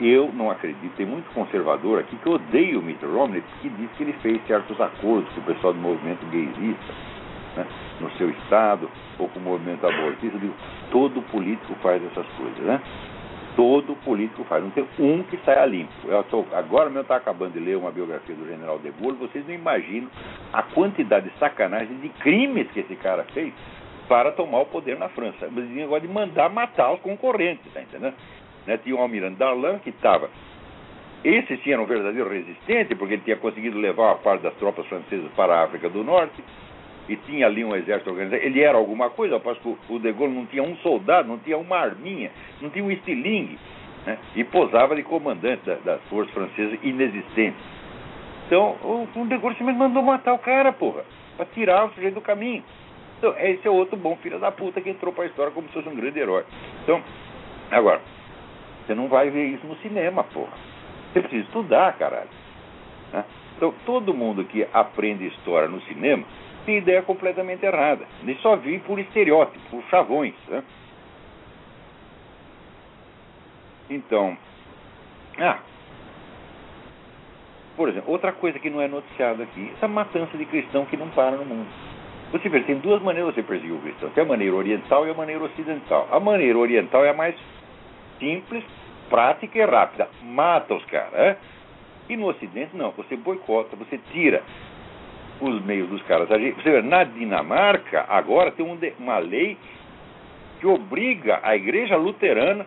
eu 0.00 0.30
não 0.32 0.50
acredito. 0.50 0.94
Tem 0.96 1.06
muito 1.06 1.32
conservador 1.34 1.98
aqui 2.00 2.16
que 2.16 2.28
odeia 2.28 2.78
o 2.78 2.82
Mitt 2.82 3.04
Romney, 3.04 3.42
que 3.60 3.68
diz 3.68 3.90
que 3.96 4.04
ele 4.04 4.12
fez 4.14 4.40
certos 4.46 4.80
acordos 4.80 5.32
com 5.34 5.40
o 5.40 5.44
pessoal 5.44 5.72
do 5.72 5.80
movimento 5.80 6.24
gaysista 6.26 6.94
né, 7.56 7.66
no 8.00 8.10
seu 8.12 8.30
estado, 8.30 8.88
ou 9.18 9.28
com 9.28 9.40
o 9.40 9.42
movimento 9.42 9.86
abortista. 9.86 10.36
Eu 10.36 10.40
digo, 10.40 10.54
todo 10.90 11.20
político 11.22 11.74
faz 11.82 12.02
essas 12.04 12.26
coisas, 12.36 12.58
né? 12.58 12.80
Todo 13.56 13.96
político 14.04 14.44
faz. 14.44 14.62
Não 14.62 14.70
tem 14.70 14.86
um 15.00 15.24
que 15.24 15.36
saia 15.38 15.66
limpo. 15.66 15.92
Eu 16.04 16.22
tô, 16.24 16.44
agora 16.52 16.88
mesmo 16.88 17.02
está 17.02 17.16
acabando 17.16 17.54
de 17.54 17.58
ler 17.58 17.76
uma 17.76 17.90
biografia 17.90 18.36
do 18.36 18.46
general 18.46 18.78
de 18.78 18.92
Gaulle. 18.92 19.18
Vocês 19.18 19.44
não 19.48 19.54
imaginam 19.54 20.08
a 20.52 20.62
quantidade 20.62 21.28
de 21.28 21.36
sacanagem, 21.38 21.96
de 21.96 22.08
crimes 22.10 22.70
que 22.70 22.80
esse 22.80 22.94
cara 22.94 23.24
fez 23.34 23.52
para 24.08 24.32
tomar 24.32 24.60
o 24.60 24.66
poder 24.66 24.96
na 24.96 25.08
França. 25.10 25.48
Mas 25.50 25.68
negócio 25.68 26.06
de 26.06 26.12
mandar 26.12 26.48
matar 26.48 26.92
os 26.92 27.00
concorrentes, 27.00 27.70
tá 27.72 27.82
entendendo? 27.82 28.14
Né? 28.68 28.76
Tinha 28.84 28.94
o 28.94 29.00
almirante 29.00 29.36
Darlan 29.36 29.78
que 29.78 29.88
estava. 29.88 30.28
Esse 31.24 31.56
sim 31.56 31.72
era 31.72 31.80
um 31.80 31.86
verdadeiro 31.86 32.28
resistente, 32.28 32.94
porque 32.94 33.14
ele 33.14 33.22
tinha 33.22 33.36
conseguido 33.36 33.78
levar 33.78 34.12
a 34.12 34.14
parte 34.16 34.42
das 34.42 34.54
tropas 34.56 34.86
francesas 34.86 35.30
para 35.34 35.54
a 35.54 35.64
África 35.64 35.88
do 35.88 36.04
Norte 36.04 36.44
e 37.08 37.16
tinha 37.16 37.46
ali 37.46 37.64
um 37.64 37.74
exército 37.74 38.10
organizado. 38.10 38.42
Ele 38.42 38.60
era 38.60 38.76
alguma 38.76 39.08
coisa, 39.08 39.34
ao 39.34 39.40
passo 39.40 39.58
que 39.60 39.92
o 39.92 39.98
De 39.98 40.12
Gaulle 40.12 40.34
não 40.34 40.44
tinha 40.44 40.62
um 40.62 40.76
soldado, 40.76 41.26
não 41.26 41.38
tinha 41.38 41.56
uma 41.56 41.78
arminha, 41.78 42.30
não 42.60 42.68
tinha 42.68 42.84
um 42.84 42.90
estilingue, 42.90 43.58
né? 44.06 44.18
e 44.36 44.44
posava 44.44 44.94
de 44.94 45.02
comandante 45.02 45.64
da, 45.64 45.76
das 45.76 46.02
forças 46.10 46.32
francesas 46.34 46.78
inexistentes. 46.82 47.60
Então, 48.46 48.76
o, 48.84 49.08
o 49.16 49.26
De 49.26 49.38
Gaulle 49.38 49.56
simplesmente 49.56 49.78
mandou 49.78 50.02
matar 50.02 50.34
o 50.34 50.38
cara, 50.38 50.72
porra, 50.72 51.04
para 51.38 51.46
tirar 51.46 51.86
o 51.86 51.90
sujeito 51.94 52.14
do 52.14 52.20
caminho. 52.20 52.62
Então, 53.16 53.34
esse 53.38 53.66
é 53.66 53.70
outro 53.70 53.96
bom 53.96 54.14
filho 54.16 54.38
da 54.38 54.52
puta 54.52 54.78
que 54.80 54.90
entrou 54.90 55.12
para 55.12 55.24
a 55.24 55.26
história 55.26 55.52
como 55.52 55.66
se 55.68 55.74
fosse 55.74 55.88
um 55.88 55.96
grande 55.96 56.20
herói. 56.20 56.44
Então, 56.84 57.02
agora, 57.70 58.00
você 58.88 58.94
não 58.94 59.06
vai 59.06 59.28
ver 59.28 59.44
isso 59.44 59.66
no 59.66 59.76
cinema, 59.76 60.24
porra. 60.24 60.56
Você 61.12 61.20
precisa 61.20 61.44
estudar, 61.44 61.92
caralho. 61.98 62.30
Né? 63.12 63.22
Então, 63.54 63.74
todo 63.84 64.14
mundo 64.14 64.42
que 64.44 64.66
aprende 64.72 65.26
história 65.26 65.68
no 65.68 65.78
cinema 65.82 66.24
tem 66.64 66.78
ideia 66.78 67.02
completamente 67.02 67.64
errada. 67.66 68.06
Ele 68.22 68.34
só 68.36 68.56
vive 68.56 68.78
por 68.80 68.98
estereótipos, 68.98 69.62
por 69.70 69.82
chavões. 69.90 70.32
Né? 70.48 70.62
Então, 73.90 74.38
ah, 75.38 75.58
por 77.76 77.90
exemplo, 77.90 78.10
outra 78.10 78.32
coisa 78.32 78.58
que 78.58 78.70
não 78.70 78.80
é 78.80 78.88
noticiada 78.88 79.42
aqui, 79.42 79.70
essa 79.76 79.86
matança 79.86 80.36
de 80.38 80.46
cristão 80.46 80.86
que 80.86 80.96
não 80.96 81.08
para 81.10 81.36
no 81.36 81.44
mundo. 81.44 81.68
Você 82.32 82.48
vê, 82.48 82.60
tem 82.60 82.78
duas 82.78 83.02
maneiras 83.02 83.34
de 83.34 83.42
você 83.42 83.46
perseguir 83.46 83.76
o 83.76 83.80
cristão. 83.80 84.08
Tem 84.10 84.24
a 84.24 84.26
maneira 84.26 84.56
oriental 84.56 85.06
e 85.06 85.10
a 85.10 85.14
maneira 85.14 85.44
ocidental. 85.44 86.08
A 86.10 86.18
maneira 86.18 86.58
oriental 86.58 87.04
é 87.04 87.10
a 87.10 87.14
mais 87.14 87.34
simples, 88.18 88.64
prática 89.08 89.58
e 89.58 89.64
rápida. 89.64 90.08
Mata 90.22 90.74
os 90.74 90.84
caras. 90.86 91.14
É? 91.14 91.36
E 92.08 92.16
no 92.16 92.28
Ocidente, 92.28 92.76
não. 92.76 92.90
Você 92.92 93.16
boicota, 93.16 93.76
você 93.76 93.98
tira 94.12 94.42
os 95.40 95.64
meios 95.64 95.88
dos 95.88 96.02
caras. 96.02 96.28
Você 96.28 96.70
vê, 96.70 96.82
na 96.82 97.04
Dinamarca, 97.04 98.04
agora 98.08 98.50
tem 98.50 98.64
um 98.64 98.78
uma 98.98 99.18
lei 99.18 99.56
que 100.60 100.66
obriga 100.66 101.40
a 101.42 101.54
igreja 101.54 101.96
luterana, 101.96 102.66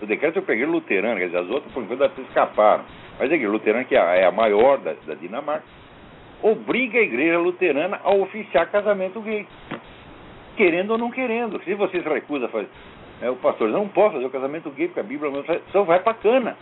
o 0.00 0.06
decreto 0.06 0.36
eu 0.36 0.42
peguei 0.42 0.66
luterana, 0.66 1.18
quer 1.18 1.26
dizer, 1.26 1.38
as 1.38 1.48
outras, 1.48 1.72
por 1.72 1.82
enquanto, 1.82 2.20
escaparam. 2.22 2.84
Mas 3.18 3.30
a 3.30 3.34
igreja 3.34 3.52
luterana, 3.52 3.84
que 3.84 3.94
é 3.94 4.00
a 4.00 4.14
é 4.16 4.30
maior 4.30 4.78
da, 4.78 4.94
da 5.06 5.14
Dinamarca, 5.14 5.64
obriga 6.42 6.98
a 6.98 7.02
igreja 7.02 7.38
luterana 7.38 8.00
a 8.02 8.12
oficiar 8.12 8.70
casamento 8.70 9.20
gay. 9.20 9.46
Querendo 10.56 10.90
ou 10.90 10.98
não 10.98 11.10
querendo. 11.10 11.62
Se 11.62 11.72
vocês 11.74 12.04
recusam 12.04 12.48
fazer 12.48 12.68
é, 13.20 13.30
o 13.30 13.36
pastor 13.36 13.68
não 13.68 13.88
pode 13.88 14.14
fazer 14.14 14.26
o 14.26 14.30
casamento 14.30 14.70
gay, 14.70 14.88
porque 14.88 15.00
a 15.00 15.04
Bíblia 15.04 15.30
só 15.70 15.82
vai 15.84 16.00
para 16.00 16.14
cana. 16.14 16.56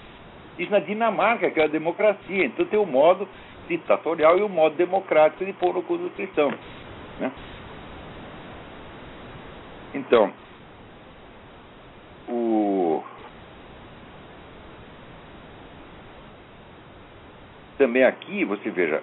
Isso 0.58 0.70
na 0.70 0.78
Dinamarca, 0.78 1.50
que 1.50 1.60
é 1.60 1.64
a 1.64 1.68
democracia. 1.68 2.44
Então 2.44 2.66
tem 2.66 2.78
o 2.78 2.84
modo 2.84 3.26
ditatorial 3.68 4.38
e 4.38 4.42
o 4.42 4.48
modo 4.48 4.76
democrático 4.76 5.44
de 5.44 5.52
pôr 5.54 5.74
no 5.74 5.82
cu 5.82 5.96
dos 5.96 6.12
cristãos. 6.12 6.54
Né? 7.18 7.32
Então, 9.94 10.32
o... 12.28 13.02
também 17.78 18.04
aqui, 18.04 18.44
você 18.44 18.70
veja, 18.70 19.02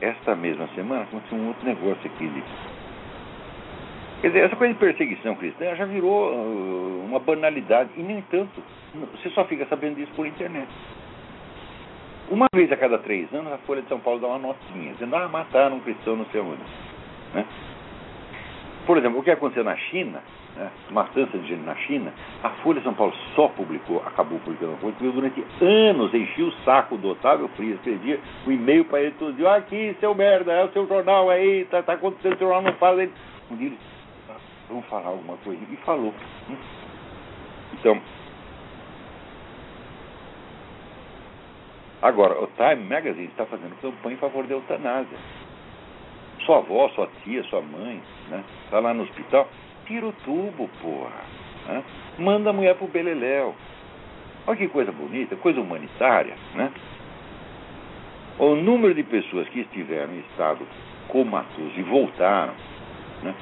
esta 0.00 0.36
mesma 0.36 0.68
semana 0.74 1.02
aconteceu 1.02 1.36
um 1.36 1.48
outro 1.48 1.66
negócio 1.66 2.06
aqui 2.06 2.28
de 2.28 2.42
Quer 4.24 4.28
dizer, 4.28 4.44
essa 4.46 4.56
coisa 4.56 4.72
de 4.72 4.80
perseguição 4.80 5.34
cristã 5.34 5.76
já 5.76 5.84
virou 5.84 6.32
uh, 6.32 7.04
uma 7.04 7.20
banalidade, 7.20 7.90
e 7.94 8.02
nem 8.02 8.22
tanto. 8.30 8.62
Você 9.12 9.28
só 9.28 9.44
fica 9.44 9.66
sabendo 9.66 9.96
disso 9.96 10.12
por 10.16 10.26
internet. 10.26 10.66
Uma 12.30 12.46
vez 12.54 12.72
a 12.72 12.76
cada 12.78 12.96
três 12.96 13.30
anos, 13.34 13.52
a 13.52 13.58
Folha 13.58 13.82
de 13.82 13.88
São 13.88 14.00
Paulo 14.00 14.20
dá 14.20 14.28
uma 14.28 14.38
notinha, 14.38 14.94
dizendo, 14.94 15.14
ah, 15.14 15.28
mataram 15.28 15.76
um 15.76 15.80
cristão, 15.80 16.16
não 16.16 16.24
sei 16.32 16.40
onde. 16.40 16.62
Né? 17.34 17.44
Por 18.86 18.96
exemplo, 18.96 19.18
o 19.18 19.22
que 19.22 19.30
aconteceu 19.30 19.62
na 19.62 19.76
China, 19.76 20.22
né, 20.56 20.70
matança 20.90 21.36
de 21.36 21.46
gente 21.46 21.62
na 21.62 21.74
China, 21.74 22.10
a 22.42 22.48
Folha 22.62 22.78
de 22.78 22.84
São 22.84 22.94
Paulo 22.94 23.12
só 23.36 23.48
publicou, 23.48 24.02
acabou 24.06 24.38
publicando 24.38 24.72
a 24.72 24.76
Folha, 24.78 24.94
durante 25.00 25.44
anos 25.60 26.14
enchia 26.14 26.46
o 26.46 26.52
saco 26.64 26.96
do 26.96 27.10
Otávio 27.10 27.46
Frias, 27.56 27.78
o 27.84 28.48
um 28.48 28.52
e-mail 28.52 28.86
para 28.86 29.02
ele 29.02 29.14
todo 29.18 29.36
dia, 29.36 29.50
ah, 29.50 29.56
aqui, 29.56 29.94
seu 30.00 30.14
merda, 30.14 30.50
é 30.50 30.64
o 30.64 30.72
seu 30.72 30.88
jornal 30.88 31.28
aí, 31.28 31.66
tá, 31.66 31.82
tá 31.82 31.92
acontecendo, 31.92 32.36
o 32.36 32.38
seu 32.38 32.48
jornal 32.48 32.72
não 32.72 32.78
fala. 32.78 33.02
Ele, 33.02 33.12
um 33.50 33.56
dia 33.56 33.66
ele, 33.66 33.78
vamos 34.68 34.86
falar 34.86 35.08
alguma 35.08 35.36
coisa, 35.38 35.60
e 35.70 35.76
falou. 35.78 36.14
Então, 37.72 38.00
agora, 42.00 42.42
o 42.42 42.46
Time 42.48 42.88
Magazine 42.88 43.26
está 43.26 43.46
fazendo 43.46 43.80
campanha 43.80 44.14
em 44.14 44.18
favor 44.18 44.46
da 44.46 44.54
eutanásia 44.54 45.18
sua 46.44 46.58
avó, 46.58 46.88
sua 46.90 47.08
tia, 47.22 47.42
sua 47.44 47.60
mãe, 47.60 48.00
né? 48.28 48.44
Tá 48.70 48.78
lá 48.78 48.94
no 48.94 49.02
hospital, 49.02 49.48
tira 49.86 50.06
o 50.06 50.12
tubo, 50.24 50.68
porra. 50.80 51.24
Né? 51.66 51.84
Manda 52.18 52.50
a 52.50 52.52
mulher 52.52 52.74
pro 52.76 52.86
Beleléu. 52.86 53.54
Olha 54.46 54.56
que 54.56 54.68
coisa 54.68 54.92
bonita, 54.92 55.36
coisa 55.36 55.60
humanitária, 55.60 56.34
né? 56.54 56.70
O 58.38 58.54
número 58.56 58.94
de 58.94 59.02
pessoas 59.02 59.48
que 59.48 59.60
estiveram 59.60 60.12
em 60.12 60.20
estado 60.20 60.66
comatoso 61.08 61.72
e 61.76 61.82
voltaram, 61.82 62.54
né? 63.22 63.34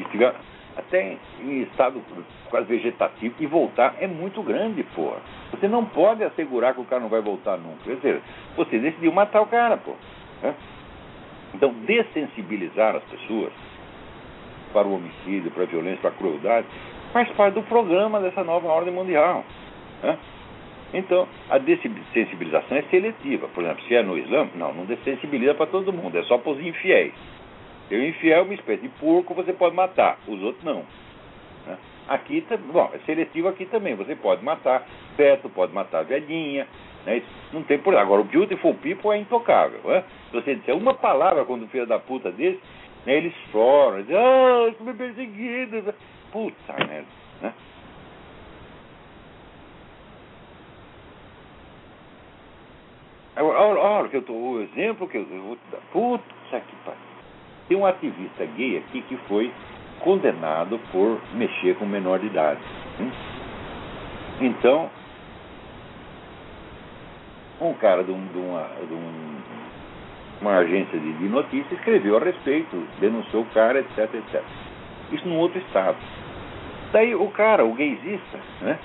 Estiveram 0.00 0.34
até 0.78 1.16
em 1.40 1.62
estado 1.62 2.00
quase 2.48 2.66
vegetativo 2.66 3.34
e 3.40 3.46
voltar 3.46 3.96
é 4.00 4.06
muito 4.06 4.42
grande, 4.42 4.82
porra. 4.94 5.18
Você 5.50 5.66
não 5.66 5.84
pode 5.84 6.22
assegurar 6.22 6.74
que 6.74 6.80
o 6.80 6.84
cara 6.84 7.02
não 7.02 7.08
vai 7.08 7.20
voltar 7.20 7.56
nunca. 7.58 7.84
Quer 7.84 7.96
dizer, 7.96 8.22
você 8.56 8.78
decidiu 8.78 9.12
matar 9.12 9.42
o 9.42 9.46
cara, 9.46 9.76
pô. 9.76 9.92
Né? 10.42 10.54
Então, 11.54 11.72
dessensibilizar 11.84 12.94
as 12.94 13.02
pessoas 13.04 13.52
para 14.72 14.86
o 14.86 14.94
homicídio, 14.94 15.50
para 15.50 15.64
a 15.64 15.66
violência, 15.66 15.98
para 16.00 16.10
a 16.10 16.14
crueldade, 16.14 16.66
faz 17.12 17.28
parte 17.30 17.54
do 17.54 17.62
programa 17.62 18.20
dessa 18.20 18.44
nova 18.44 18.68
ordem 18.68 18.92
mundial. 18.92 19.44
Né? 20.02 20.16
Então, 20.94 21.26
a 21.50 21.58
dessensibilização 21.58 22.76
é 22.76 22.82
seletiva. 22.82 23.48
Por 23.48 23.64
exemplo, 23.64 23.82
se 23.84 23.94
é 23.94 24.02
no 24.02 24.16
Islã, 24.16 24.48
não, 24.54 24.72
não 24.72 24.84
dessensibiliza 24.84 25.54
para 25.54 25.66
todo 25.66 25.92
mundo, 25.92 26.16
é 26.16 26.22
só 26.22 26.38
para 26.38 26.52
os 26.52 26.60
infiéis. 26.60 27.12
O 27.94 28.04
infiel 28.04 28.40
é 28.40 28.42
uma 28.42 28.54
espécie 28.54 28.82
de 28.82 28.88
porco, 28.88 29.34
você 29.34 29.52
pode 29.52 29.74
matar, 29.74 30.18
os 30.26 30.42
outros 30.42 30.64
não. 30.64 30.84
Né? 31.66 31.78
Aqui, 32.08 32.44
bom, 32.72 32.90
é 32.92 32.98
seletivo 33.06 33.48
aqui 33.48 33.66
também, 33.66 33.94
você 33.94 34.14
pode 34.14 34.44
matar 34.44 34.86
feto, 35.16 35.48
pode 35.48 35.72
matar 35.72 36.04
velhinha, 36.04 36.66
né? 37.04 37.22
Não 37.52 37.62
tem 37.62 37.78
problema. 37.78 38.04
Agora, 38.04 38.20
o 38.20 38.24
beautiful 38.24 38.74
people 38.74 39.10
é 39.10 39.18
intocável. 39.18 39.80
Né? 39.84 40.04
Se 40.30 40.32
você 40.32 40.54
disser 40.54 40.76
uma 40.76 40.94
palavra 40.94 41.44
quando 41.44 41.64
o 41.64 41.68
filho 41.68 41.86
da 41.86 41.98
puta 41.98 42.30
desse, 42.30 42.60
né, 43.06 43.16
eles 43.16 43.34
choram, 43.50 44.02
dizem, 44.02 44.16
ah, 44.16 44.66
estou 44.68 44.86
me 44.86 44.94
perseguindo. 44.94 45.94
Puta 46.30 46.72
merda. 46.86 47.06
Né? 47.40 47.54
Olha, 53.36 53.80
olha 53.80 54.08
que 54.08 54.16
eu 54.16 54.22
tô, 54.22 54.32
o 54.32 54.60
exemplo 54.60 55.08
que 55.08 55.16
eu, 55.16 55.26
eu 55.30 55.42
vou 55.42 55.56
te 55.56 55.62
dar. 55.70 55.80
Puta 55.92 56.60
que 56.60 56.76
pariu. 56.84 57.07
Tem 57.68 57.76
um 57.76 57.86
ativista 57.86 58.46
gay 58.56 58.78
aqui 58.78 59.02
que 59.02 59.16
foi 59.28 59.52
condenado 60.00 60.80
por 60.90 61.20
mexer 61.34 61.76
com 61.76 61.84
menor 61.84 62.18
de 62.18 62.26
idade. 62.26 62.60
Então, 64.40 64.88
um 67.60 67.74
cara 67.74 68.04
de, 68.04 68.10
um, 68.10 68.26
de, 68.26 68.38
uma, 68.38 68.62
de 68.86 68.94
um, 68.94 69.36
uma, 70.40 70.56
agência 70.58 70.98
de, 70.98 71.12
de 71.12 71.28
notícias 71.28 71.72
escreveu 71.72 72.16
a 72.16 72.20
respeito, 72.20 72.76
denunciou 73.00 73.42
o 73.42 73.46
cara, 73.46 73.80
etc, 73.80 74.14
etc. 74.14 74.42
Isso 75.12 75.26
num 75.28 75.38
outro 75.38 75.58
estado. 75.58 75.96
Daí 76.92 77.14
o 77.14 77.28
cara, 77.28 77.64
o 77.64 77.74
gaysista, 77.74 78.38
né? 78.62 78.78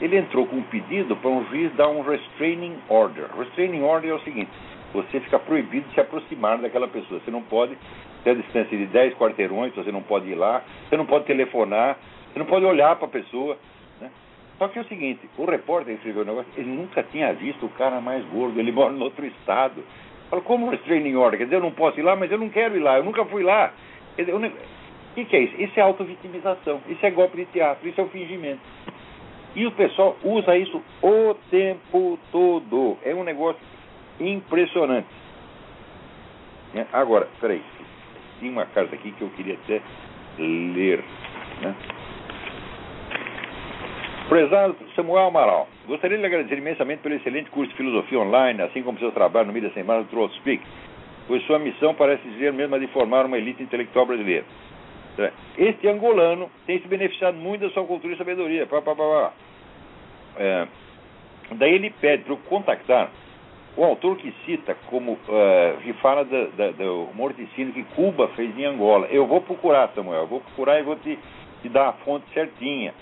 Ele 0.00 0.16
entrou 0.16 0.46
com 0.46 0.56
um 0.56 0.62
pedido 0.62 1.14
para 1.16 1.30
um 1.30 1.44
juiz 1.46 1.74
dar 1.74 1.88
um 1.88 2.02
restraining 2.02 2.76
order. 2.88 3.26
Restraining 3.36 3.82
order 3.82 4.10
é 4.10 4.14
o 4.14 4.20
seguinte: 4.20 4.50
você 4.92 5.20
fica 5.20 5.38
proibido 5.38 5.88
de 5.88 5.94
se 5.94 6.00
aproximar 6.00 6.58
daquela 6.58 6.88
pessoa. 6.88 7.20
Você 7.20 7.30
não 7.30 7.42
pode 7.42 7.76
ter 8.24 8.30
a 8.30 8.34
distância 8.34 8.76
de 8.76 8.86
10 8.86 9.14
quarteirões, 9.14 9.74
você 9.74 9.92
não 9.92 10.02
pode 10.02 10.28
ir 10.28 10.34
lá, 10.34 10.62
você 10.88 10.96
não 10.96 11.06
pode 11.06 11.24
telefonar, 11.24 11.98
você 12.32 12.38
não 12.38 12.46
pode 12.46 12.64
olhar 12.64 12.96
para 12.96 13.06
a 13.06 13.10
pessoa. 13.10 13.56
Só 14.58 14.68
que 14.68 14.78
é 14.78 14.82
o 14.82 14.88
seguinte, 14.88 15.20
o 15.38 15.46
repórter 15.46 15.94
escreveu 15.94 16.20
o 16.20 16.26
negócio, 16.26 16.52
ele 16.54 16.68
nunca 16.68 17.02
tinha 17.02 17.32
visto 17.32 17.64
o 17.64 17.70
cara 17.70 17.98
mais 17.98 18.22
gordo, 18.26 18.60
ele 18.60 18.70
mora 18.70 18.92
no 18.92 19.04
outro 19.04 19.24
estado. 19.24 19.82
Falou, 20.28 20.44
como 20.44 20.68
restraining 20.68 21.16
order? 21.16 21.38
Quer 21.38 21.44
dizer, 21.44 21.56
eu 21.56 21.62
não 21.62 21.72
posso 21.72 21.98
ir 21.98 22.02
lá, 22.02 22.14
mas 22.14 22.30
eu 22.30 22.36
não 22.36 22.50
quero 22.50 22.76
ir 22.76 22.80
lá, 22.80 22.98
eu 22.98 23.04
nunca 23.04 23.24
fui 23.24 23.42
lá. 23.42 23.72
Quer 24.16 24.26
dizer, 24.26 24.34
o 24.36 24.52
que, 25.14 25.24
que 25.24 25.34
é 25.34 25.40
isso? 25.40 25.62
Isso 25.62 25.80
é 25.80 25.82
auto-vitimização, 25.82 26.82
isso 26.90 27.04
é 27.06 27.10
golpe 27.10 27.38
de 27.38 27.46
teatro, 27.46 27.88
isso 27.88 27.98
é 27.98 28.04
o 28.04 28.08
fingimento. 28.08 28.60
E 29.56 29.66
o 29.66 29.72
pessoal 29.72 30.16
usa 30.22 30.54
isso 30.56 30.82
o 31.02 31.34
tempo 31.50 32.18
todo. 32.30 32.98
É 33.02 33.14
um 33.14 33.24
negócio 33.24 33.60
impressionante. 34.20 35.08
É, 36.74 36.86
agora, 36.92 37.28
peraí, 37.40 37.62
tem 38.38 38.50
uma 38.50 38.66
carta 38.66 38.94
aqui 38.94 39.10
que 39.12 39.22
eu 39.22 39.30
queria 39.30 39.54
até 39.54 39.80
ler. 40.38 41.02
Né? 41.60 41.74
Prezado 44.28 44.76
Samuel 44.94 45.26
Amaral, 45.26 45.68
gostaria 45.88 46.16
de 46.16 46.20
lhe 46.20 46.26
agradecer 46.26 46.56
imensamente 46.56 47.02
pelo 47.02 47.16
excelente 47.16 47.50
curso 47.50 47.70
de 47.70 47.76
filosofia 47.76 48.20
online, 48.20 48.62
assim 48.62 48.82
como 48.82 48.98
seu 48.98 49.10
trabalho 49.10 49.48
no 49.48 49.52
Mídia 49.52 49.72
Sem 49.74 49.82
Mar 49.82 50.02
do 50.02 50.08
Troll 50.08 50.30
Speak, 50.30 50.62
pois 51.26 51.42
sua 51.46 51.58
missão 51.58 51.94
parece 51.94 52.22
dizer 52.28 52.52
mesmo 52.52 52.76
a 52.76 52.78
de 52.78 52.86
formar 52.88 53.26
uma 53.26 53.36
elite 53.36 53.62
intelectual 53.62 54.06
brasileira. 54.06 54.44
Este 55.58 55.88
angolano 55.88 56.48
tem 56.66 56.80
se 56.80 56.86
beneficiado 56.86 57.36
muito 57.36 57.62
da 57.62 57.70
sua 57.70 57.84
cultura 57.84 58.14
e 58.14 58.16
sabedoria. 58.16 58.66
Pá, 58.66 58.80
pá, 58.80 58.94
pá, 58.94 59.32
é, 60.36 60.68
daí 61.56 61.74
ele 61.74 61.90
pede 61.90 62.22
para 62.24 62.32
eu 62.32 62.38
contactar 62.48 63.10
o 63.76 63.84
autor 63.84 64.16
que 64.16 64.32
cita 64.44 64.74
como 64.86 65.12
uh, 65.12 65.80
que 65.82 65.92
fala 65.94 66.24
da, 66.24 66.44
da, 66.56 66.70
do 66.72 67.08
morticínio 67.14 67.72
que 67.72 67.84
Cuba 67.94 68.28
fez 68.28 68.56
em 68.58 68.64
Angola. 68.64 69.06
Eu 69.06 69.26
vou 69.26 69.40
procurar, 69.40 69.90
Samuel, 69.94 70.22
eu 70.22 70.26
vou 70.26 70.40
procurar 70.40 70.80
e 70.80 70.82
vou 70.82 70.96
te, 70.96 71.18
te 71.62 71.68
dar 71.68 71.88
a 71.88 71.92
fonte 71.92 72.26
certinha, 72.32 72.92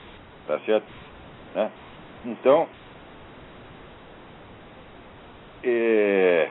tá 0.46 0.58
certo? 0.60 0.86
Né? 1.54 1.70
Então, 2.26 2.68
é, 5.62 6.48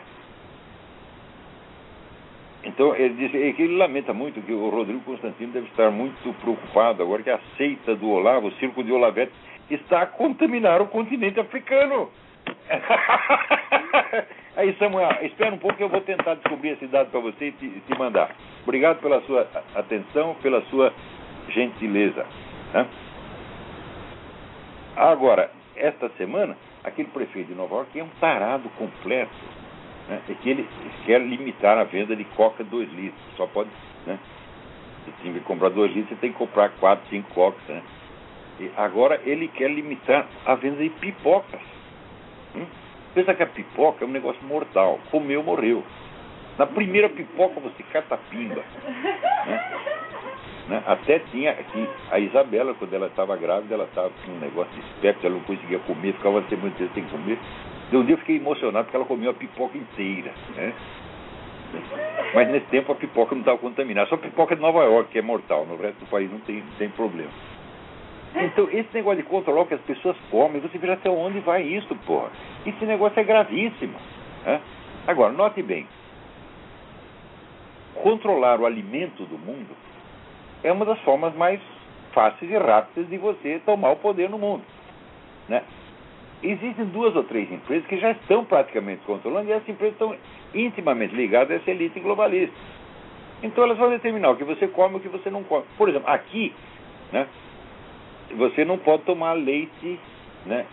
então 2.63 2.95
ele 2.95 3.13
diz 3.13 3.34
é 3.34 3.53
que 3.53 3.61
ele 3.61 3.78
lamenta 3.78 4.13
muito 4.13 4.41
que 4.41 4.51
o 4.51 4.70
Rodrigo 4.70 4.99
Constantino 5.01 5.53
deve 5.53 5.68
estar 5.68 5.89
muito 5.89 6.34
preocupado 6.41 7.01
agora 7.01 7.24
que 7.24 7.30
a 7.30 7.39
seita 7.55 7.95
do 7.95 8.09
Olavo, 8.09 8.47
o 8.47 8.51
circo 8.53 8.84
de 8.84 8.91
Olavete, 8.91 9.32
está 9.70 10.01
a 10.01 10.05
contaminar 10.05 10.82
o 10.82 10.88
continente 10.88 11.39
africano. 11.39 12.09
Aí, 14.56 14.76
Samuel, 14.80 15.18
espera 15.22 15.54
um 15.54 15.60
pouco 15.60 15.78
que 15.78 15.84
eu 15.84 15.89
vou 15.89 16.02
tentar 16.02 16.34
descobrir 16.36 16.70
esse 16.70 16.88
dado 16.88 17.12
para 17.12 17.20
você 17.20 17.48
e 17.48 17.52
te, 17.52 17.70
te, 17.70 17.98
mandar. 17.98 18.32
Obrigado 18.64 19.00
pela 19.02 19.22
sua 19.22 19.48
atenção, 19.76 20.36
pela 20.41 20.62
sua 20.64 20.91
gentileza. 21.50 22.26
Né? 22.74 22.88
Agora, 24.95 25.52
esta 25.76 26.10
semana, 26.18 26.58
aquele 26.84 27.10
prefeito 27.10 27.50
de 27.50 27.56
Nova 27.56 27.76
York 27.76 28.00
é 28.00 28.04
um 28.04 28.10
tarado 28.20 28.68
completo. 28.70 29.36
Né? 30.10 30.20
É 30.28 30.34
que 30.34 30.50
ele 30.50 30.68
quer 31.06 31.22
limitar 31.22 31.78
a 31.78 31.84
venda 31.84 32.16
de 32.16 32.24
coca 32.24 32.64
2 32.64 32.91
litros. 32.93 33.22
Só 33.36 33.45
pode. 33.45 33.70
Né? 34.06 34.18
Você 35.06 35.12
tem 35.24 35.34
que 35.34 35.39
comprar 35.41 35.70
2 35.70 35.93
litros, 35.93 36.10
você 36.10 36.16
tem 36.16 36.32
que 36.32 36.38
comprar 36.38 36.70
4, 36.80 37.08
5 37.10 37.34
cocas. 37.34 37.62
Né? 37.68 37.84
E 38.60 38.72
agora 38.76 39.22
ele 39.24 39.48
quer 39.50 39.70
limitar 39.70 40.26
a 40.45 40.56
venda 40.56 40.82
de 40.82 40.89
pipocas. 40.89 41.76
Hum? 42.56 42.66
Pensa 43.14 43.34
que 43.34 43.43
a 43.43 43.48
pipoca 43.48 44.04
é 44.04 44.08
um 44.08 44.12
negócio 44.12 44.43
mortal. 44.45 45.00
Comeu, 45.12 45.43
morreu. 45.43 45.84
Na 46.58 46.66
primeira 46.66 47.10
pipoca 47.10 47.60
você 47.60 47.84
cata 47.84 48.18
pimba. 48.30 48.64
Né? 49.48 49.88
Né? 50.68 50.84
Até 50.86 51.20
tinha 51.32 51.52
aqui 51.52 51.88
a 52.12 52.20
Isabela, 52.20 52.74
quando 52.74 52.93
ela 52.93 53.08
estava 53.08 53.38
grávida, 53.38 53.74
ela 53.74 53.86
estava 53.86 54.10
com 54.10 54.32
um 54.32 54.39
negócio 54.39 54.74
de 54.74 54.82
espectro, 54.82 55.28
ela 55.28 55.38
não 55.38 55.43
conseguia 55.43 55.80
comer, 55.80 56.14
ficava 56.14 56.39
até 56.39 56.58
muito 56.58 56.78
tempo 56.78 56.93
sem 56.93 57.06
comer. 57.06 57.39
De 57.89 57.95
um 57.95 58.04
dia 58.04 58.16
eu 58.16 58.20
fiquei 58.20 58.36
emocionado 58.36 58.86
porque 58.86 58.98
ela 58.98 59.06
comeu 59.06 59.32
a 59.32 59.34
pipoca 59.34 59.78
inteira. 59.78 60.34
Né? 60.56 60.74
Mas 62.34 62.50
nesse 62.50 62.66
tempo 62.68 62.91
a 62.91 62.95
pipoca 62.95 63.34
não 63.34 63.41
estava 63.41 63.58
contaminada. 63.58 64.10
Só 64.10 64.16
a 64.16 64.20
pipoca 64.20 64.56
de 64.56 64.62
Nova 64.62 64.84
York, 64.84 65.12
que 65.12 65.20
é 65.20 65.22
mortal, 65.22 65.66
no 65.66 65.78
resto 65.78 66.00
do 66.00 66.06
país 66.08 66.30
não 66.30 66.39
tem, 66.39 66.58
não 66.58 66.78
tem 66.78 66.89
problema. 66.89 67.32
Então, 68.36 68.69
esse 68.71 68.89
negócio 68.93 69.23
de 69.23 69.30
controlar 69.30 69.61
o 69.61 69.65
que 69.65 69.73
as 69.73 69.82
pessoas 69.82 70.15
comem, 70.30 70.61
você 70.61 70.78
vê 70.78 70.91
até 70.91 71.09
onde 71.09 71.39
vai 71.39 71.63
isso, 71.63 71.95
porra. 72.05 72.30
Esse 72.65 72.86
negócio 72.86 73.19
é 73.19 73.23
gravíssimo. 73.23 73.97
Né? 74.45 74.61
Agora, 75.07 75.32
note 75.32 75.61
bem: 75.63 75.88
controlar 77.95 78.59
o 78.59 78.65
alimento 78.65 79.23
do 79.25 79.38
mundo 79.38 79.75
é 80.63 80.71
uma 80.71 80.86
das 80.86 80.99
formas 81.01 81.34
mais 81.36 81.59
fáceis 82.13 82.51
e 82.51 82.57
rápidas 82.57 83.09
de 83.09 83.17
você 83.17 83.61
tomar 83.65 83.91
o 83.91 83.95
poder 83.97 84.30
no 84.30 84.38
mundo. 84.38 84.63
Né? 85.47 85.63
Existem 86.43 86.86
duas 86.86 87.15
ou 87.15 87.23
três 87.23 87.51
empresas 87.51 87.88
que 87.88 87.97
já 87.97 88.11
estão 88.11 88.45
praticamente 88.45 89.01
controlando 89.05 89.49
e 89.49 89.53
essas 89.53 89.69
empresas 89.69 89.93
estão 89.93 90.15
intimamente 90.53 91.15
ligadas 91.15 91.51
a 91.51 91.55
essa 91.55 91.71
elite 91.71 91.99
globalista. 91.99 92.55
Então 93.41 93.63
elas 93.63 93.78
vão 93.78 93.89
determinar 93.89 94.32
o 94.32 94.36
que 94.36 94.43
você 94.43 94.67
come 94.67 94.95
e 94.95 94.97
o 94.97 94.99
que 94.99 95.09
você 95.09 95.30
não 95.30 95.43
come. 95.43 95.65
Por 95.78 95.89
exemplo, 95.89 96.09
aqui, 96.09 96.53
né, 97.11 97.28
você 98.36 98.65
não 98.65 98.78
pode 98.78 99.03
tomar 99.03 99.34
leite 99.34 99.99
né, 100.45 100.65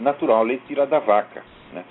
natural, 0.00 0.42
leite 0.44 0.64
tirado 0.66 0.90
da 0.90 0.98
vaca. 0.98 1.42
Né? 1.72 1.84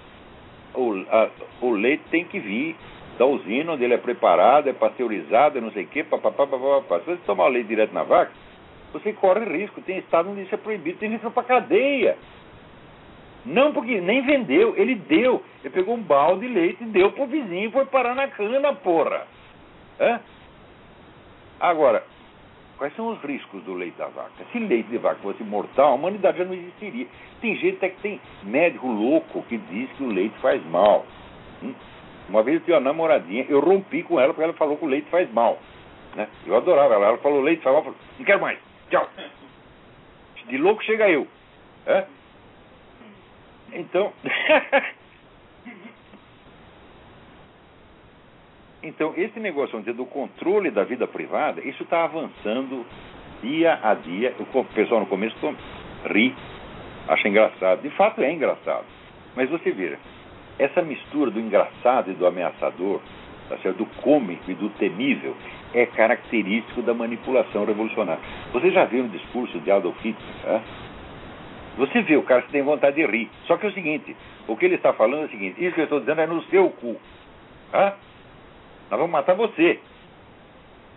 O, 0.74 0.94
a, 1.10 1.30
o 1.62 1.72
leite 1.72 2.04
tem 2.10 2.26
que 2.26 2.40
vir 2.40 2.76
da 3.18 3.26
usina 3.26 3.74
onde 3.74 3.84
ele 3.84 3.94
é 3.94 3.98
preparado, 3.98 4.68
é 4.68 4.74
pasteurizado, 4.74 5.58
é 5.58 5.62
não 5.62 5.72
sei 5.72 5.84
o 5.84 5.88
quê, 5.88 6.04
papapá, 6.04 6.48
papapá. 6.48 7.00
Se 7.00 7.06
você 7.06 7.18
tomar 7.26 7.46
o 7.46 7.50
leite 7.50 7.68
direto 7.68 7.94
na 7.94 8.04
vaca, 8.04 8.32
você 8.92 9.14
corre 9.14 9.46
risco. 9.46 9.82
Tem 9.82 9.98
estado 9.98 10.30
onde 10.30 10.42
isso 10.42 10.56
é 10.56 10.58
proibido, 10.58 10.98
tem 10.98 11.12
gente 11.12 11.30
para 11.30 11.44
cadeia. 11.44 12.18
Não 13.46 13.74
porque 13.74 14.00
nem 14.00 14.22
vendeu, 14.22 14.74
ele 14.78 14.96
deu. 14.96 15.44
Ele 15.64 15.74
pegou 15.74 15.96
um 15.96 16.02
balde 16.02 16.48
de 16.48 16.54
leite 16.54 16.84
deu 16.86 17.12
pro 17.12 17.28
vizinho 17.28 17.70
e 17.70 17.72
foi 17.72 17.86
parar 17.86 18.16
na 18.16 18.28
cana, 18.28 18.74
porra. 18.74 19.28
Hã? 20.00 20.20
Agora, 21.60 22.04
quais 22.78 22.96
são 22.96 23.08
os 23.10 23.22
riscos 23.22 23.64
do 23.64 23.74
leite 23.74 23.98
da 23.98 24.08
vaca? 24.08 24.46
Se 24.52 24.60
leite 24.60 24.90
de 24.90 24.98
vaca 24.98 25.20
fosse 25.22 25.44
mortal, 25.44 25.92
a 25.92 25.96
humanidade 25.96 26.38
já 26.38 26.46
não 26.46 26.54
existiria. 26.54 27.08
Tem 27.42 27.56
gente 27.56 27.78
até 27.78 27.90
que 27.90 28.02
tem 28.02 28.22
médico 28.44 28.88
louco 28.88 29.44
que 29.44 29.58
diz 29.58 29.90
que 29.94 30.04
o 30.04 30.08
leite 30.08 30.38
faz 30.40 30.64
mal. 30.66 31.06
Hum? 31.62 31.74
Uma 32.30 32.42
vez 32.44 32.58
eu 32.58 32.66
tinha 32.66 32.78
uma 32.78 32.84
namoradinha, 32.84 33.46
eu 33.50 33.60
rompi 33.60 34.04
com 34.04 34.20
ela 34.20 34.34
porque 34.34 34.44
ela 34.44 34.54
falou 34.54 34.78
que 34.78 34.86
o 34.86 34.88
leite 34.88 35.10
faz 35.10 35.32
mal. 35.34 35.60
Né? 36.16 36.28
Eu 36.46 36.56
adorava 36.56 36.94
ela. 36.94 37.08
Ela 37.08 37.18
falou 37.18 37.42
leite 37.42 37.62
faz 37.62 37.76
mal, 37.76 37.86
eu 37.86 37.94
falei, 37.94 38.00
não 38.18 38.26
quero 38.26 38.42
mais, 38.42 38.60
tchau. 38.90 39.10
De 40.48 40.58
louco 40.58 40.84
chega 40.84 41.10
eu. 41.10 41.28
Hã? 41.88 42.06
Então. 43.74 44.14
então, 48.84 49.14
esse 49.16 49.40
negócio 49.40 49.80
do 49.94 50.06
controle 50.06 50.70
da 50.70 50.84
vida 50.84 51.08
privada, 51.08 51.62
isso 51.62 51.84
está 51.84 52.04
avançando 52.04 52.86
dia 53.42 53.80
a 53.82 53.94
dia. 53.94 54.36
O 54.40 54.64
pessoal 54.66 55.00
no 55.00 55.06
começo 55.06 55.36
ri, 56.06 56.36
acha 57.08 57.28
engraçado. 57.28 57.82
De 57.82 57.90
fato 57.92 58.22
é 58.22 58.32
engraçado. 58.32 58.86
Mas 59.36 59.50
você 59.50 59.72
vê, 59.72 59.98
essa 60.60 60.82
mistura 60.82 61.32
do 61.32 61.40
engraçado 61.40 62.12
e 62.12 62.14
do 62.14 62.28
ameaçador, 62.28 63.00
tá 63.50 63.58
certo? 63.60 63.78
do 63.78 63.86
cômico 64.02 64.52
e 64.52 64.54
do 64.54 64.70
temível, 64.72 65.36
é 65.74 65.86
característico 65.86 66.82
da 66.82 66.94
manipulação 66.94 67.66
revolucionária. 67.66 68.22
Você 68.52 68.70
já 68.70 68.86
viu 68.86 69.06
um 69.06 69.08
discurso 69.08 69.60
de 69.60 69.72
Adolf 69.72 69.98
Hitler? 70.04 70.62
Você 71.78 72.02
vê 72.02 72.18
o 72.18 72.24
cara 72.24 72.44
que 72.44 72.52
tem 72.52 72.62
vontade 72.62 72.98
de 72.98 73.06
rir. 73.06 73.30
Só 73.48 73.58
que 73.58 73.66
é 73.66 73.70
o 73.70 73.74
seguinte, 73.74 74.16
o 74.48 74.56
que 74.56 74.66
ele 74.66 74.76
está 74.76 74.94
falando 74.94 75.24
é 75.24 75.26
o 75.26 75.30
seguinte, 75.30 75.64
isso 75.64 75.74
que 75.74 75.82
eu 75.82 75.86
estou 75.86 76.00
dizendo 76.02 76.22
é 76.22 76.28
no 76.28 76.44
seu 76.44 76.70
cu. 76.70 76.98
Hã? 77.74 77.94
Nós 78.94 79.00
vamos 79.00 79.12
matar 79.12 79.34
você. 79.34 79.80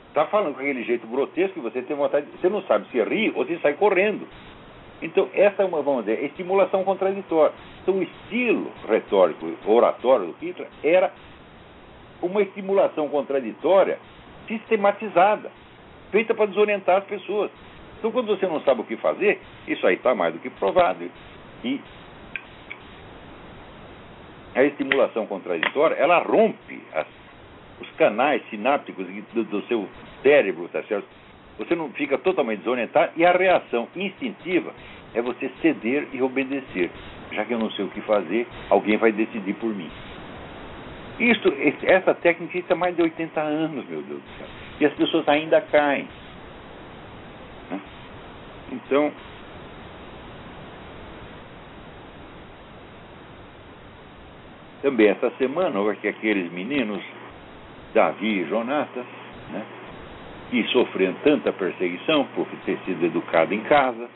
Está 0.09 0.27
falando 0.27 0.55
com 0.55 0.61
aquele 0.61 0.85
jeito 0.85 1.07
grotesco 1.07 1.55
que 1.55 1.61
você 1.61 1.81
tem 1.81 1.97
vontade 1.97 2.27
de... 2.27 2.33
Você 2.37 2.49
não 2.51 2.61
sabe 2.65 2.87
se 2.91 3.03
ri 3.03 3.33
ou 3.35 3.47
se 3.47 3.59
sai 3.61 3.73
correndo. 3.73 4.29
Então, 5.01 5.31
essa 5.33 5.63
é 5.63 5.65
uma, 5.65 5.81
vamos 5.81 6.05
dizer, 6.05 6.23
estimulação 6.23 6.85
contraditória. 6.85 7.55
Então, 7.81 7.95
o 7.95 8.03
estilo 8.03 8.71
retórico, 8.87 9.51
oratório 9.65 10.27
do 10.27 10.37
Hitler 10.39 10.69
era 10.85 11.11
uma 12.21 12.43
estimulação 12.43 13.09
contraditória 13.09 13.99
sistematizada, 14.47 15.51
feita 16.11 16.35
para 16.35 16.45
desorientar 16.45 16.99
as 16.99 17.05
pessoas. 17.05 17.51
Então, 17.99 18.13
quando 18.13 18.27
você 18.27 18.47
não 18.47 18.61
sabe 18.61 18.83
o 18.83 18.85
que 18.85 18.99
fazer, 18.99 19.41
isso 19.67 19.87
aí 19.87 19.95
está 19.95 20.15
mais 20.15 20.35
do 20.35 20.41
que 20.41 20.51
provado. 20.51 21.11
E 21.65 21.81
a 24.55 24.63
estimulação 24.65 25.27
contraditória, 25.27 25.95
ela 25.95 26.19
rompe 26.19 26.83
as, 26.93 27.07
os 27.81 27.91
canais 27.93 28.43
sinápticos 28.51 29.07
do, 29.35 29.45
do, 29.45 29.63
seu 29.63 29.89
cérebro, 30.23 30.69
tá 30.69 30.83
certo? 30.85 31.07
Você 31.59 31.75
não 31.75 31.91
fica 31.91 32.19
totalmente 32.19 32.59
desorientado 32.59 33.13
e 33.17 33.25
a 33.25 33.33
reação 33.33 33.89
instintiva 33.97 34.73
é 35.15 35.23
você 35.23 35.51
ceder 35.63 36.09
e 36.13 36.23
obedecer. 36.23 36.91
Já 37.33 37.45
que 37.45 37.53
eu 37.53 37.59
não 37.59 37.71
sei 37.71 37.85
o 37.85 37.89
que 37.89 38.01
fazer, 38.03 38.47
alguém 38.69 38.97
vai 38.97 39.13
decidir 39.13 39.55
por 39.55 39.75
mim. 39.75 39.91
Isto, 41.19 41.53
essa 41.83 42.15
técnica 42.15 42.59
está 42.59 42.75
mais 42.75 42.95
de 42.95 43.03
80 43.03 43.41
anos, 43.41 43.87
meu 43.89 44.03
Deus 44.03 44.21
do 44.21 44.39
céu. 44.39 44.47
E 44.81 44.87
as 44.87 44.93
pessoas 44.95 45.27
ainda 45.29 45.61
caem. 45.63 46.07
Então, 48.71 49.13
também 54.83 55.09
essa 55.09 55.31
semana 55.39 55.79
houve 55.79 55.97
que 55.97 56.09
aqueles 56.09 56.51
meninos, 56.53 57.03
Davi 57.97 58.43
e 58.43 58.45
Jonatas, 58.45 59.07
né, 59.51 59.65
que 60.51 60.63
sofreram 60.65 61.15
tanta 61.25 61.51
perseguição 61.51 62.27
por 62.35 62.47
ter 62.67 62.79
sido 62.85 63.07
educado 63.07 63.55
em 63.55 63.61
casa, 63.61 64.07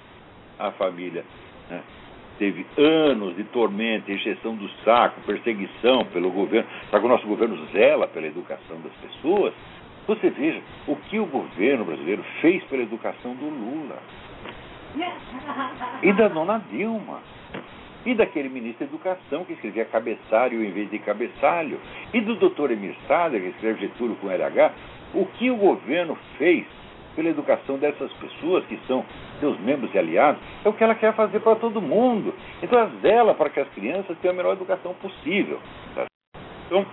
a 0.59 0.71
família 0.73 1.25
né, 1.71 1.81
teve 2.39 2.67
anos 2.77 3.35
de 3.37 3.45
tormento, 3.45 4.13
encheção 4.13 4.55
do 4.55 4.69
saco, 4.85 5.23
perseguição 5.23 6.05
pelo 6.13 6.31
governo, 6.31 6.69
que 6.91 6.97
o 6.97 7.09
nosso 7.09 7.27
governo 7.27 7.57
zela 7.73 8.07
pela 8.07 8.27
educação 8.27 8.79
das 8.83 8.93
pessoas. 8.97 9.55
Você 10.07 10.29
veja 10.29 10.61
o 10.87 10.97
que 10.97 11.19
o 11.19 11.25
governo 11.25 11.87
brasileiro 11.87 12.23
fez 12.43 12.63
pela 12.65 12.83
educação 12.83 13.35
do 13.35 13.47
Lula. 13.47 13.99
E 16.03 16.13
da 16.15 16.27
dona 16.29 16.61
Dilma, 16.71 17.21
e 18.05 18.15
daquele 18.15 18.49
ministro 18.49 18.87
da 18.87 18.93
Educação 18.93 19.45
que 19.45 19.53
escrevia 19.53 19.85
cabeçalho 19.85 20.65
em 20.65 20.71
vez 20.71 20.91
de 20.91 20.99
cabeçalho, 20.99 21.79
e 22.13 22.21
do 22.21 22.37
doutor 22.37 22.71
Emir 22.71 22.95
Sader, 23.07 23.41
que 23.41 23.49
escreve 23.49 23.81
Getúlio 23.81 24.17
com 24.17 24.31
LH, 24.31 24.73
o 25.15 25.27
que 25.27 25.51
o 25.51 25.57
governo 25.57 26.17
fez 26.39 26.65
pela 27.15 27.29
educação 27.29 27.77
dessas 27.77 28.13
pessoas 28.15 28.65
que 28.67 28.79
são 28.87 29.05
seus 29.41 29.59
membros 29.61 29.93
e 29.95 29.99
aliados, 29.99 30.41
é 30.65 30.69
o 30.69 30.73
que 30.73 30.83
ela 30.83 30.95
quer 30.95 31.13
fazer 31.15 31.41
para 31.41 31.57
todo 31.57 31.83
mundo. 31.83 32.33
Então 32.63 32.79
ela 32.79 32.93
zela 33.03 33.35
para 33.35 33.51
que 33.51 33.61
as 33.61 33.69
crianças 33.71 34.17
tenham 34.19 34.35
a 34.35 34.37
melhor 34.37 34.53
educação 34.53 34.95
possível. 34.95 35.59
Tá? 35.95 36.07
Então, 36.67 36.87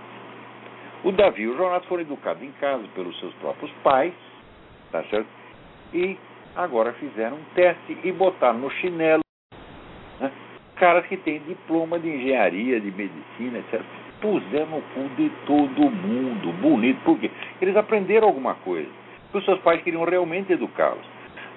o 1.04 1.12
Davi 1.12 1.42
e 1.42 1.48
o 1.48 1.56
Jonas 1.56 1.84
foram 1.84 2.02
educados 2.02 2.42
em 2.42 2.50
casa 2.52 2.84
pelos 2.94 3.18
seus 3.20 3.32
próprios 3.34 3.70
pais, 3.84 4.12
tá 4.90 5.04
certo? 5.04 5.28
E 5.94 6.18
agora 6.56 6.92
fizeram 6.94 7.36
um 7.36 7.44
teste 7.54 7.96
e 8.02 8.10
botaram 8.10 8.58
no 8.58 8.70
chinelo 8.70 9.22
caras 10.78 11.06
que 11.06 11.16
têm 11.16 11.40
diploma 11.40 11.98
de 11.98 12.08
engenharia, 12.08 12.80
de 12.80 12.90
medicina, 12.90 13.58
etc. 13.58 13.80
Puseram 14.20 14.66
no 14.66 14.82
cu 14.94 15.08
de 15.16 15.30
todo 15.46 15.90
mundo, 15.90 16.52
bonito. 16.60 17.00
Por 17.04 17.18
quê? 17.18 17.30
Eles 17.60 17.76
aprenderam 17.76 18.28
alguma 18.28 18.54
coisa. 18.56 18.88
Porque 19.24 19.38
os 19.38 19.44
seus 19.44 19.60
pais 19.60 19.82
queriam 19.82 20.04
realmente 20.04 20.52
educá-los. 20.52 21.06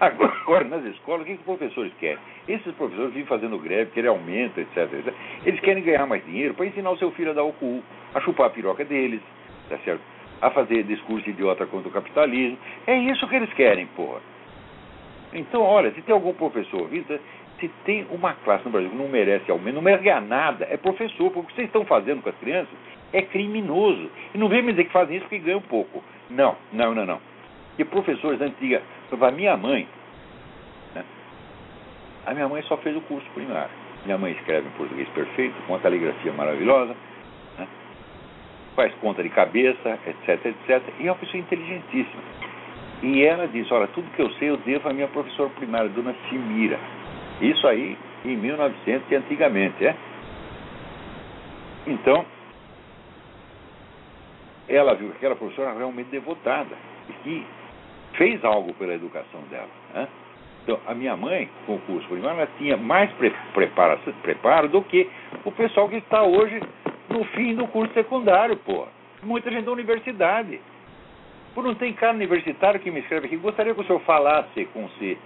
Agora, 0.02 0.64
nas 0.66 0.84
escolas, 0.86 1.22
o 1.22 1.26
que, 1.26 1.34
que 1.34 1.40
os 1.40 1.46
professores 1.46 1.94
querem? 2.00 2.18
Esses 2.48 2.74
professores 2.74 3.14
vivem 3.14 3.28
fazendo 3.28 3.58
greve, 3.60 3.92
querem 3.92 4.10
aumento, 4.10 4.60
etc, 4.60 4.92
etc. 4.94 5.14
Eles 5.46 5.60
querem 5.60 5.84
ganhar 5.84 6.08
mais 6.08 6.26
dinheiro 6.26 6.56
para 6.56 6.66
ensinar 6.66 6.90
o 6.90 6.98
seu 6.98 7.12
filho 7.12 7.30
a 7.30 7.34
dar 7.34 7.44
o 7.44 7.54
cu, 7.54 7.84
a 8.16 8.20
chupar 8.22 8.48
a 8.48 8.50
piroca 8.50 8.84
deles, 8.84 9.22
tá 9.70 9.78
certo? 9.86 10.02
A 10.42 10.50
fazer 10.50 10.84
discurso 10.84 11.30
idiota 11.30 11.68
contra 11.68 11.88
o 11.88 11.92
capitalismo. 11.92 12.58
É 12.88 12.98
isso 12.98 13.28
que 13.28 13.36
eles 13.36 13.54
querem, 13.54 13.86
porra. 13.96 14.20
Então, 15.34 15.62
olha, 15.62 15.92
se 15.92 16.02
tem 16.02 16.14
algum 16.14 16.34
professor 16.34 16.82
ouvindo, 16.82 17.20
se 17.62 17.70
tem 17.86 18.06
uma 18.10 18.34
classe 18.34 18.66
no 18.66 18.72
Brasil 18.72 18.90
que 18.90 18.96
não 18.96 19.08
merece 19.08 19.50
aumento, 19.50 19.76
não 19.76 19.82
merece 19.82 20.04
ganhar 20.04 20.22
nada, 20.22 20.68
é 20.70 20.76
professor, 20.76 21.32
porque 21.32 21.40
o 21.40 21.44
que 21.44 21.54
vocês 21.54 21.68
estão 21.68 21.86
fazendo 21.86 22.22
com 22.22 22.30
as 22.30 22.36
crianças 22.38 22.74
é 23.14 23.22
criminoso. 23.22 24.10
E 24.34 24.38
não 24.38 24.50
vem 24.50 24.64
me 24.64 24.72
dizer 24.74 24.86
que 24.86 24.92
fazem 24.92 25.18
isso 25.18 25.26
porque 25.26 25.40
ganham 25.40 25.62
pouco. 25.62 26.04
Não, 26.30 26.56
não, 26.74 26.96
não, 26.96 27.06
não. 27.06 27.22
E 27.78 27.86
professores 27.86 28.42
antigos, 28.42 28.82
a 29.22 29.32
minha 29.32 29.56
mãe, 29.56 29.88
né? 30.96 31.04
a 32.26 32.34
minha 32.34 32.50
mãe 32.50 32.62
só 32.64 32.78
fez 32.78 32.96
o 32.98 33.02
curso 33.02 33.30
primário. 33.34 33.72
Minha 34.06 34.18
mãe 34.18 34.32
escreve 34.32 34.68
em 34.68 34.72
português 34.72 35.08
perfeito, 35.10 35.54
com 35.68 35.74
uma 35.74 35.80
caligrafia 35.80 36.34
maravilhosa, 36.34 36.96
né? 37.60 37.68
faz 38.76 38.94
conta 38.96 39.22
de 39.22 39.30
cabeça, 39.30 40.00
etc, 40.08 40.46
etc. 40.46 40.82
E 41.00 41.08
é 41.08 41.12
uma 41.12 41.18
pessoa 41.18 41.40
inteligentíssima. 41.40 42.22
E 43.04 43.24
ela 43.24 43.48
diz, 43.48 43.72
olha, 43.72 43.88
tudo 43.88 44.12
que 44.12 44.22
eu 44.22 44.30
sei 44.34 44.50
eu 44.50 44.58
devo 44.58 44.90
à 44.90 44.94
minha 44.94 45.08
professora 45.08 45.50
primária, 45.52 45.90
dona 45.90 46.16
Simira. 46.30 46.80
Isso 47.42 47.68
aí 47.68 47.98
em 48.24 48.38
1900 48.38 49.12
e 49.12 49.16
antigamente, 49.16 49.86
é? 49.86 49.96
Então, 51.88 52.24
ela 54.70 54.94
viu 54.94 55.10
que 55.10 55.18
aquela 55.18 55.36
professora 55.36 55.74
realmente 55.74 56.10
devotada 56.10 56.76
e 57.10 57.14
que 57.24 57.46
fez 58.14 58.44
algo 58.46 58.74
pela 58.76 58.94
educação 58.94 59.42
dela. 59.50 59.70
Né? 59.94 60.08
Então, 60.64 60.80
a 60.86 60.94
minha 60.94 61.18
mãe, 61.18 61.50
com 61.66 61.76
o 61.76 61.80
curso 61.80 62.08
primário, 62.08 62.38
ela 62.38 62.50
tinha 62.58 62.78
mais 62.78 63.12
pre 63.14 63.34
preparo, 63.54 64.00
preparo 64.22 64.70
do 64.70 64.82
que 64.84 65.10
o 65.44 65.52
pessoal 65.52 65.90
que 65.90 65.98
está 65.98 66.22
hoje 66.22 66.62
no 67.10 67.24
fim 67.26 67.56
do 67.56 67.68
curso 67.68 67.94
secundário, 67.94 68.56
pô. 68.58 68.88
Muita 69.24 69.50
gente 69.50 69.66
da 69.66 69.72
universidade. 69.72 70.62
Por 71.56 71.64
não 71.64 71.76
tem 71.76 71.94
cara 71.94 72.14
universitário 72.14 72.80
que 72.80 72.92
me 72.92 73.00
escreve 73.00 73.26
aqui, 73.26 73.38
gostaria 73.38 73.74
que 73.74 73.82
o 73.82 73.84
senhor 73.84 74.00
falasse 74.02 74.66
com 74.66 74.88
si. 75.00 75.18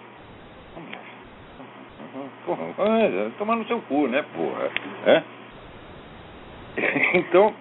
Porra, 2.46 3.32
tomar 3.38 3.56
no 3.56 3.66
seu 3.66 3.82
cu, 3.82 4.08
né, 4.08 4.24
porra? 4.36 4.70
É? 5.06 5.24
Então. 7.16 7.54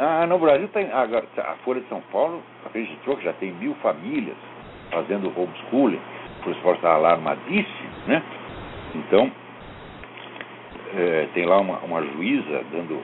Ah, 0.00 0.26
no 0.26 0.38
Brasil 0.38 0.68
tem. 0.68 0.90
Agora, 0.92 1.24
a 1.38 1.54
Folha 1.64 1.80
de 1.80 1.88
São 1.88 2.00
Paulo 2.12 2.42
registrou 2.72 3.16
que 3.16 3.24
já 3.24 3.32
tem 3.34 3.52
mil 3.52 3.74
famílias 3.76 4.36
fazendo 4.90 5.32
homeschooling, 5.36 6.00
por 6.42 6.52
esforço 6.52 6.78
está 6.78 6.94
alarmadíssimo, 6.94 7.90
né? 8.06 8.22
Então, 8.94 9.30
é, 10.96 11.28
tem 11.34 11.44
lá 11.44 11.58
uma, 11.58 11.78
uma 11.78 12.02
juíza 12.02 12.64
dando, 12.70 13.02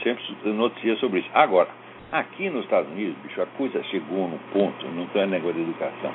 sempre 0.03 0.25
noticia 0.45 0.97
sobre 0.97 1.21
isso. 1.21 1.31
Agora, 1.35 1.69
aqui 2.11 2.49
nos 2.49 2.65
Estados 2.65 2.91
Unidos, 2.91 3.17
bicho, 3.23 3.43
a 3.43 3.47
coisa 3.47 3.83
chegou 3.85 4.27
num 4.29 4.39
ponto, 4.53 4.87
não 4.89 5.07
tem 5.09 5.27
negócio 5.27 5.55
de 5.55 5.63
educação. 5.63 6.13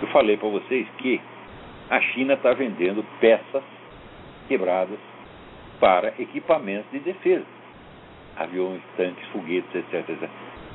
Eu 0.00 0.08
falei 0.08 0.36
para 0.36 0.48
vocês 0.48 0.86
que 0.98 1.20
a 1.90 2.00
China 2.00 2.34
está 2.34 2.52
vendendo 2.52 3.04
peças 3.20 3.64
quebradas 4.46 4.98
para 5.80 6.14
equipamentos 6.20 6.90
de 6.92 7.00
defesa. 7.00 7.44
Aviões, 8.36 8.80
tanques, 8.96 9.26
foguetes, 9.28 9.74
etc, 9.74 10.08
etc. 10.08 10.28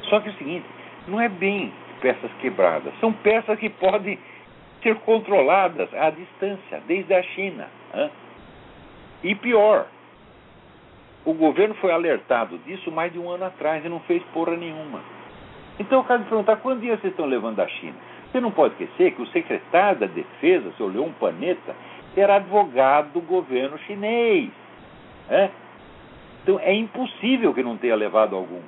Só 0.10 0.20
que 0.20 0.28
é 0.28 0.32
o 0.32 0.36
seguinte, 0.36 0.66
não 1.08 1.22
é 1.22 1.30
bem 1.30 1.72
peças 2.02 2.32
quebradas, 2.42 2.94
são 3.00 3.14
peças 3.14 3.58
que 3.58 3.70
podem 3.70 4.20
ser 4.82 4.96
controladas 4.98 5.88
à 5.94 6.10
distância, 6.10 6.82
desde 6.86 7.14
a 7.14 7.24
China. 7.24 7.70
Hein? 7.94 8.12
E 9.24 9.34
pior, 9.36 9.88
o 11.26 11.34
governo 11.34 11.74
foi 11.76 11.92
alertado 11.92 12.58
disso 12.60 12.92
mais 12.92 13.12
de 13.14 13.20
um 13.20 13.30
ano 13.30 13.46
atrás 13.46 13.84
e 13.86 13.90
não 13.90 14.02
fez 14.02 14.22
porra 14.34 14.58
nenhuma. 14.58 15.00
Então 15.80 16.00
eu 16.00 16.04
quero 16.04 16.24
perguntar, 16.24 16.58
quantos 16.58 16.82
dias 16.82 17.00
vocês 17.00 17.14
estão 17.14 17.26
levando 17.26 17.56
da 17.56 17.68
China? 17.68 17.96
Você 18.32 18.42
não 18.42 18.52
pode 18.52 18.74
esquecer 18.74 19.12
que 19.12 19.22
o 19.22 19.28
secretário 19.28 20.02
da 20.02 20.08
Defesa, 20.08 20.74
senhor 20.76 20.94
Leon 20.94 21.12
Panetta, 21.20 21.76
era 22.16 22.36
advogado 22.36 23.14
do 23.14 23.22
governo 23.22 23.78
chinês. 23.80 24.50
É? 25.30 25.50
Então 26.42 26.60
é 26.60 26.74
impossível 26.74 27.54
que 27.54 27.64
não 27.64 27.78
tenha 27.78 27.96
levado 27.96 28.36
algum. 28.36 28.62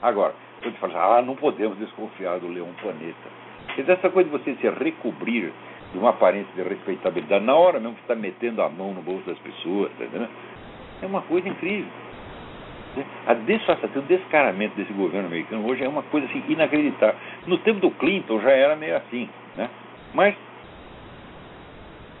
Agora, 0.00 0.34
eu 0.62 0.72
te 0.72 0.78
falo, 0.78 0.96
ah, 0.96 1.22
não 1.22 1.36
podemos 1.36 1.76
desconfiar 1.78 2.38
do 2.38 2.46
Planeta. 2.80 3.44
Quer 3.74 3.90
essa 3.90 4.08
coisa 4.08 4.30
de 4.30 4.38
você 4.38 4.54
se 4.54 4.68
recobrir 4.68 5.52
de 5.94 5.98
uma 6.00 6.10
aparência 6.10 6.52
de 6.56 6.68
respeitabilidade 6.68 7.44
na 7.44 7.54
hora 7.54 7.78
mesmo 7.78 7.94
que 7.94 8.02
está 8.02 8.16
metendo 8.16 8.60
a 8.60 8.68
mão 8.68 8.92
no 8.92 9.00
bolso 9.00 9.24
das 9.26 9.38
pessoas, 9.38 9.92
tá 9.92 10.04
é 11.00 11.06
uma 11.06 11.22
coisa 11.22 11.48
incrível. 11.48 11.90
A 13.26 13.34
desfaçatez, 13.34 13.96
o 13.96 14.06
descaramento 14.06 14.76
desse 14.76 14.92
governo 14.92 15.28
americano 15.28 15.66
hoje 15.66 15.84
é 15.84 15.88
uma 15.88 16.02
coisa 16.02 16.26
assim 16.26 16.42
inacreditável. 16.48 17.14
No 17.46 17.58
tempo 17.58 17.80
do 17.80 17.90
Clinton 17.92 18.40
já 18.40 18.50
era 18.50 18.76
meio 18.76 18.96
assim, 18.96 19.28
né? 19.56 19.70
Mas 20.12 20.34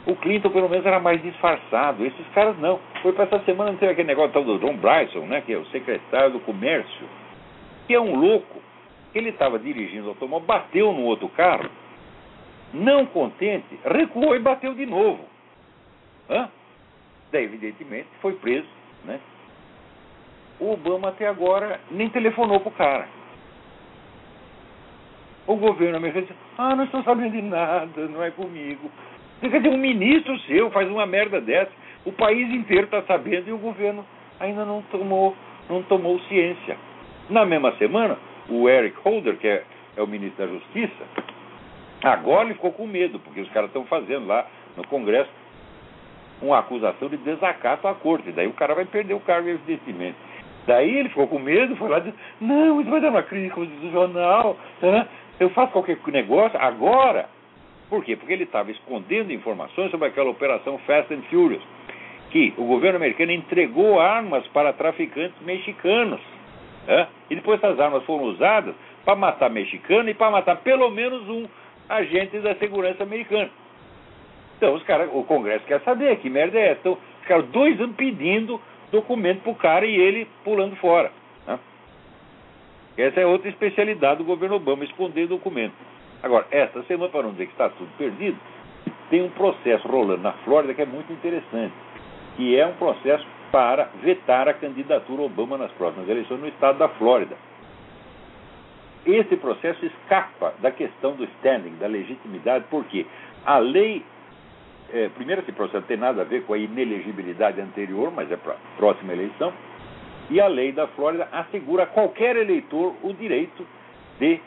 o 0.06 0.14
Clinton, 0.16 0.50
pelo 0.50 0.68
menos, 0.68 0.84
era 0.84 1.00
mais 1.00 1.20
disfarçado. 1.22 2.04
Esses 2.04 2.26
caras 2.34 2.56
não. 2.58 2.78
Foi 3.02 3.12
para 3.12 3.24
essa 3.24 3.38
semana, 3.40 3.72
não 3.72 3.78
teve 3.78 3.92
aquele 3.92 4.08
negócio 4.08 4.32
tal 4.32 4.44
do 4.44 4.58
John 4.58 4.76
Bryson, 4.76 5.26
né, 5.26 5.40
que 5.40 5.52
é 5.52 5.56
o 5.56 5.66
secretário 5.66 6.32
do 6.32 6.40
Comércio, 6.40 7.06
que 7.86 7.94
é 7.94 8.00
um 8.00 8.16
louco. 8.16 8.60
Ele 9.14 9.30
estava 9.30 9.58
dirigindo 9.58 10.06
o 10.06 10.08
automóvel, 10.10 10.46
bateu 10.46 10.92
no 10.92 11.02
outro 11.02 11.28
carro, 11.28 11.70
não 12.74 13.06
contente, 13.06 13.78
recuou 13.84 14.34
e 14.34 14.40
bateu 14.40 14.74
de 14.74 14.84
novo. 14.84 15.24
Hã? 16.28 16.48
Daí, 17.30 17.44
evidentemente, 17.44 18.08
foi 18.20 18.34
preso. 18.34 18.66
Né? 19.04 19.20
O 20.58 20.72
Obama, 20.72 21.08
até 21.08 21.28
agora, 21.28 21.80
nem 21.90 22.08
telefonou 22.10 22.60
para 22.60 22.68
o 22.68 22.72
cara. 22.72 23.08
O 25.46 25.56
governo 25.56 25.96
americano 25.96 26.26
disse: 26.26 26.38
Ah, 26.58 26.74
não 26.74 26.84
estou 26.84 27.02
sabendo 27.02 27.32
de 27.32 27.42
nada, 27.42 28.08
não 28.08 28.22
é 28.22 28.30
comigo. 28.30 28.90
Quer 29.40 29.60
dizer, 29.60 29.68
um 29.68 29.76
ministro 29.76 30.38
seu 30.40 30.70
faz 30.70 30.88
uma 30.88 31.06
merda 31.06 31.40
dessa, 31.40 31.70
o 32.04 32.12
país 32.12 32.48
inteiro 32.50 32.84
está 32.84 33.02
sabendo 33.02 33.48
e 33.48 33.52
o 33.52 33.58
governo 33.58 34.04
ainda 34.40 34.64
não 34.64 34.82
tomou, 34.90 35.36
não 35.68 35.82
tomou 35.82 36.18
ciência. 36.20 36.76
Na 37.28 37.44
mesma 37.44 37.72
semana, 37.76 38.16
o 38.48 38.68
Eric 38.68 38.96
Holder, 39.02 39.36
que 39.36 39.46
é, 39.46 39.64
é 39.96 40.02
o 40.02 40.06
ministro 40.06 40.46
da 40.46 40.52
Justiça, 40.52 41.04
agora 42.04 42.44
ele 42.44 42.54
ficou 42.54 42.72
com 42.72 42.86
medo, 42.86 43.18
porque 43.18 43.40
os 43.40 43.48
caras 43.50 43.68
estão 43.70 43.84
fazendo 43.86 44.26
lá 44.26 44.46
no 44.76 44.86
Congresso 44.86 45.30
uma 46.42 46.58
acusação 46.58 47.08
de 47.08 47.16
desacato 47.18 47.88
à 47.88 47.94
corte. 47.94 48.32
Daí 48.32 48.46
o 48.46 48.52
cara 48.52 48.74
vai 48.74 48.84
perder 48.84 49.14
o 49.14 49.20
cargo, 49.20 49.48
evidentemente. 49.48 50.16
Daí 50.66 50.98
ele 50.98 51.08
ficou 51.08 51.26
com 51.26 51.38
medo, 51.38 51.76
foi 51.76 51.88
lá 51.88 51.98
e 51.98 52.02
disse, 52.02 52.16
não, 52.40 52.80
isso 52.80 52.90
vai 52.90 53.00
dar 53.00 53.10
uma 53.10 53.22
crise 53.22 53.50
constitucional, 53.50 54.56
eu 55.38 55.50
faço 55.50 55.72
qualquer 55.72 55.98
negócio 56.06 56.58
agora. 56.58 57.28
Por 57.90 58.02
quê? 58.02 58.16
Porque 58.16 58.32
ele 58.32 58.44
estava 58.44 58.70
escondendo 58.70 59.32
informações 59.32 59.90
sobre 59.90 60.08
aquela 60.08 60.30
operação 60.30 60.78
Fast 60.78 61.12
and 61.12 61.22
Furious, 61.30 61.62
que 62.30 62.54
o 62.56 62.64
governo 62.64 62.96
americano 62.96 63.32
entregou 63.32 64.00
armas 64.00 64.46
para 64.48 64.72
traficantes 64.72 65.38
mexicanos. 65.42 66.20
Né? 66.86 67.06
E 67.30 67.36
depois 67.36 67.62
essas 67.62 67.78
armas 67.78 68.02
foram 68.04 68.24
usadas 68.24 68.74
para 69.04 69.14
matar 69.14 69.50
mexicano 69.50 70.08
e 70.08 70.14
para 70.14 70.30
matar 70.30 70.56
pelo 70.56 70.90
menos 70.90 71.28
um 71.28 71.46
agente 71.88 72.38
da 72.38 72.54
segurança 72.56 73.02
americana. 73.02 73.50
Então 74.56 74.74
os 74.74 74.82
caras, 74.84 75.08
o 75.12 75.22
Congresso 75.24 75.64
quer 75.66 75.80
saber 75.80 76.16
que 76.16 76.30
merda 76.30 76.58
é 76.58 76.70
essa. 76.70 76.80
Então, 76.80 76.98
ficaram 77.22 77.42
dois 77.46 77.80
anos 77.80 77.96
pedindo 77.96 78.60
documento 78.90 79.42
para 79.42 79.52
o 79.52 79.56
cara 79.56 79.86
e 79.86 79.94
ele 79.94 80.26
pulando 80.44 80.76
fora. 80.76 81.10
Né? 81.46 81.58
Essa 82.96 83.20
é 83.20 83.26
outra 83.26 83.48
especialidade 83.48 84.18
do 84.18 84.24
governo 84.24 84.56
Obama, 84.56 84.84
esconder 84.84 85.26
documento. 85.26 85.74
Agora, 86.22 86.46
esta 86.50 86.82
semana, 86.84 87.10
para 87.10 87.24
não 87.24 87.32
dizer 87.32 87.46
que 87.46 87.52
está 87.52 87.68
tudo 87.68 87.90
perdido, 87.98 88.38
tem 89.10 89.22
um 89.22 89.30
processo 89.30 89.86
rolando 89.86 90.22
na 90.22 90.32
Flórida 90.32 90.72
que 90.72 90.82
é 90.82 90.86
muito 90.86 91.12
interessante, 91.12 91.74
que 92.36 92.58
é 92.58 92.66
um 92.66 92.74
processo 92.74 93.26
para 93.52 93.90
vetar 94.02 94.48
a 94.48 94.54
candidatura 94.54 95.22
Obama 95.22 95.58
nas 95.58 95.70
próximas 95.72 96.08
eleições 96.08 96.40
no 96.40 96.48
estado 96.48 96.78
da 96.78 96.88
Flórida. 96.88 97.36
Esse 99.06 99.36
processo 99.36 99.84
escapa 99.84 100.54
da 100.60 100.70
questão 100.70 101.12
do 101.12 101.24
standing, 101.24 101.76
da 101.76 101.86
legitimidade, 101.86 102.64
porque 102.70 103.06
a 103.44 103.58
lei. 103.58 104.04
É, 104.92 105.08
primeiro, 105.10 105.42
esse 105.42 105.52
processo 105.52 105.80
não 105.80 105.86
tem 105.86 105.96
nada 105.96 106.22
a 106.22 106.24
ver 106.24 106.44
com 106.44 106.54
a 106.54 106.58
inelegibilidade 106.58 107.60
anterior, 107.60 108.12
mas 108.12 108.30
é 108.30 108.36
para 108.36 108.52
a 108.52 108.76
próxima 108.76 109.12
eleição. 109.12 109.52
E 110.30 110.40
a 110.40 110.46
lei 110.46 110.72
da 110.72 110.86
Flórida 110.88 111.28
assegura 111.32 111.82
a 111.82 111.86
qualquer 111.86 112.36
eleitor 112.36 112.94
o 113.02 113.12
direito 113.12 113.66
de 114.18 114.40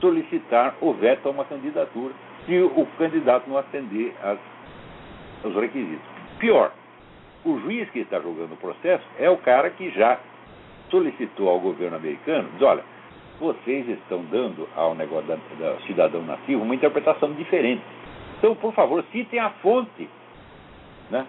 solicitar 0.00 0.76
o 0.80 0.92
veto 0.92 1.28
a 1.28 1.30
uma 1.30 1.44
candidatura 1.44 2.12
se 2.46 2.58
o 2.58 2.86
candidato 2.98 3.48
não 3.48 3.56
atender 3.56 4.14
as, 4.22 4.38
aos 5.42 5.54
requisitos. 5.54 6.06
Pior, 6.38 6.72
o 7.44 7.58
juiz 7.60 7.88
que 7.90 8.00
está 8.00 8.20
julgando 8.20 8.54
o 8.54 8.58
processo 8.58 9.04
é 9.18 9.28
o 9.30 9.36
cara 9.38 9.70
que 9.70 9.90
já 9.90 10.18
solicitou 10.90 11.48
ao 11.48 11.58
governo 11.58 11.96
americano, 11.96 12.48
diz, 12.52 12.62
olha, 12.62 12.84
vocês 13.40 13.88
estão 13.88 14.22
dando 14.30 14.68
ao 14.76 14.94
negócio 14.94 15.26
da, 15.26 15.36
da 15.58 15.76
cidadão 15.86 16.22
nativo 16.22 16.62
uma 16.62 16.74
interpretação 16.74 17.32
diferente. 17.32 17.82
Então, 18.38 18.54
por 18.54 18.72
favor, 18.72 19.04
citem 19.12 19.40
a 19.40 19.50
fonte. 19.50 20.08
Né? 21.10 21.26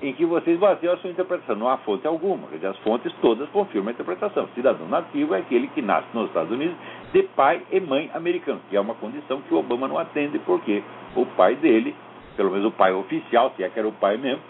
em 0.00 0.12
que 0.12 0.24
vocês 0.24 0.58
baseiam 0.58 0.94
a 0.94 0.96
sua 0.98 1.10
interpretação. 1.10 1.56
Não 1.56 1.68
há 1.68 1.76
fonte 1.78 2.06
alguma, 2.06 2.48
as 2.62 2.76
fontes 2.78 3.12
todas 3.20 3.48
confirmam 3.50 3.88
a 3.88 3.92
interpretação. 3.92 4.48
Cidadão 4.54 4.88
nativo 4.88 5.34
é 5.34 5.38
aquele 5.38 5.68
que 5.68 5.82
nasce 5.82 6.06
nos 6.14 6.28
Estados 6.28 6.50
Unidos 6.52 6.76
de 7.12 7.22
pai 7.22 7.62
e 7.70 7.80
mãe 7.80 8.10
americanos, 8.14 8.62
que 8.70 8.76
é 8.76 8.80
uma 8.80 8.94
condição 8.94 9.40
que 9.42 9.52
o 9.52 9.58
Obama 9.58 9.88
não 9.88 9.98
atende, 9.98 10.38
porque 10.40 10.82
o 11.16 11.26
pai 11.26 11.56
dele, 11.56 11.94
pelo 12.36 12.50
menos 12.50 12.66
o 12.66 12.70
pai 12.70 12.92
oficial, 12.92 13.52
se 13.56 13.64
é 13.64 13.68
que 13.68 13.78
era 13.78 13.88
o 13.88 13.92
pai 13.92 14.16
mesmo, 14.16 14.42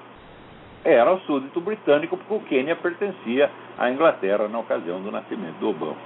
era 0.85 1.13
o 1.13 1.21
súdito 1.21 1.61
britânico, 1.61 2.17
porque 2.17 2.35
o 2.35 2.41
Quênia 2.41 2.77
pertencia 2.77 3.51
à 3.77 3.91
Inglaterra 3.91 4.49
na 4.49 4.59
ocasião 4.59 5.01
do 5.01 5.11
nascimento 5.11 5.57
do 5.59 5.71
Obama. 5.71 5.97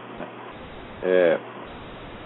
É, 1.03 1.39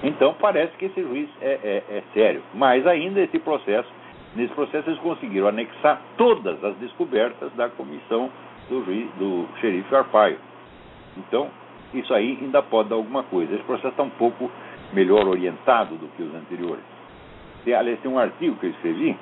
então 0.02 0.34
parece 0.38 0.76
que 0.76 0.86
esse 0.86 1.02
juiz 1.02 1.28
é, 1.40 1.58
é, 1.90 1.96
é 1.96 2.02
sério. 2.12 2.42
Mas 2.54 2.86
ainda 2.86 3.20
esse 3.20 3.38
processo, 3.38 3.88
nesse 4.34 4.52
processo 4.54 4.90
eles 4.90 5.00
conseguiram 5.00 5.48
anexar 5.48 6.00
todas 6.16 6.62
as 6.62 6.76
descobertas 6.76 7.52
da 7.54 7.68
comissão 7.70 8.30
do 8.68 8.84
juiz, 8.84 9.08
do 9.18 9.46
xerife 9.60 9.94
Arpaio. 9.94 10.38
Então, 11.16 11.48
isso 11.94 12.12
aí 12.12 12.38
ainda 12.40 12.62
pode 12.62 12.88
dar 12.90 12.96
alguma 12.96 13.22
coisa. 13.24 13.54
Esse 13.54 13.64
processo 13.64 13.88
está 13.88 14.02
um 14.02 14.10
pouco 14.10 14.50
melhor 14.92 15.26
orientado 15.26 15.94
do 15.96 16.08
que 16.16 16.22
os 16.22 16.34
anteriores. 16.34 16.84
Tem, 17.64 17.74
aliás, 17.74 17.98
tem 18.00 18.10
um 18.10 18.18
artigo 18.18 18.56
que 18.56 18.66
eu 18.66 18.70
escrevi 18.70 19.16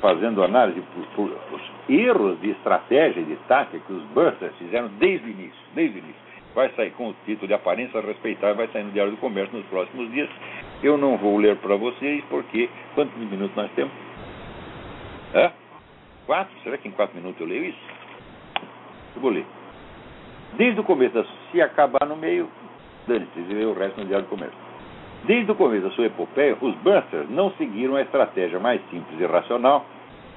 fazendo 0.00 0.44
análise 0.44 0.80
por, 0.94 1.28
por, 1.28 1.38
por 1.48 1.60
erros 1.88 2.40
de 2.40 2.50
estratégia 2.50 3.20
e 3.20 3.24
de 3.24 3.36
tática 3.48 3.78
que 3.78 3.92
os 3.92 4.02
Busters 4.04 4.54
fizeram 4.58 4.88
desde 4.98 5.26
o 5.26 5.30
início, 5.30 5.60
desde 5.74 5.98
o 5.98 6.00
início. 6.00 6.25
Vai 6.56 6.70
sair 6.70 6.90
com 6.92 7.10
o 7.10 7.14
título 7.26 7.48
de 7.48 7.52
aparência 7.52 8.00
respeitar, 8.00 8.54
vai 8.54 8.66
sair 8.68 8.82
no 8.82 8.90
Diário 8.90 9.12
do 9.12 9.18
Comércio 9.18 9.54
nos 9.54 9.66
próximos 9.66 10.10
dias. 10.10 10.26
Eu 10.82 10.96
não 10.96 11.18
vou 11.18 11.36
ler 11.36 11.54
para 11.56 11.76
vocês, 11.76 12.24
porque 12.30 12.70
quantos 12.94 13.14
minutos 13.18 13.54
nós 13.54 13.70
temos? 13.72 13.92
Hã? 15.34 15.52
Quatro? 16.24 16.54
Será 16.62 16.78
que 16.78 16.88
em 16.88 16.92
quatro 16.92 17.14
minutos 17.14 17.38
eu 17.38 17.46
leio 17.46 17.66
isso? 17.66 17.78
Eu 19.14 19.20
vou 19.20 19.30
ler. 19.32 19.44
Desde 20.54 20.80
o 20.80 20.82
começo, 20.82 21.26
se 21.52 21.60
acabar 21.60 22.06
no 22.06 22.16
meio, 22.16 22.48
dane-se, 23.06 23.38
lê 23.38 23.66
o 23.66 23.74
resto 23.74 24.00
no 24.00 24.06
Diário 24.06 24.24
do 24.24 24.30
Comércio. 24.30 24.58
Desde 25.24 25.52
o 25.52 25.54
começo 25.54 25.82
da 25.82 25.90
sua 25.90 26.06
epopeia, 26.06 26.56
os 26.58 26.74
Busters 26.76 27.28
não 27.28 27.50
seguiram 27.58 27.96
a 27.96 28.00
estratégia 28.00 28.58
mais 28.58 28.80
simples 28.88 29.20
e 29.20 29.26
racional 29.26 29.84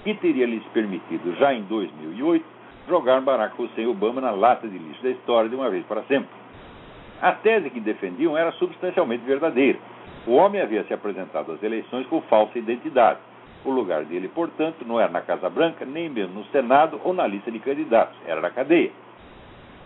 que 0.03 0.13
teria 0.15 0.45
lhes 0.45 0.63
permitido, 0.73 1.33
já 1.37 1.53
em 1.53 1.61
2008, 1.61 2.45
jogar 2.89 3.21
Barack 3.21 3.61
Hussein 3.61 3.87
Obama 3.87 4.19
na 4.19 4.31
lata 4.31 4.67
de 4.67 4.77
lixo 4.77 5.03
da 5.03 5.11
história 5.11 5.49
de 5.49 5.55
uma 5.55 5.69
vez 5.69 5.85
para 5.85 6.01
sempre. 6.03 6.29
A 7.21 7.31
tese 7.33 7.69
que 7.69 7.79
defendiam 7.79 8.35
era 8.35 8.51
substancialmente 8.53 9.23
verdadeira. 9.23 9.77
O 10.25 10.33
homem 10.33 10.59
havia 10.59 10.83
se 10.83 10.93
apresentado 10.93 11.51
às 11.51 11.61
eleições 11.61 12.07
com 12.07 12.21
falsa 12.21 12.57
identidade. 12.57 13.19
O 13.63 13.71
lugar 13.71 14.03
dele, 14.05 14.27
portanto, 14.29 14.85
não 14.85 14.99
era 14.99 15.11
na 15.11 15.21
Casa 15.21 15.49
Branca, 15.49 15.85
nem 15.85 16.09
mesmo 16.09 16.39
no 16.39 16.45
Senado 16.45 16.99
ou 17.03 17.13
na 17.13 17.27
lista 17.27 17.51
de 17.51 17.59
candidatos, 17.59 18.17
era 18.25 18.41
na 18.41 18.49
cadeia. 18.49 18.91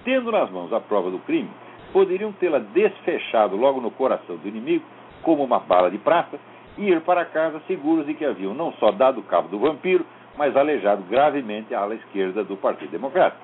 Tendo 0.06 0.32
nas 0.32 0.50
mãos 0.50 0.72
a 0.72 0.80
prova 0.80 1.10
do 1.10 1.20
crime, 1.20 1.50
poderiam 1.92 2.32
tê-la 2.34 2.60
desfechado 2.60 3.56
logo 3.56 3.82
no 3.82 3.92
coração 3.92 4.38
do 4.38 4.48
inimigo, 4.48 4.86
como 5.22 5.44
uma 5.44 5.60
bala 5.60 5.90
de 5.90 5.98
prata, 5.98 6.40
e 6.78 6.90
ir 6.90 7.02
para 7.02 7.26
casa 7.26 7.62
seguros 7.68 8.06
de 8.06 8.14
que 8.14 8.26
haviam 8.26 8.54
não 8.54 8.74
só 8.74 8.92
dado 8.92 9.22
cabo 9.24 9.48
do 9.48 9.60
vampiro, 9.60 10.06
mas 10.38 10.56
aleijado 10.56 11.04
gravemente 11.04 11.74
a 11.74 11.82
ala 11.82 11.96
esquerda 11.96 12.44
do 12.44 12.58
Partido 12.58 12.92
Democrata. 12.92 13.38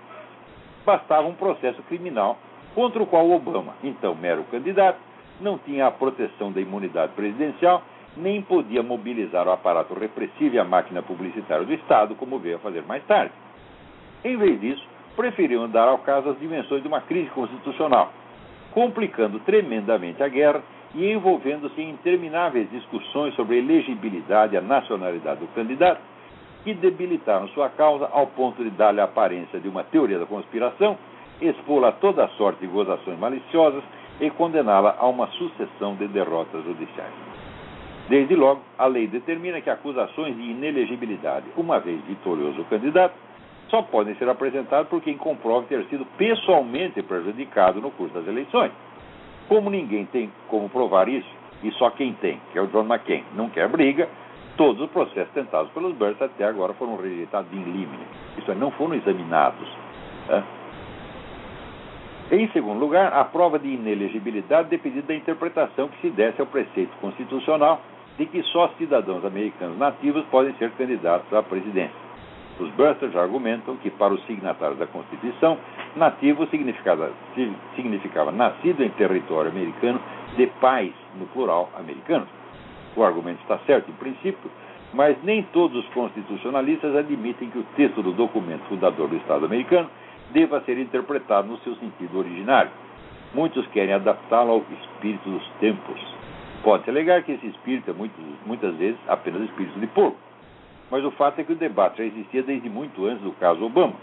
Bastava 0.86 1.28
um 1.28 1.36
processo 1.36 1.82
criminal 1.84 2.38
contra 2.74 3.02
o 3.02 3.06
qual 3.06 3.30
Obama, 3.30 3.74
então 3.84 4.16
mero 4.16 4.44
candidato, 4.52 5.00
não 5.40 5.58
tinha 5.58 5.88
a 5.88 5.92
proteção 5.92 6.52
da 6.52 6.62
imunidade 6.62 7.14
presidencial, 7.14 7.82
nem 8.18 8.42
podia 8.42 8.84
mobilizar 8.84 9.48
o 9.48 9.52
aparato 9.52 9.94
repressivo 9.94 10.56
e 10.56 10.60
a 10.60 10.64
máquina 10.64 11.02
publicitária 11.02 11.66
do 11.66 11.74
Estado, 11.74 12.16
como 12.16 12.40
veio 12.40 12.58
a 12.58 12.60
fazer 12.60 12.84
mais 12.84 13.04
tarde. 13.06 13.32
Em 14.24 14.36
vez 14.38 14.60
disso, 14.60 14.86
preferiram 15.16 15.70
dar 15.70 15.88
ao 15.88 16.00
caso 16.00 16.30
as 16.30 16.40
dimensões 16.40 16.82
de 16.82 16.88
uma 16.88 17.02
crise 17.02 17.30
constitucional, 17.30 18.12
complicando 18.72 19.40
tremendamente 19.40 20.22
a 20.22 20.28
guerra 20.28 20.62
e 20.96 21.12
envolvendo-se 21.12 21.80
em 21.82 21.92
intermináveis 21.92 22.70
discussões 22.72 23.34
sobre 23.36 23.56
a 23.56 23.60
elegibilidade 23.60 24.56
e 24.56 24.58
a 24.58 24.62
nacionalidade 24.62 25.40
do 25.40 25.48
candidato, 25.48 26.02
que 26.64 26.74
debilitaram 26.74 27.48
sua 27.50 27.70
causa 27.70 28.10
ao 28.12 28.28
ponto 28.28 28.64
de 28.64 28.70
dar-lhe 28.72 29.02
a 29.02 29.06
aparência 29.06 29.60
de 29.60 29.68
uma 29.68 29.84
teoria 29.84 30.20
da 30.20 30.26
conspiração, 30.26 30.98
expô-la 31.42 31.90
a 31.90 31.94
toda 31.94 32.28
sorte 32.30 32.60
de 32.62 32.68
gozações 32.68 33.18
maliciosas 33.18 33.84
e 34.20 34.30
condená-la 34.30 34.96
a 35.00 35.08
uma 35.08 35.28
sucessão 35.28 35.96
de 35.96 36.08
derrotas 36.08 36.64
judiciais. 36.66 37.14
Desde 38.10 38.36
logo, 38.36 38.62
a 38.78 38.88
lei 38.88 39.08
determina 39.08 39.62
que 39.62 39.70
acusações 39.70 40.36
de 40.36 40.42
inelegibilidade, 40.42 41.46
uma 41.56 41.80
vez 41.80 42.02
vitorioso 42.06 42.62
o 42.62 42.66
candidato, 42.66 43.14
só 43.70 43.84
podem 43.84 44.16
ser 44.16 44.28
apresentadas 44.28 44.88
por 44.88 45.00
quem 45.00 45.16
comprove 45.16 45.68
ter 45.68 45.86
sido 45.86 46.06
pessoalmente 46.18 47.02
prejudicado 47.04 47.80
no 47.80 47.92
curso 47.92 48.14
das 48.14 48.28
eleições. 48.28 48.72
Como 49.48 49.70
ninguém 49.70 50.06
tem 50.06 50.32
como 50.48 50.68
provar 50.70 51.08
isso, 51.08 51.30
e 51.64 51.72
só 51.74 51.90
quem 51.92 52.14
tem, 52.14 52.40
que 52.52 52.58
é 52.58 52.62
o 52.62 52.68
John 52.68 52.86
McCain, 52.86 53.24
não 53.36 53.50
quer 53.50 53.68
briga, 53.68 54.10
todos 54.60 54.82
os 54.82 54.90
processos 54.90 55.32
tentados 55.34 55.72
pelos 55.72 55.96
Burns 55.96 56.22
até 56.22 56.44
agora 56.44 56.74
foram 56.74 56.98
rejeitados 56.98 57.50
em 57.54 57.64
limine. 57.64 58.04
Isso 58.38 58.52
é, 58.52 58.56
não 58.56 58.70
foram 58.72 58.94
examinados. 58.94 59.66
Né? 60.28 60.44
Em 62.32 62.50
segundo 62.50 62.78
lugar, 62.78 63.14
a 63.14 63.24
prova 63.24 63.58
de 63.58 63.70
inelegibilidade 63.70 64.68
dependia 64.68 65.02
da 65.02 65.16
interpretação 65.16 65.88
que 65.88 66.02
se 66.02 66.10
desse 66.10 66.42
ao 66.42 66.46
preceito 66.46 66.92
constitucional 67.00 67.80
de 68.18 68.26
que 68.26 68.44
só 68.44 68.68
cidadãos 68.78 69.24
americanos 69.24 69.78
nativos 69.78 70.26
podem 70.26 70.54
ser 70.56 70.72
candidatos 70.72 71.32
à 71.34 71.42
presidência. 71.42 72.10
Os 72.60 72.70
Busters 72.72 73.16
argumentam 73.16 73.78
que, 73.78 73.90
para 73.90 74.14
os 74.14 74.22
signatários 74.26 74.78
da 74.78 74.88
Constituição, 74.88 75.58
nativo 75.96 76.46
significava, 76.48 77.10
significava 77.78 78.30
nascido 78.34 78.84
em 78.84 78.90
território 78.90 79.52
americano 79.52 80.02
de 80.36 80.48
pais, 80.60 80.92
no 81.18 81.26
plural, 81.28 81.70
americanos. 81.80 82.28
O 83.00 83.04
argumento 83.06 83.40
está 83.44 83.58
certo 83.60 83.90
em 83.90 83.94
princípio, 83.94 84.52
mas 84.94 85.16
nem 85.24 85.42
todos 85.54 85.86
os 85.86 85.94
constitucionalistas 85.94 86.94
admitem 86.98 87.50
que 87.50 87.60
o 87.60 87.64
texto 87.78 88.04
do 88.04 88.12
documento 88.12 88.66
fundador 88.66 89.08
do 89.08 89.16
Estado 89.16 89.46
americano 89.46 89.90
deva 90.32 90.60
ser 90.66 90.78
interpretado 90.78 91.48
no 91.48 91.58
seu 91.60 91.76
sentido 91.76 92.20
originário. 92.20 92.70
Muitos 93.34 93.66
querem 93.68 93.94
adaptá-lo 93.94 94.52
ao 94.52 94.66
espírito 94.82 95.30
dos 95.30 95.48
tempos. 95.62 95.98
Pode-se 96.62 96.90
alegar 96.90 97.24
que 97.24 97.32
esse 97.32 97.48
espírito 97.48 97.90
é 97.90 97.94
muitas, 97.94 98.26
muitas 98.46 98.76
vezes 98.76 99.00
apenas 99.08 99.44
espírito 99.44 99.80
de 99.80 99.88
porco 99.88 100.18
mas 100.92 101.06
o 101.06 101.12
fato 101.12 101.40
é 101.40 101.44
que 101.44 101.54
o 101.54 101.56
debate 101.56 102.00
já 102.00 102.04
existia 102.04 102.42
desde 102.42 102.68
muito 102.68 103.06
antes 103.06 103.22
do 103.24 103.32
caso 103.34 103.64
Obama. 103.64 103.94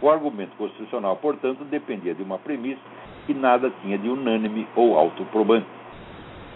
O 0.00 0.08
argumento 0.10 0.56
constitucional, 0.56 1.14
portanto, 1.16 1.62
dependia 1.64 2.14
de 2.14 2.22
uma 2.22 2.38
premissa 2.38 2.80
que 3.26 3.34
nada 3.34 3.70
tinha 3.82 3.98
de 3.98 4.08
unânime 4.08 4.66
ou 4.74 4.98
autoprobante. 4.98 5.66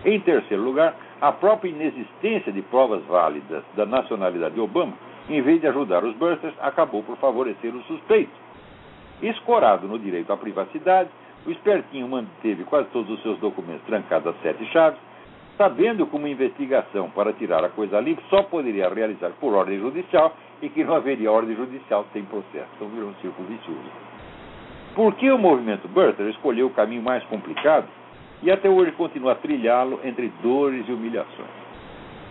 Em 0.03 0.19
terceiro 0.19 0.63
lugar, 0.63 0.97
a 1.21 1.33
própria 1.33 1.71
inexistência 1.71 2.53
de 2.53 2.63
provas 2.63 3.03
válidas 3.05 3.63
da 3.75 3.87
nacionalidade 3.87 4.55
de 4.55 4.61
Obama, 4.61 4.93
em 5.29 5.41
vez 5.41 5.61
de 5.61 5.67
ajudar 5.67 6.05
os 6.05 6.15
Busters, 6.17 6.55
acabou 6.61 7.03
por 7.03 7.17
favorecer 7.17 7.75
os 7.75 7.85
suspeitos. 7.87 8.35
Escorado 9.23 9.89
no 9.89 9.99
direito 9.99 10.33
à 10.33 10.37
privacidade, 10.37 11.11
o 11.47 11.51
espertinho 11.51 12.09
manteve 12.09 12.65
quase 12.65 12.89
todos 12.89 13.11
os 13.11 13.23
seus 13.23 13.39
documentos 13.39 13.85
trancados 13.87 14.35
a 14.35 14.43
sete 14.43 14.65
chaves 14.67 14.99
sabendo 15.57 16.07
que 16.07 16.17
uma 16.17 16.29
investigação 16.29 17.11
para 17.11 17.33
tirar 17.33 17.65
a 17.65 17.69
coisa 17.69 18.01
limpa 18.01 18.23
só 18.29 18.43
poderia 18.43 18.89
realizar 18.89 19.31
por 19.41 19.55
ordem 19.55 19.79
judicial 19.79 20.35
e 20.61 20.69
que 20.69 20.85
não 20.85 20.95
haveria 20.95 21.33
ordem 21.33 21.57
judicial 21.57 22.07
sem 22.13 22.25
processo. 22.25 22.69
Então 22.77 22.89
virou 22.89 23.11
um 23.11 23.15
círculo 23.15 23.49
vicioso. 23.49 23.91
Por 24.95 25.15
que 25.15 25.31
o 25.31 25.39
movimento 25.39 25.89
Burter 25.89 26.27
escolheu 26.29 26.67
o 26.67 26.71
caminho 26.71 27.03
mais 27.03 27.23
complicado 27.25 27.87
e 28.43 28.51
até 28.51 28.69
hoje 28.69 28.93
continua 28.93 29.33
a 29.33 29.37
trilhá-lo 29.37 30.01
entre 30.05 30.33
dores 30.43 30.87
e 30.89 30.93
humilhações? 30.93 31.67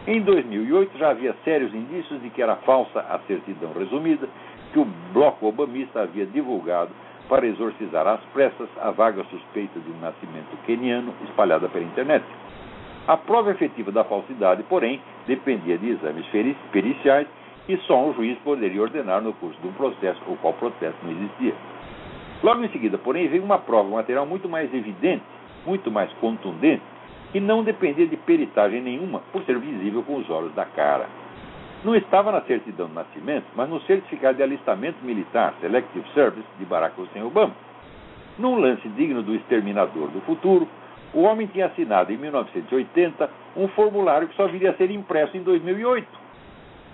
Em 0.08 0.22
2008 0.22 0.98
já 0.98 1.10
havia 1.10 1.36
sérios 1.44 1.74
indícios 1.74 2.22
de 2.22 2.30
que 2.30 2.42
era 2.42 2.56
falsa 2.58 3.00
a 3.00 3.20
certidão 3.28 3.74
resumida 3.74 4.28
que 4.72 4.80
o 4.80 4.86
bloco 5.14 5.48
obamista 5.48 6.02
havia 6.02 6.26
divulgado 6.26 6.92
para 7.28 7.48
exorcizar 7.48 8.06
às 8.06 8.22
pressas 8.34 8.70
a 8.80 8.92
vaga 8.92 9.24
suspeita 9.26 9.80
de 9.80 9.90
um 9.90 10.00
nascimento 10.00 10.56
queniano 10.66 11.14
espalhada 11.24 11.68
pela 11.70 11.86
internet. 11.86 12.24
A 13.08 13.18
prova 13.18 13.52
efetiva 13.52 13.92
da 13.92 14.04
falsidade, 14.04 14.64
porém, 14.64 15.02
dependia 15.26 15.78
de 15.78 15.90
exames 15.90 16.26
periciais 16.72 17.28
e 17.68 17.78
só 17.78 18.04
um 18.04 18.14
juiz 18.14 18.38
poderia 18.40 18.82
ordenar 18.82 19.22
no 19.22 19.34
curso 19.34 19.60
de 19.60 19.68
um 19.68 19.74
processo, 19.74 20.22
o 20.28 20.38
qual 20.38 20.54
processo 20.54 20.98
não 21.04 21.12
existia. 21.12 21.54
Logo 22.44 22.64
em 22.64 22.70
seguida, 22.70 22.98
porém, 22.98 23.28
veio 23.28 23.44
uma 23.44 23.58
prova 23.58 23.90
material 23.90 24.26
muito 24.26 24.48
mais 24.48 24.72
evidente, 24.74 25.24
muito 25.66 25.92
mais 25.92 26.12
contundente, 26.14 26.84
que 27.32 27.40
não 27.40 27.64
dependia 27.64 28.08
de 28.08 28.16
peritagem 28.16 28.82
nenhuma, 28.82 29.22
por 29.32 29.44
ser 29.44 29.58
visível 29.60 30.04
com 30.04 30.18
os 30.18 30.30
olhos 30.30 30.54
da 30.54 30.66
cara. 30.66 31.08
Não 31.84 31.96
estava 31.96 32.32
na 32.32 32.42
certidão 32.42 32.88
de 32.88 32.94
nascimento, 32.94 33.46
mas 33.56 33.70
no 33.70 33.82
certificado 33.82 34.38
de 34.38 34.44
alistamento 34.44 35.04
militar, 35.04 35.54
Selective 35.62 36.08
Service, 36.14 36.48
de 36.58 36.66
Barack 36.66 37.00
Hussein 37.00 37.24
Obama. 37.24 37.54
Num 38.38 38.56
lance 38.56 38.88
digno 38.90 39.22
do 39.22 39.36
exterminador 39.36 40.10
do 40.10 40.22
futuro, 40.22 40.68
o 41.14 41.22
homem 41.22 41.48
tinha 41.48 41.68
assinado 41.68 42.12
em 42.12 42.18
1980 42.18 43.30
um 43.56 43.68
formulário 43.70 44.28
que 44.28 44.36
só 44.36 44.48
viria 44.48 44.72
a 44.72 44.74
ser 44.76 44.92
impresso 44.92 45.38
em 45.38 45.44
2008. 45.44 46.08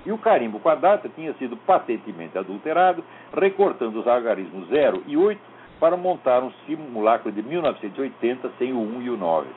E 0.06 0.12
o 0.12 0.18
carimbo 0.18 0.60
com 0.60 0.70
a 0.70 0.76
data 0.76 1.10
tinha 1.16 1.34
sido 1.34 1.56
patentemente 1.58 2.38
adulterado, 2.38 3.04
recortando 3.36 4.00
os 4.00 4.08
algarismos 4.08 4.68
0 4.68 5.04
e 5.08 5.16
8 5.16 5.40
para 5.82 5.98
montar 5.98 6.44
um 6.44 6.52
simulacro 6.68 7.32
de 7.32 7.42
1980 7.42 8.52
sem 8.60 8.72
o 8.72 8.80
1 8.80 9.02
e 9.02 9.10
o 9.10 9.18
9. 9.18 9.48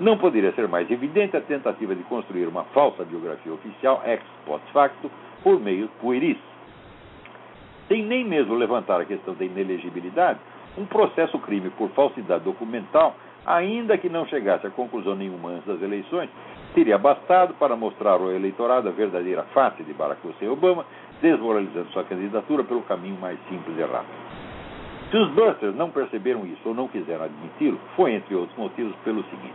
Não 0.00 0.16
poderia 0.16 0.50
ser 0.52 0.66
mais 0.66 0.90
evidente 0.90 1.36
a 1.36 1.42
tentativa 1.42 1.94
de 1.94 2.02
construir 2.04 2.46
uma 2.46 2.64
falsa 2.64 3.04
biografia 3.04 3.52
oficial 3.52 4.02
ex 4.06 4.22
post 4.46 4.66
facto 4.72 5.10
por 5.42 5.60
meio 5.60 5.88
pueris. 6.00 6.38
Sem 7.86 8.02
nem 8.02 8.24
mesmo 8.24 8.54
levantar 8.54 8.98
a 8.98 9.04
questão 9.04 9.34
da 9.34 9.44
inelegibilidade, 9.44 10.40
um 10.76 10.86
processo 10.86 11.38
crime 11.40 11.68
por 11.70 11.90
falsidade 11.90 12.42
documental, 12.42 13.14
ainda 13.44 13.98
que 13.98 14.08
não 14.08 14.26
chegasse 14.26 14.66
a 14.66 14.70
conclusão 14.70 15.14
nenhuma 15.14 15.50
antes 15.50 15.66
das 15.66 15.82
eleições, 15.82 16.30
teria 16.74 16.96
bastado 16.96 17.52
para 17.54 17.76
mostrar 17.76 18.12
ao 18.12 18.32
eleitorado 18.32 18.88
a 18.88 18.92
verdadeira 18.92 19.42
face 19.54 19.82
de 19.82 19.92
Barack 19.92 20.26
Hussein 20.26 20.48
Obama, 20.48 20.86
desmoralizando 21.20 21.90
sua 21.90 22.04
candidatura 22.04 22.64
pelo 22.64 22.82
caminho 22.82 23.18
mais 23.20 23.38
simples 23.48 23.78
e 23.78 23.82
rápido. 23.82 24.35
Se 25.10 25.16
os 25.16 25.30
Busters 25.30 25.76
não 25.76 25.90
perceberam 25.90 26.44
isso 26.44 26.68
ou 26.68 26.74
não 26.74 26.88
quiseram 26.88 27.24
admiti-lo, 27.24 27.78
foi, 27.94 28.14
entre 28.14 28.34
outros 28.34 28.58
motivos, 28.58 28.94
pelo 29.04 29.22
seguinte. 29.24 29.54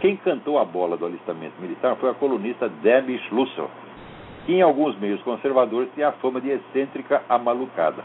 Quem 0.00 0.16
cantou 0.16 0.58
a 0.58 0.64
bola 0.64 0.96
do 0.96 1.06
alistamento 1.06 1.60
militar 1.60 1.96
foi 1.96 2.10
a 2.10 2.14
colunista 2.14 2.68
Debbie 2.68 3.18
Schlusser, 3.28 3.66
que 4.46 4.54
em 4.54 4.62
alguns 4.62 4.96
meios 4.98 5.20
conservadores 5.22 5.90
tinha 5.94 6.08
a 6.08 6.12
fama 6.12 6.40
de 6.40 6.50
excêntrica 6.50 7.22
amalucada. 7.28 8.04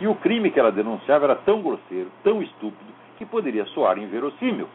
E 0.00 0.06
o 0.06 0.14
crime 0.14 0.50
que 0.50 0.58
ela 0.58 0.70
denunciava 0.70 1.24
era 1.24 1.36
tão 1.36 1.60
grosseiro, 1.60 2.10
tão 2.22 2.42
estúpido, 2.42 2.92
que 3.16 3.24
poderia 3.24 3.64
soar 3.66 3.98
inverossímil. 3.98 4.68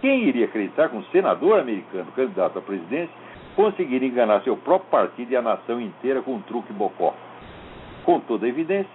Quem 0.00 0.24
iria 0.24 0.46
acreditar 0.46 0.88
que 0.88 0.96
um 0.96 1.04
senador 1.04 1.58
americano 1.58 2.10
candidato 2.16 2.58
à 2.58 2.62
presidência 2.62 3.14
conseguiria 3.54 4.08
enganar 4.08 4.42
seu 4.42 4.56
próprio 4.56 4.90
partido 4.90 5.32
e 5.32 5.36
a 5.36 5.42
nação 5.42 5.80
inteira 5.80 6.22
com 6.22 6.34
um 6.34 6.40
truque 6.42 6.72
bocó? 6.72 7.14
Com 8.04 8.18
toda 8.20 8.48
evidência, 8.48 8.90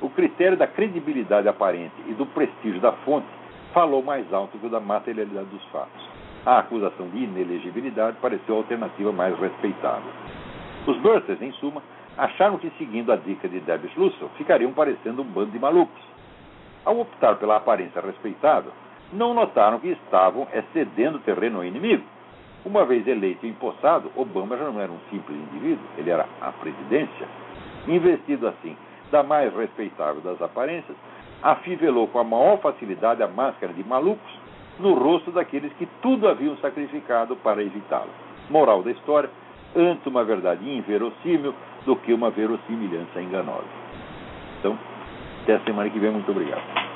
o 0.00 0.08
critério 0.08 0.56
da 0.56 0.66
credibilidade 0.66 1.48
aparente 1.48 1.94
e 2.08 2.14
do 2.14 2.24
prestígio 2.26 2.80
da 2.80 2.92
fonte 2.92 3.26
falou 3.72 4.02
mais 4.02 4.32
alto 4.32 4.58
que 4.58 4.66
o 4.66 4.70
da 4.70 4.80
materialidade 4.80 5.46
dos 5.46 5.64
fatos. 5.66 6.08
A 6.44 6.58
acusação 6.58 7.08
de 7.08 7.18
inelegibilidade 7.18 8.16
pareceu 8.20 8.54
a 8.54 8.58
alternativa 8.58 9.12
mais 9.12 9.38
respeitável. 9.38 10.10
Os 10.86 10.96
Burters, 10.98 11.40
em 11.42 11.52
suma, 11.52 11.82
acharam 12.16 12.56
que, 12.56 12.70
seguindo 12.78 13.12
a 13.12 13.16
dica 13.16 13.46
de 13.46 13.60
Debbie 13.60 13.90
Schlussel, 13.90 14.30
ficariam 14.38 14.72
parecendo 14.72 15.20
um 15.20 15.26
bando 15.26 15.50
de 15.50 15.58
malucos. 15.58 16.02
Ao 16.84 16.98
optar 16.98 17.36
pela 17.36 17.56
aparência 17.56 18.00
respeitável, 18.00 18.72
não 19.12 19.34
notaram 19.34 19.78
que 19.78 19.88
estavam 19.88 20.48
excedendo 20.54 21.18
terreno 21.18 21.58
ao 21.58 21.64
inimigo. 21.64 22.04
Uma 22.64 22.86
vez 22.86 23.06
eleito 23.06 23.44
e 23.44 23.50
empossado, 23.50 24.10
Obama 24.16 24.56
já 24.56 24.64
não 24.64 24.80
era 24.80 24.90
um 24.90 24.98
simples 25.10 25.36
indivíduo, 25.36 25.84
ele 25.98 26.10
era 26.10 26.26
a 26.40 26.52
presidência. 26.52 27.28
Investido 27.86 28.48
assim 28.48 28.74
da 29.10 29.22
mais 29.22 29.54
respeitável 29.54 30.20
das 30.22 30.40
aparências, 30.40 30.96
afivelou 31.42 32.06
com 32.08 32.18
a 32.18 32.24
maior 32.24 32.58
facilidade 32.58 33.22
a 33.22 33.28
máscara 33.28 33.72
de 33.72 33.82
malucos 33.84 34.38
no 34.78 34.94
rosto 34.94 35.30
daqueles 35.30 35.72
que 35.74 35.86
tudo 36.02 36.28
haviam 36.28 36.56
sacrificado 36.58 37.36
para 37.36 37.62
evitá-lo. 37.62 38.10
Moral 38.48 38.82
da 38.82 38.90
história: 38.90 39.30
antes 39.74 40.06
uma 40.06 40.24
verdade 40.24 40.68
inverossímil 40.68 41.54
do 41.84 41.96
que 41.96 42.12
uma 42.12 42.30
verossimilhança 42.30 43.20
enganosa. 43.20 43.64
Então, 44.58 44.78
até 45.42 45.54
a 45.54 45.60
semana 45.60 45.88
que 45.88 45.98
vem. 45.98 46.10
Muito 46.10 46.30
obrigado. 46.30 46.89